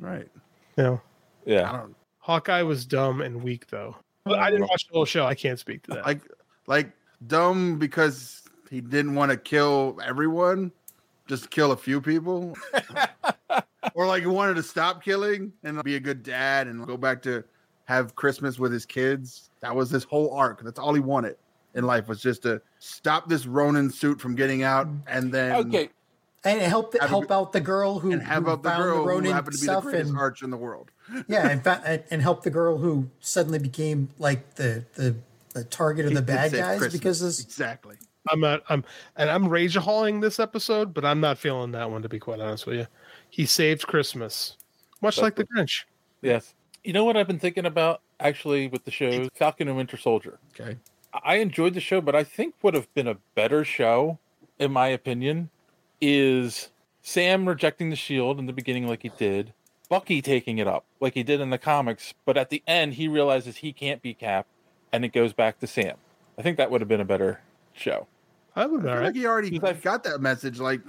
[0.00, 0.26] right.
[0.76, 1.00] You know,
[1.46, 1.84] Yeah.
[2.18, 3.94] Hawkeye was dumb and weak though.
[4.24, 5.26] But I didn't watch the whole show.
[5.26, 6.04] I can't speak to that.
[6.06, 6.20] Like
[6.66, 6.90] like
[7.26, 8.39] dumb because
[8.70, 10.72] he didn't want to kill everyone,
[11.26, 12.56] just kill a few people.
[13.94, 17.20] or like he wanted to stop killing and be a good dad and go back
[17.22, 17.44] to
[17.86, 19.50] have Christmas with his kids.
[19.60, 20.62] That was his whole arc.
[20.62, 21.36] That's all he wanted
[21.74, 25.00] in life was just to stop this Ronin suit from getting out mm.
[25.06, 25.90] and then Okay.
[26.44, 28.82] and help Have a help out the girl who, and have who up the found
[28.82, 30.90] girl the who happened to be the stuff greatest and arch in the world.
[31.28, 35.16] yeah, and, fa- and and help the girl who suddenly became like the the,
[35.54, 36.92] the target of the He did bad guys Christmas.
[37.00, 37.96] because this exactly.
[38.28, 38.62] I'm not.
[38.68, 38.84] I'm
[39.16, 42.40] and I'm rage hauling this episode, but I'm not feeling that one to be quite
[42.40, 42.86] honest with you.
[43.30, 44.56] He saved Christmas,
[45.00, 45.84] much like the Grinch.
[46.22, 46.54] Yes.
[46.84, 50.38] You know what I've been thinking about actually with the show Falcon and Winter Soldier.
[50.52, 50.76] Okay.
[51.24, 54.18] I enjoyed the show, but I think would have been a better show,
[54.58, 55.50] in my opinion,
[56.00, 56.70] is
[57.02, 59.52] Sam rejecting the shield in the beginning like he did,
[59.88, 63.08] Bucky taking it up like he did in the comics, but at the end he
[63.08, 64.46] realizes he can't be Cap,
[64.92, 65.96] and it goes back to Sam.
[66.38, 67.40] I think that would have been a better
[67.80, 68.06] show.
[68.56, 70.80] I would I feel like he already got that message like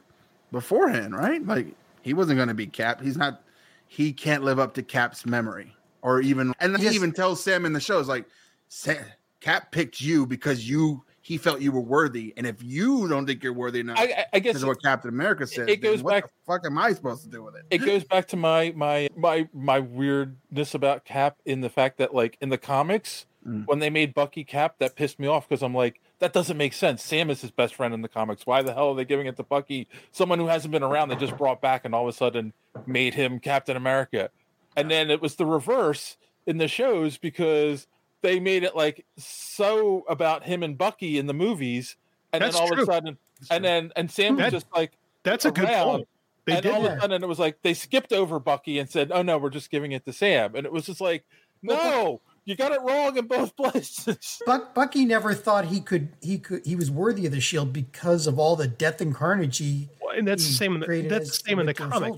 [0.51, 1.45] beforehand, right?
[1.45, 1.67] Like
[2.01, 3.01] he wasn't going to be Cap.
[3.01, 3.41] He's not.
[3.87, 6.53] He can't live up to Cap's memory, or even.
[6.59, 6.93] And he Yes.
[6.95, 8.25] even tells Sam in the show, "Is like,
[8.69, 9.03] Sam,
[9.41, 13.43] Cap picked you because you he felt you were worthy, and if you don't think
[13.43, 15.69] you're worthy enough, I- I- I guess this is what Captain America said.
[15.69, 17.63] it goes what back- The fuck am I supposed to do with it?
[17.69, 22.13] it goes back to my my my my weirdness about Cap in the fact that
[22.15, 23.65] like in the comics Mm.
[23.67, 26.71] when they made Bucky Cap that pissed me off because I'm like that doesn't make
[26.73, 27.03] sense.
[27.03, 28.45] Sam is his best friend in the comics.
[28.45, 31.09] Why the hell are they giving it to Bucky, someone who hasn't been around?
[31.09, 32.53] They just brought back and all of a sudden
[32.85, 34.29] made him Captain America,
[34.77, 37.87] and then it was the reverse in the shows because
[38.21, 41.97] they made it like so about him and Bucky in the movies,
[42.31, 42.83] and That's then all true.
[42.83, 43.17] of a sudden,
[43.49, 44.91] and then and Sam was That- just like
[45.23, 46.07] That's a good point.
[46.45, 48.89] They and did all of a sudden it was like they skipped over Bucky and
[48.89, 51.23] said, "Oh no, we're just giving it to Sam," and it was just like,
[51.61, 56.37] "No, you got it wrong in both places." Buck, Bucky never thought he could he
[56.37, 59.89] could he was worthy of the shield because of all the death and carnage he.
[60.01, 60.75] Well, and that's the same.
[60.75, 62.13] In the, that's the same in the comic.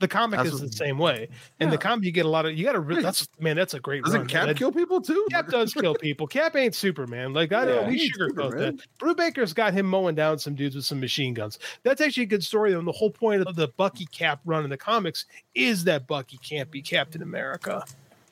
[0.00, 1.28] The comic That's is the same way.
[1.60, 2.52] In the comic, you get a lot of.
[2.58, 2.80] You got to.
[2.80, 3.56] Re- that's man.
[3.56, 4.02] That's a great.
[4.02, 4.28] Doesn't run.
[4.28, 5.24] Cap That- kill people too?
[5.30, 6.26] Cap does kill people.
[6.26, 7.32] Cap ain't Superman.
[7.32, 7.88] Like I Yeah, don't.
[7.88, 8.76] We sugarcoat Superman.
[8.76, 8.86] that.
[8.98, 11.60] Brubaker's got him mowing down some dudes with some machine guns.
[11.84, 12.72] That's actually a good story.
[12.72, 16.06] though, And the whole point of the Bucky Cap run in the comics is that
[16.08, 17.84] Bucky can't be Captain America.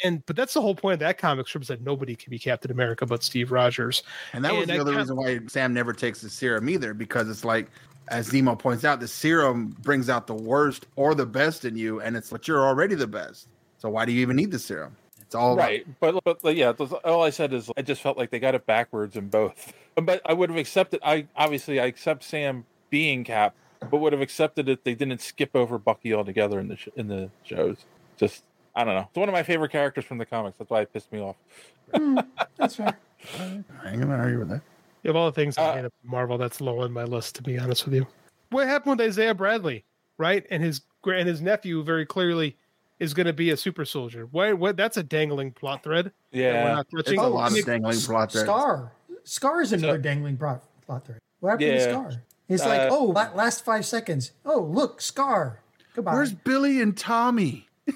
[0.04, 2.38] And but that's the whole point of that comic strip is that nobody can be
[2.38, 4.02] Captain America but Steve Rogers.
[4.32, 6.68] And that was And the I other kinda- reason why Sam never takes the serum
[6.68, 7.68] either, because it's like,
[8.08, 12.00] as Zemo points out, the serum brings out the worst or the best in you,
[12.00, 13.48] and it's but you're already the best.
[13.78, 14.96] So why do you even need the serum?
[15.20, 15.86] It's all right.
[16.00, 18.38] about- right, but but yeah, that's- all I said is I just felt like they
[18.40, 19.72] got it backwards in both.
[19.94, 21.00] But I would have accepted.
[21.04, 23.54] I obviously I accept Sam being Cap,
[23.90, 27.08] but would have accepted it they didn't skip over Bucky altogether in the sh- in
[27.08, 27.76] the shows.
[28.16, 28.42] Just
[28.74, 29.06] I don't know.
[29.08, 30.56] It's one of my favorite characters from the comics.
[30.58, 31.36] That's why it pissed me off.
[32.56, 32.94] That's right.
[33.38, 33.44] I
[33.90, 34.62] ain't gonna argue with that.
[35.02, 37.34] You have all the things Uh, I hate about Marvel, that's low on my list,
[37.36, 38.06] to be honest with you.
[38.50, 39.84] What happened with Isaiah Bradley,
[40.18, 40.46] right?
[40.50, 42.56] And his gra- and his nephew very clearly
[43.00, 44.28] is going to be a super soldier.
[44.30, 44.52] Why?
[44.52, 44.76] What?
[44.76, 46.12] That's a dangling plot thread.
[46.30, 46.74] Yeah, we're Yeah.
[46.74, 47.18] not It's touching.
[47.20, 48.48] a lot I mean, of dangling plot threads.
[48.48, 48.90] Skaar.
[49.24, 51.18] Skaar is another dangling plot, plot thread.
[51.40, 51.86] What happened to Yeah.
[51.94, 52.20] Skaar?
[52.48, 54.32] He's like, Uh, oh, la- last five seconds.
[54.44, 55.56] Oh, look, Skaar.
[55.94, 56.14] Goodbye.
[56.14, 57.68] Where's Billy and Tommy?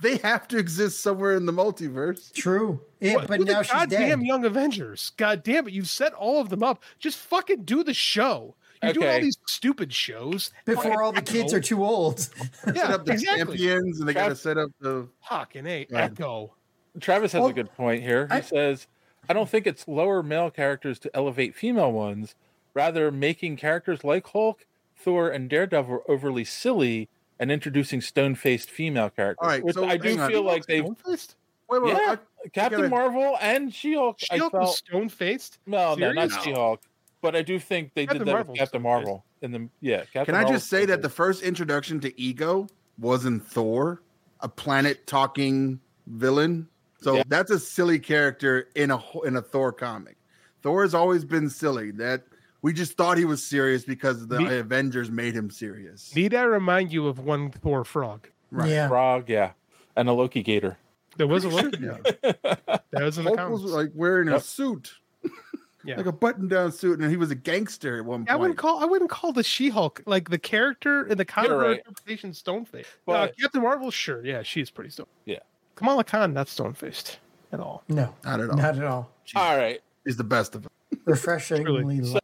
[0.00, 2.32] they have to exist somewhere in the multiverse.
[2.32, 2.80] True.
[3.00, 4.26] Yeah, what- but do the now she's goddamn dead.
[4.26, 5.12] Young Avengers.
[5.16, 5.72] God damn it!
[5.74, 6.82] You've set all of them up.
[6.98, 8.54] Just fucking do the show.
[8.82, 12.20] You're doing all these stupid shows Before all the kids are too old.
[12.20, 13.56] set Yeah, up the exactly.
[13.56, 15.08] champions, and they got to set up the.
[15.28, 16.10] Fucking a Right.
[16.12, 16.52] echo.
[17.00, 18.26] Travis has Well, a good point here.
[18.26, 18.86] He I- says,
[19.28, 22.34] "I don't think it's lower male characters to elevate female ones,
[22.74, 24.66] rather making characters like Hulk,
[24.96, 27.08] Thor, and Daredevil overly silly."
[27.40, 30.30] And introducing stone-faced female characters, All right, which so I do on.
[30.30, 31.34] feel like they've Stone-faced?
[31.68, 34.16] Wait, wait, yeah, I- Captain gotta- Marvel and She-Hulk.
[34.20, 35.58] She-Hulk felt was stone faced.
[35.66, 36.80] no, no, not She-Hulk,
[37.22, 38.82] but I do think they Captain did that Marvel with Captain.
[38.82, 40.04] Marvel in the yeah.
[40.12, 44.00] Captain Can I Marvel just say that the first introduction to Ego was in Thor,
[44.40, 46.68] a planet talking villain?
[47.00, 47.22] So Yeah.
[47.28, 50.16] that's a silly character in a in a Thor comic.
[50.62, 51.90] Thor has always been silly.
[51.90, 52.22] That
[52.64, 56.14] we just thought he was serious because the Me- Avengers made him serious.
[56.16, 58.26] Need I remind you of one Thor frog?
[58.50, 58.70] Right.
[58.70, 58.88] Yeah.
[58.88, 59.52] frog, yeah,
[59.96, 60.78] and a Loki gator.
[61.18, 61.74] There was a woman.
[61.78, 62.32] Yeah.
[62.90, 64.94] That was in the Hulk was like wearing a suit,
[65.84, 65.96] Yeah.
[65.98, 68.76] like a button-down suit, and he was a gangster at one I wouldn't point.
[68.76, 71.78] call I wouldn't call the She-Hulk like the character in the comic book right.
[71.78, 72.88] interpretation stone faced.
[73.06, 75.06] Uh, Captain Marvel, sure, yeah, she's pretty stone.
[75.26, 75.40] Yeah.
[75.74, 77.18] Kamala Khan, not stone faced
[77.52, 77.82] at all.
[77.88, 78.56] No, Not at all.
[78.56, 79.10] not at all.
[79.36, 79.80] All right.
[80.06, 80.70] He's the best of them.
[81.04, 82.02] Refreshingly.
[82.04, 82.20] So- li-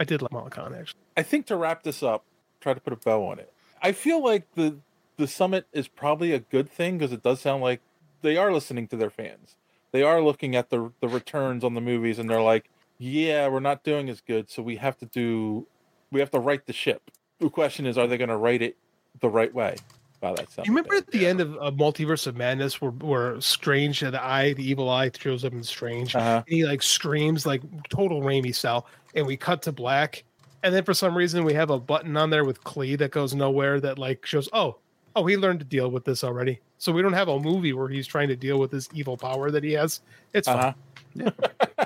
[0.00, 1.00] I did like Kamala Khan actually.
[1.16, 2.24] I think to wrap this up,
[2.60, 3.52] try to put a bow on it.
[3.82, 4.78] I feel like the
[5.18, 7.82] the summit is probably a good thing because it does sound like
[8.22, 9.56] they are listening to their fans.
[9.92, 13.60] They are looking at the the returns on the movies and they're like, "Yeah, we're
[13.60, 15.66] not doing as good, so we have to do
[16.10, 18.76] we have to right the ship." The question is, are they going to write it
[19.20, 19.76] the right way?
[20.20, 20.66] Wow, that sounds.
[20.68, 24.52] You remember at the end of uh, Multiverse of Madness where, where Strange, the eye,
[24.52, 26.42] the evil eye shows up in Strange, Uh-huh.
[26.46, 30.24] and he like screams like total Raimi style, and we cut to black,
[30.62, 33.34] and then for some reason we have a button on there with Clea that goes
[33.34, 34.76] nowhere that like shows, oh,
[35.16, 36.60] oh, he learned to deal with this already.
[36.76, 39.50] So we don't have a movie where he's trying to deal with this evil power
[39.50, 40.00] that he has.
[40.34, 40.72] It's Uh-huh.
[41.16, 41.32] fine.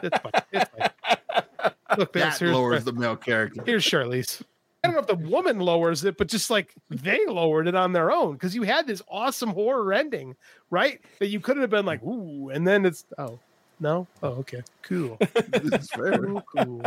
[0.02, 0.42] it's fine.
[0.52, 0.90] It's fine.
[1.98, 3.62] Look, That Vince, here's, lowers the male character.
[3.64, 4.42] here's Charlize.
[4.84, 7.92] I don't know if the woman lowers it, but just like they lowered it on
[7.92, 10.36] their own because you had this awesome horror ending,
[10.70, 11.00] right?
[11.20, 13.38] That you could have been like, ooh, and then it's oh
[13.80, 16.82] no, oh okay, cool, It's very cool, cool.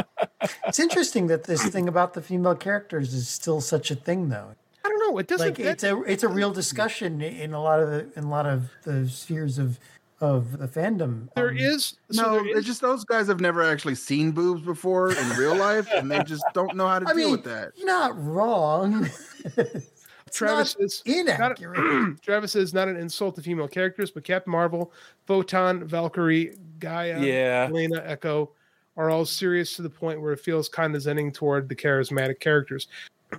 [0.68, 4.52] It's interesting that this thing about the female characters is still such a thing, though.
[4.86, 5.18] I don't know.
[5.18, 5.48] It doesn't.
[5.48, 8.30] Like that- it's a it's a real discussion in a lot of the in a
[8.30, 9.80] lot of the spheres of
[10.20, 11.28] of the fandom.
[11.36, 14.62] there Um, is so No, there it's just those guys have never actually seen boobs
[14.62, 17.44] before in real life, and they just don't know how to I deal mean, with
[17.44, 17.72] that.
[17.84, 19.10] not wrong.
[20.32, 22.18] Travis is inaccurate.
[22.22, 24.92] Travis is not an insult to female characters, but Captain Marvel,
[25.26, 27.68] Photon, Valkyrie, Gaia, Yeah.
[27.70, 28.52] Yelena, Echo
[28.98, 32.88] are all serious to the point where it feels condescending toward the charismatic characters.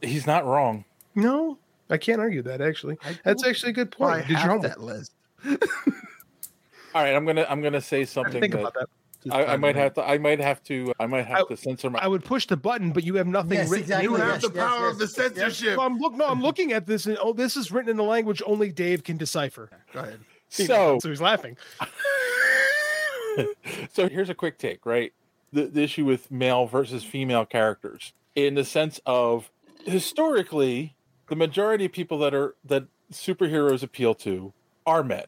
[0.02, 0.84] He's not wrong.
[1.14, 1.58] No,
[1.90, 2.96] I can't argue that actually.
[3.24, 4.28] That's actually a good Why point.
[4.28, 4.62] Did your have homework.
[4.72, 5.12] that list?
[6.94, 8.40] All right, I'm gonna I'm gonna say something.
[8.40, 8.88] Think that about that.
[9.30, 10.02] I, I might have to.
[10.04, 10.92] I might have to.
[10.98, 11.98] I might have to censor my.
[11.98, 13.82] I would push the button, but you have nothing Yes, written.
[13.84, 14.04] exactly.
[14.04, 14.92] You Yes, have the yes, power yes.
[14.92, 15.74] of the censorship.
[15.74, 16.14] So I'm look.
[16.14, 19.02] No, I'm looking at this, and oh, this is written in the language only Dave
[19.04, 19.70] can decipher.
[19.92, 20.20] Go ahead.
[20.48, 21.56] So so he's laughing.
[23.92, 25.12] so here's a quick take, right?
[25.52, 29.50] The, the issue with male versus female characters, in the sense of
[29.84, 30.94] historically,
[31.28, 34.52] the majority of people that are that superheroes appeal to
[34.86, 35.24] are men,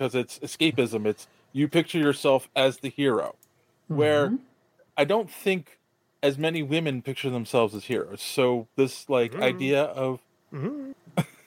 [0.00, 1.04] because it's escapism.
[1.04, 3.36] It's you picture yourself as the hero,
[3.88, 4.36] where mm-hmm.
[4.96, 5.78] I don't think
[6.22, 8.22] as many women picture themselves as heroes.
[8.22, 9.42] So this like mm.
[9.42, 10.20] idea of
[10.52, 10.94] Mhm.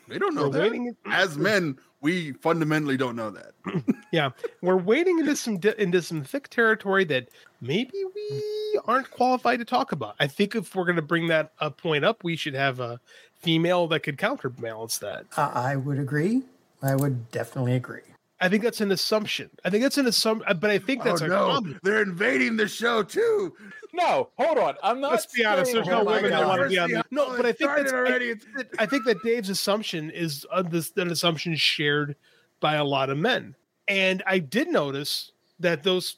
[0.07, 0.61] They don't know that.
[0.61, 3.53] waiting- As men, we fundamentally don't know that.
[4.11, 4.29] Yeah,
[4.61, 7.29] we're wading into some di- into some thick territory that
[7.61, 10.13] maybe we aren't qualified to talk about.
[10.19, 12.99] I think if we're going to bring that a point up, we should have a
[13.39, 15.25] female that could counterbalance that.
[15.35, 16.43] I I would agree.
[16.83, 18.12] I would definitely agree.
[18.43, 19.49] I think that's an assumption.
[19.63, 21.79] I think that's an assumption, but I think that's oh a no, common.
[21.81, 23.53] they're invading the show too.
[23.93, 24.29] no.
[24.37, 25.11] Hold on, I'm not.
[25.11, 25.71] Let's be honest.
[25.71, 26.91] There's no women that want to be on.
[26.91, 28.31] The, no, Oh, but I think that's already.
[28.31, 32.15] I, think that- I think that Dave's assumption is uh, this an assumption shared
[32.59, 33.55] by a lot of men,
[33.87, 36.17] and I did notice that those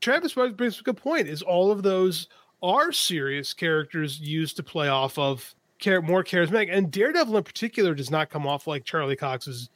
[0.00, 1.28] Travis brings up a good point.
[1.28, 2.28] Is all of those
[2.62, 7.94] are serious characters used to play off of char- more charismatic, and Daredevil in particular
[7.94, 9.68] does not come off like Charlie Cox's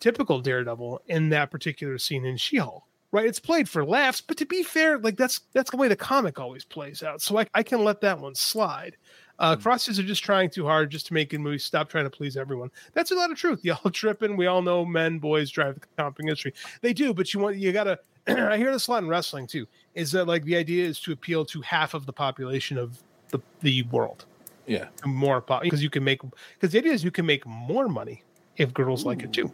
[0.00, 2.82] typical Daredevil in that particular scene in She-Hulk.
[3.10, 5.96] Right, it's played for laughs, but to be fair, like that's that's the way the
[5.96, 7.22] comic always plays out.
[7.22, 8.98] So I, I can let that one slide.
[9.38, 11.64] Uh, Frosties are just trying too hard just to make good movies.
[11.64, 12.70] Stop trying to please everyone.
[12.92, 13.64] That's a lot of truth.
[13.64, 14.36] Y'all tripping.
[14.36, 16.52] We all know men, boys drive the comic industry.
[16.82, 17.98] They do, but you want you gotta.
[18.28, 19.66] I hear this a lot in wrestling too.
[19.94, 23.38] Is that like the idea is to appeal to half of the population of the
[23.60, 24.26] the world,
[24.66, 24.88] Yeah.
[25.06, 26.20] more because you can make
[26.60, 28.22] because the idea is you can make more money
[28.58, 29.50] if girls like it too.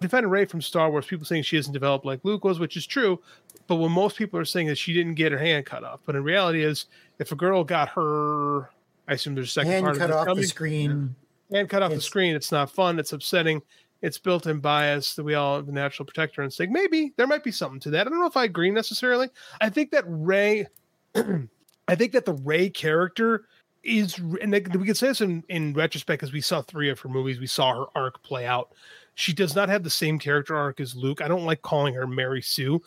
[0.00, 2.86] Defender Rey from Star Wars, people saying she isn't developed like Luke was, which is
[2.86, 3.20] true.
[3.66, 6.16] But when most people are saying that she didn't get her hand cut off, but
[6.16, 6.86] in reality is
[7.18, 8.70] if a girl got her,
[9.06, 11.14] I assume there's a second Hand part of cut this off the screen.
[11.52, 12.34] Hand cut off the screen.
[12.34, 12.98] It's not fun.
[12.98, 13.62] It's upsetting.
[14.00, 16.72] It's built-in bias that we all have the natural protector instinct.
[16.72, 18.06] Maybe there might be something to that.
[18.06, 19.28] I don't know if I agree necessarily.
[19.60, 20.66] I think that Rey,
[21.14, 23.46] I think that the Rey character
[23.82, 27.08] is, and we could say this in, in retrospect because we saw three of her
[27.08, 27.40] movies.
[27.40, 28.72] We saw her arc play out.
[29.18, 31.20] She does not have the same character arc as Luke.
[31.20, 32.80] I don't like calling her Mary Sue,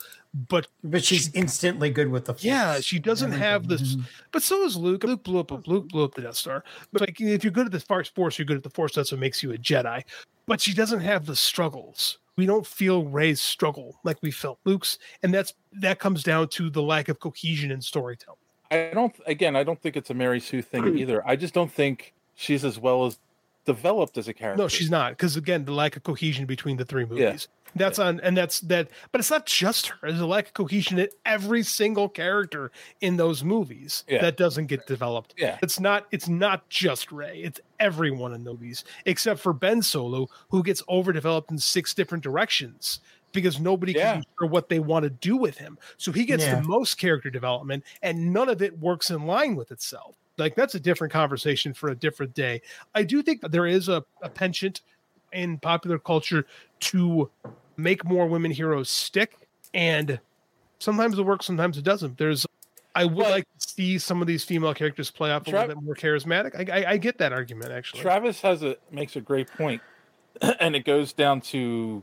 [0.48, 2.34] but But she's instantly good with the.
[2.38, 4.02] yeah, she doesn't have this, Mm-hmm.
[4.32, 5.04] but so is Luke.
[5.04, 5.50] Luke blew up.
[5.68, 6.64] Luke blew up the Death Star.
[6.90, 8.94] But like, if you're good at the Force, Force, you're good at the Force.
[8.94, 10.04] That's what makes you a Jedi.
[10.46, 12.16] But she doesn't have the struggles.
[12.36, 15.52] We don't feel Rey's struggle like we felt Luke's, and that's
[15.82, 18.38] that comes down to the lack of cohesion in storytelling.
[18.70, 19.14] I don't.
[19.26, 21.22] Again, I don't think it's a Mary Sue thing either.
[21.28, 23.18] I just don't think she's as well as
[23.64, 24.62] developed as a character.
[24.62, 27.48] No, she's not, because again, the lack of cohesion between the three movies.
[27.50, 27.58] Yeah.
[27.74, 28.88] That's on, and that's that.
[29.12, 29.96] But it's not just her.
[30.08, 32.70] There's a lack of cohesion in every single character
[33.00, 34.20] in those movies Yeah.
[34.20, 35.34] that doesn't get developed.
[35.38, 35.56] Yeah.
[35.62, 36.06] it's not.
[36.10, 37.40] It's not just Rey.
[37.42, 42.22] It's everyone in the movies except for Ben Solo, who gets overdeveloped in six different
[42.22, 43.00] directions
[43.32, 44.12] because nobody Yeah.
[44.12, 45.78] can be sure what they want to do with him.
[45.96, 46.56] So he gets Yeah.
[46.60, 50.16] the most character development, and none of it works in line with itself.
[50.38, 52.62] Like that's a different conversation for a different day.
[52.94, 54.80] I do think there is a, a penchant
[55.32, 56.46] in popular culture
[56.80, 57.30] to
[57.76, 60.20] make more women heroes stick and
[60.78, 62.44] sometimes it works sometimes it doesn't there's
[62.94, 65.76] i would like to see some of these female characters play off a Tra- little
[65.76, 69.20] bit more charismatic I, I i get that argument actually Travis has a makes a
[69.20, 69.82] great point,
[70.60, 72.02] and it goes down to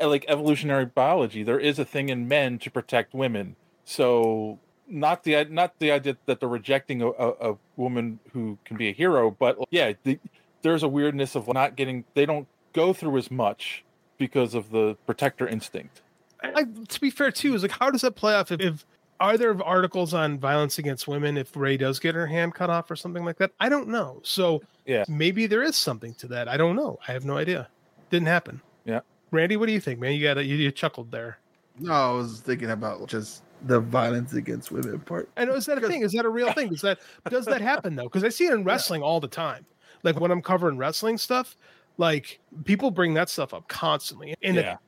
[0.00, 1.42] uh, like evolutionary biology.
[1.42, 3.56] There is a thing in men to protect women.
[3.84, 8.76] So not the not the idea that they're rejecting a, a, a woman who can
[8.76, 10.18] be a hero, but yeah, the,
[10.62, 12.04] there's a weirdness of not getting.
[12.14, 13.84] They don't go through as much
[14.18, 16.02] because of the protector instinct.
[16.42, 18.84] I, to be fair too is like how does that play off if, if
[19.18, 22.90] are there articles on violence against women if Rey does get her hand cut off
[22.90, 25.04] or something like that i don't know so Yeah.
[25.08, 27.68] maybe there is something to that i don't know i have no idea
[28.10, 29.00] didn't happen Yeah.
[29.30, 31.38] randy what do you think man you got you, you chuckled there
[31.78, 35.28] No, I was thinking about just the violence against women part.
[35.36, 36.02] I know is that a thing?
[36.02, 36.68] Is that a real thing?
[36.70, 38.04] Does that does that happen though?
[38.04, 39.64] Because I see it in wrestling all the time.
[40.02, 41.56] Like when I'm covering wrestling stuff,
[41.98, 44.74] like people bring that stuff up constantly in Yeah.
[44.74, 44.78] a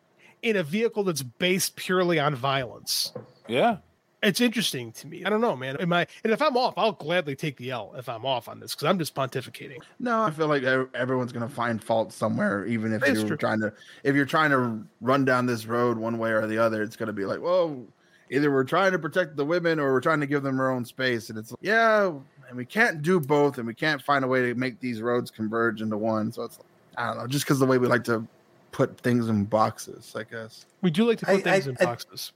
[0.48, 3.12] in a vehicle that's based purely on violence.
[3.48, 3.78] Yeah.
[4.22, 5.24] It's interesting to me.
[5.24, 5.76] I don't know, man.
[5.76, 6.06] Am I?
[6.24, 8.86] And if I'm off, I'll gladly take the L if I'm off on this because
[8.88, 9.78] I'm just pontificating.
[10.00, 10.62] No, I feel like
[10.94, 13.36] everyone's gonna find fault somewhere, even if It's you're true.
[13.36, 13.72] trying to
[14.04, 16.82] if you're trying to run down this road one way or the other.
[16.82, 17.84] It's gonna be like, well,
[18.30, 20.84] either we're trying to protect the women or we're trying to give them their own
[20.84, 22.06] space, and it's like, yeah,
[22.48, 25.30] and we can't do both, and we can't find a way to make these roads
[25.30, 26.32] converge into one.
[26.32, 26.58] So it's
[26.96, 28.26] I don't know, just because the way we like to
[28.72, 30.66] put things in boxes, I guess.
[30.82, 32.32] We do like to put I- things I- in I- boxes.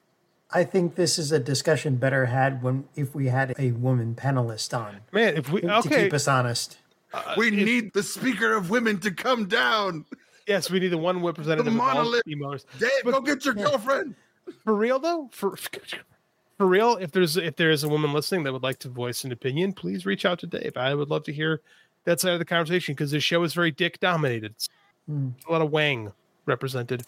[0.53, 4.77] I think this is a discussion better had when if we had a woman panelist
[4.77, 5.81] on Man, if we okay.
[5.89, 6.79] to keep us honest.
[7.15, 10.05] Uh, we need the speaker of women to come down.
[10.49, 12.23] yes, we need the one representative The of all monolith.
[12.25, 12.67] females.
[12.81, 14.17] Dave, go get your girlfriend.
[14.65, 18.53] For real though for for real if there's if there is a woman listening that
[18.53, 21.33] would like to voice an opinion please reach out to dave i would love to
[21.33, 21.61] hear
[22.05, 24.69] that side of the conversation because this show is very dick dominated It's
[25.07, 25.31] Hmm.
[25.49, 26.13] a lot of wang
[26.47, 27.03] represented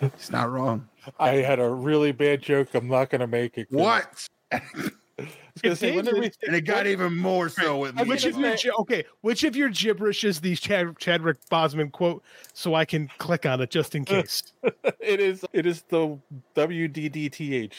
[0.00, 0.88] It's not wrong.
[1.18, 2.68] I had a really bad joke.
[2.74, 3.66] I'm not going to make it.
[3.70, 4.26] What?
[5.18, 5.26] I
[5.62, 8.04] gonna say, when we- And it got even more so with me.
[8.04, 12.22] which of your okay which of your gibberish is the Chad, chadwick boseman quote
[12.52, 14.42] so i can click on it just in case
[15.00, 16.18] it is it is the
[16.56, 17.72] WDDTH.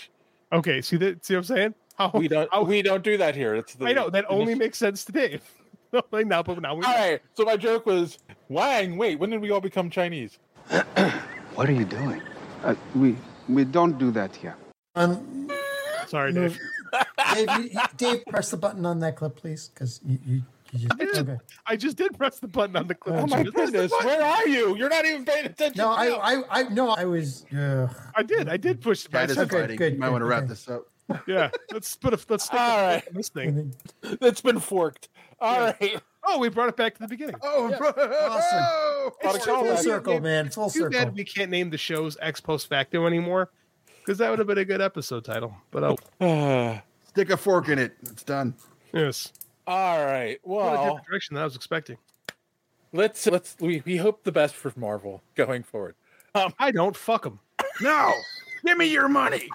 [0.53, 3.55] okay see that see what i'm saying how, We don't we don't do that here.
[3.55, 5.41] It's the i know that only makes sense to dave
[6.11, 7.21] like now but now we All right.
[7.35, 8.17] So my joke was
[8.49, 8.97] Wang.
[8.97, 10.39] Wait, when did we all become Chinese?
[11.55, 12.21] What are you doing?
[12.63, 13.15] Uh, we
[13.47, 14.55] we don't do that here.
[14.95, 15.49] Um,
[16.07, 16.59] sorry no, dave
[17.33, 20.41] Dave, you- you- Dave, press the button on that clip, please, because you, you,
[20.71, 21.37] you just okay.
[21.67, 24.03] i just did press the button on the clip Oh my Just press the goodness,
[24.03, 24.75] where are you?
[24.75, 25.77] You're not even paying attention.
[25.77, 26.19] No, I, now.
[26.19, 27.45] I, I, no, I was.
[27.53, 28.49] Uh, I did.
[28.49, 29.37] I did push the button.
[29.39, 29.77] Okay, fighting.
[29.77, 30.49] good, you might good, want to wrap okay.
[30.49, 30.87] this up.
[31.27, 33.03] Yeah, let's put a let's stick All a right.
[33.03, 33.75] fork in this thing.
[34.03, 35.09] It's been forked.
[35.39, 36.01] All right.
[36.27, 37.35] Oh, we brought it back to the beginning.
[37.43, 37.89] Oh, bro.
[37.89, 39.13] Awesome.
[39.21, 40.99] Gotta It's call full circle, man, full Too circle.
[40.99, 43.51] bad we can't name the shows ex post facto anymore,
[44.05, 45.55] because that would have been a good episode title.
[45.71, 47.95] But oh, Stick a fork in it.
[48.03, 48.53] It's done.
[48.93, 49.31] yes,
[49.65, 50.37] all right.
[50.43, 51.97] what a Well, different direction than I was expecting.
[52.93, 55.95] let's let's we, we hope the best for Marvel going forward.
[56.33, 57.39] Um, I don't fuck them.
[57.81, 58.13] No,
[58.65, 59.49] give me your money.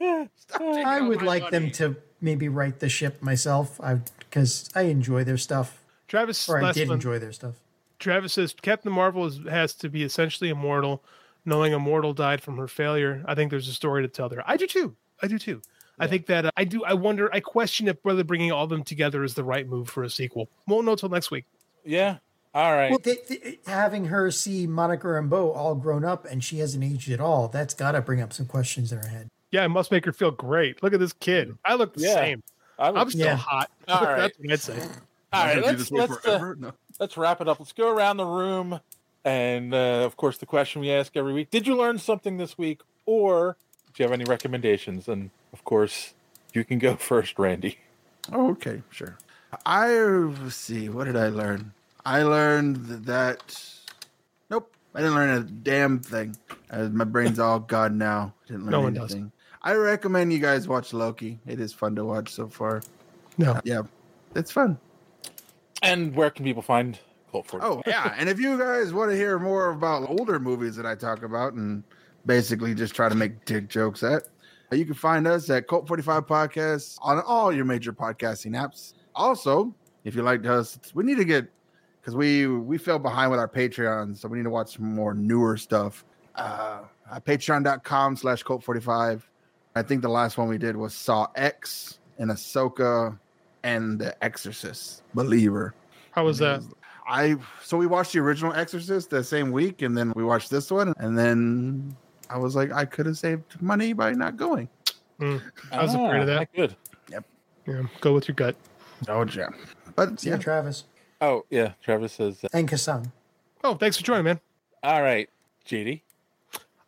[0.00, 5.36] I would like them to maybe write the ship myself, I because I enjoy their
[5.36, 7.56] stuff, Travis, or I last did enjoy their stuff.
[7.98, 11.02] Travis says Captain Marvel is, has to be essentially immortal,
[11.44, 13.22] knowing a mortal died from her failure.
[13.26, 14.42] I think there's a story to tell there.
[14.46, 14.94] I do too.
[15.22, 15.60] I do too.
[15.98, 16.82] I think that uh, I do.
[16.84, 17.28] I wonder.
[17.34, 20.08] I question if whether bringing all of them together is the right move for a
[20.10, 20.48] sequel.
[20.66, 21.44] We won't know till next week.
[21.84, 22.18] Yeah.
[22.54, 22.90] All right.
[22.90, 27.10] Well, they, they- having her see Monica Rambeau all grown up and she hasn't aged
[27.10, 29.28] at all, that's got to bring up some questions in her head.
[29.52, 30.82] Yeah, it must make her feel great.
[30.82, 31.56] Look at this kid.
[31.64, 32.14] I look the Yeah.
[32.14, 32.42] same.
[32.78, 33.36] I I'm still Yeah.
[33.36, 33.70] hot.
[33.88, 34.16] All right.
[34.18, 34.88] That's what I'd say.
[35.32, 36.54] All right, I'm gonna do let's let's uh.
[36.58, 36.72] No.
[36.98, 37.60] let's wrap it up.
[37.60, 38.80] Let's go around the room,
[39.24, 42.56] and uh, of course, the question we ask every week: Did you learn something this
[42.58, 43.56] week, or
[43.94, 45.08] do you have any recommendations?
[45.08, 46.14] And of course,
[46.52, 47.78] you can go first, Randy.
[48.32, 49.16] Oh, okay, sure.
[49.66, 50.88] I let's see.
[50.88, 51.72] What did I learn?
[52.04, 53.64] I learned that.
[54.48, 56.36] Nope, I didn't learn a damn thing.
[56.70, 58.32] Uh, my brain's all gone now.
[58.44, 59.12] I Didn't learn No one does.
[59.12, 59.32] anything.
[59.62, 61.38] I recommend you guys watch Loki.
[61.46, 62.80] It is fun to watch so far.
[63.36, 63.60] No.
[63.64, 63.82] Yeah,
[64.34, 64.78] it's fun.
[65.82, 67.09] And where can people find Colt 40.
[67.62, 70.94] Oh yeah, and if you guys want to hear more about older movies that I
[70.94, 71.84] talk about and
[72.26, 74.24] basically just try to make dick jokes at,
[74.72, 78.94] you can find us at Cult 45 Podcasts on all your major podcasting apps.
[79.14, 79.74] Also,
[80.04, 81.48] if you like us, we need to get
[82.00, 85.14] because we we fell behind with our Patreon, so we need to watch some more
[85.14, 86.04] newer stuff.
[86.36, 86.82] Uh,
[87.12, 89.28] at patreon.com slash Cult 45.
[89.74, 93.18] I think the last one we did was Saw X and Ahsoka
[93.62, 95.74] and The Exorcist Believer.
[96.12, 96.62] How was that?
[97.08, 100.70] I so we watched the original Exorcist the same week, and then we watched this
[100.70, 101.96] one, and then
[102.28, 104.68] I was like, I could have saved money by not going.
[105.20, 105.40] Mm,
[105.72, 106.52] I was afraid of that.
[106.54, 106.76] Good.
[107.10, 107.24] Yep.
[107.66, 108.56] Yeah, go with your gut.
[109.08, 109.48] Oh yeah.
[109.96, 110.84] But Yeah, Travis
[111.22, 111.72] Oh, yeah.
[111.82, 113.12] Travis says, uh, and Kassan.
[113.62, 114.40] Oh, thanks for joining, man.
[114.82, 115.28] all right,
[115.66, 116.00] JD.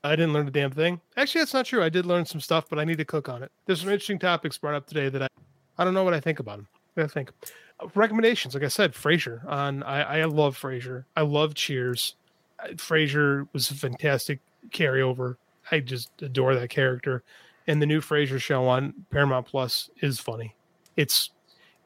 [0.04, 1.00] I didn't learn a damn thing.
[1.16, 1.82] Actually, that's not true.
[1.82, 3.52] I did learn some stuff, but I need to cook on it.
[3.66, 5.28] There's some interesting topics brought up today that I,
[5.78, 6.68] I don't know what I think about them.
[6.96, 7.30] I think
[7.94, 8.54] recommendations.
[8.54, 9.46] Like I said, Frasier.
[9.46, 11.04] On I, I love Frasier.
[11.16, 12.14] I love Cheers.
[12.58, 14.40] Uh, Frasier was a fantastic
[14.70, 15.36] carryover.
[15.70, 17.22] I just adore that character.
[17.66, 20.54] And the new Frasier show on Paramount Plus is funny.
[20.96, 21.30] It's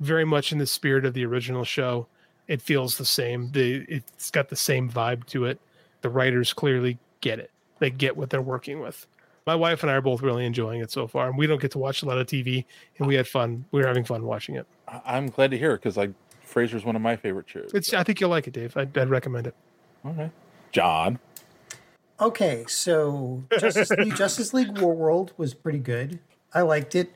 [0.00, 2.06] very much in the spirit of the original show.
[2.48, 3.50] It feels the same.
[3.52, 5.60] The it's got the same vibe to it.
[6.02, 7.50] The writers clearly get it.
[7.78, 9.06] They get what they're working with.
[9.46, 11.28] My wife and I are both really enjoying it so far.
[11.28, 12.64] And we don't get to watch a lot of TV,
[12.98, 13.64] and we had fun.
[13.70, 14.66] We were having fun watching it.
[14.88, 16.10] I- I'm glad to hear it because like
[16.46, 17.70] Frasier's one of my favorite shows.
[17.72, 17.94] It's.
[17.94, 18.76] I think you'll like it, Dave.
[18.76, 19.54] I'd, I'd recommend it.
[20.04, 20.30] All right,
[20.72, 21.18] John.
[22.20, 26.18] Okay, so Justice League, Justice League Warworld was pretty good.
[26.54, 27.12] I liked it,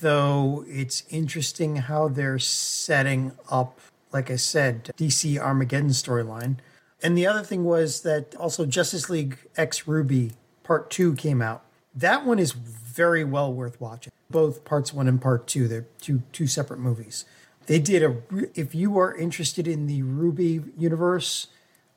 [0.00, 3.78] though it's interesting how they're setting up,
[4.10, 6.56] like I said, DC Armageddon storyline.
[7.04, 10.32] And the other thing was that also Justice League X RWBY
[10.62, 11.64] Part 2 came out.
[11.94, 14.12] That one is very well worth watching.
[14.30, 17.24] Both parts 1 and part 2, they're two two separate movies.
[17.66, 18.16] They did a
[18.54, 21.48] if you are interested in the RWBY universe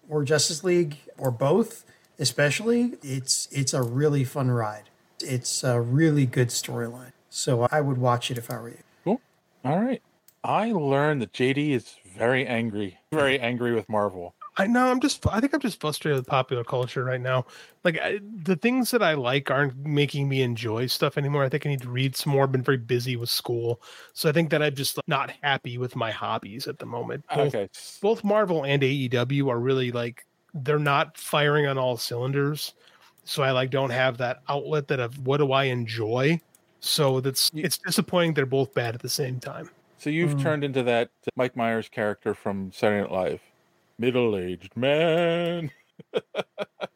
[0.09, 1.85] or Justice League or both,
[2.19, 4.89] especially, it's it's a really fun ride.
[5.21, 7.13] It's a really good storyline.
[7.29, 8.77] So I would watch it if I were you.
[9.03, 9.21] Cool.
[9.63, 10.01] All right.
[10.43, 14.35] I learned that JD is very angry, very angry with Marvel.
[14.57, 14.89] I know.
[14.89, 15.25] I'm just.
[15.27, 17.45] I think I'm just frustrated with popular culture right now.
[17.83, 21.43] Like I, the things that I like aren't making me enjoy stuff anymore.
[21.43, 22.43] I think I need to read some more.
[22.43, 23.81] I've been very busy with school,
[24.13, 27.25] so I think that I'm just not happy with my hobbies at the moment.
[27.35, 27.69] Both, Okay.
[28.01, 32.73] both Marvel and AEW are really like they're not firing on all cylinders.
[33.25, 36.39] So I like don't have that outlet that of what do I enjoy.
[36.79, 38.35] So that's it's disappointing.
[38.35, 39.69] They're both bad at the same time.
[39.97, 40.41] So you've Mm.
[40.41, 43.41] turned into that Mike Myers character from Saturday Night Live,
[43.97, 45.71] middle-aged man.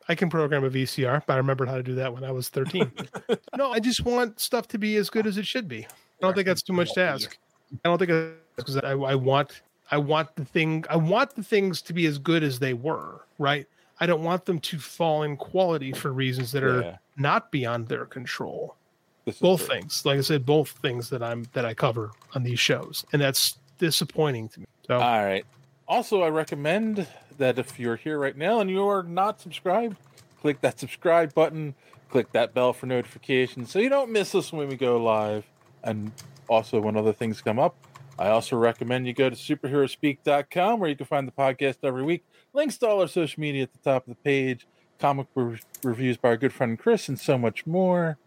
[0.08, 2.50] I can program a VCR, but I remembered how to do that when I was
[2.50, 2.92] 13.
[3.58, 5.86] no, I just want stuff to be as good as it should be.
[5.86, 5.88] I
[6.22, 7.38] don't think that's too much to ask.
[7.86, 8.12] I don't think
[8.56, 9.62] because I, I want
[9.92, 13.26] I want the thing I want the things to be as good as they were,
[13.38, 13.68] right?
[14.00, 16.98] I don't want them to fall in quality for reasons that are Yeah.
[17.18, 18.76] not beyond their control.
[19.42, 19.76] Both true.
[19.76, 23.22] things, like I said, both things that I'm that I cover on these shows, and
[23.22, 24.66] that's disappointing to me.
[24.88, 25.46] So All right.
[25.90, 27.08] Also, I recommend
[27.40, 29.98] that if you're here right now and you are not subscribed,
[30.40, 31.74] click that subscribe button,
[32.12, 35.46] click that bell for notifications so you don't miss us when we go live.
[35.84, 36.12] And
[36.48, 37.76] also, when other things come up,
[38.20, 42.24] I also recommend you go to superherospeak.com where you can find the podcast every week.
[42.54, 44.68] Links to all our social media at the top of the page,
[45.00, 48.20] comic re- reviews by our good friend Chris, and so much more.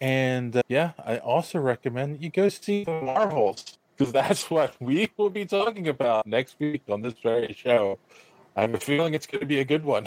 [0.00, 5.10] And uh, yeah, I also recommend you go see the Marvels because that's what we
[5.16, 7.98] will be talking about next week on this very show.
[8.56, 10.06] I have a feeling it's going to be a good one.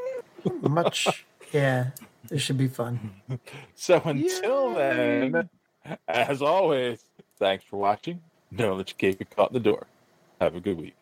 [0.62, 1.90] Much, yeah,
[2.30, 3.12] it should be fun.
[3.74, 5.48] So until then,
[6.08, 7.02] as always,
[7.38, 8.20] thanks for watching.
[8.50, 9.86] Know that you can't get caught in the door.
[10.40, 10.97] Have a good week.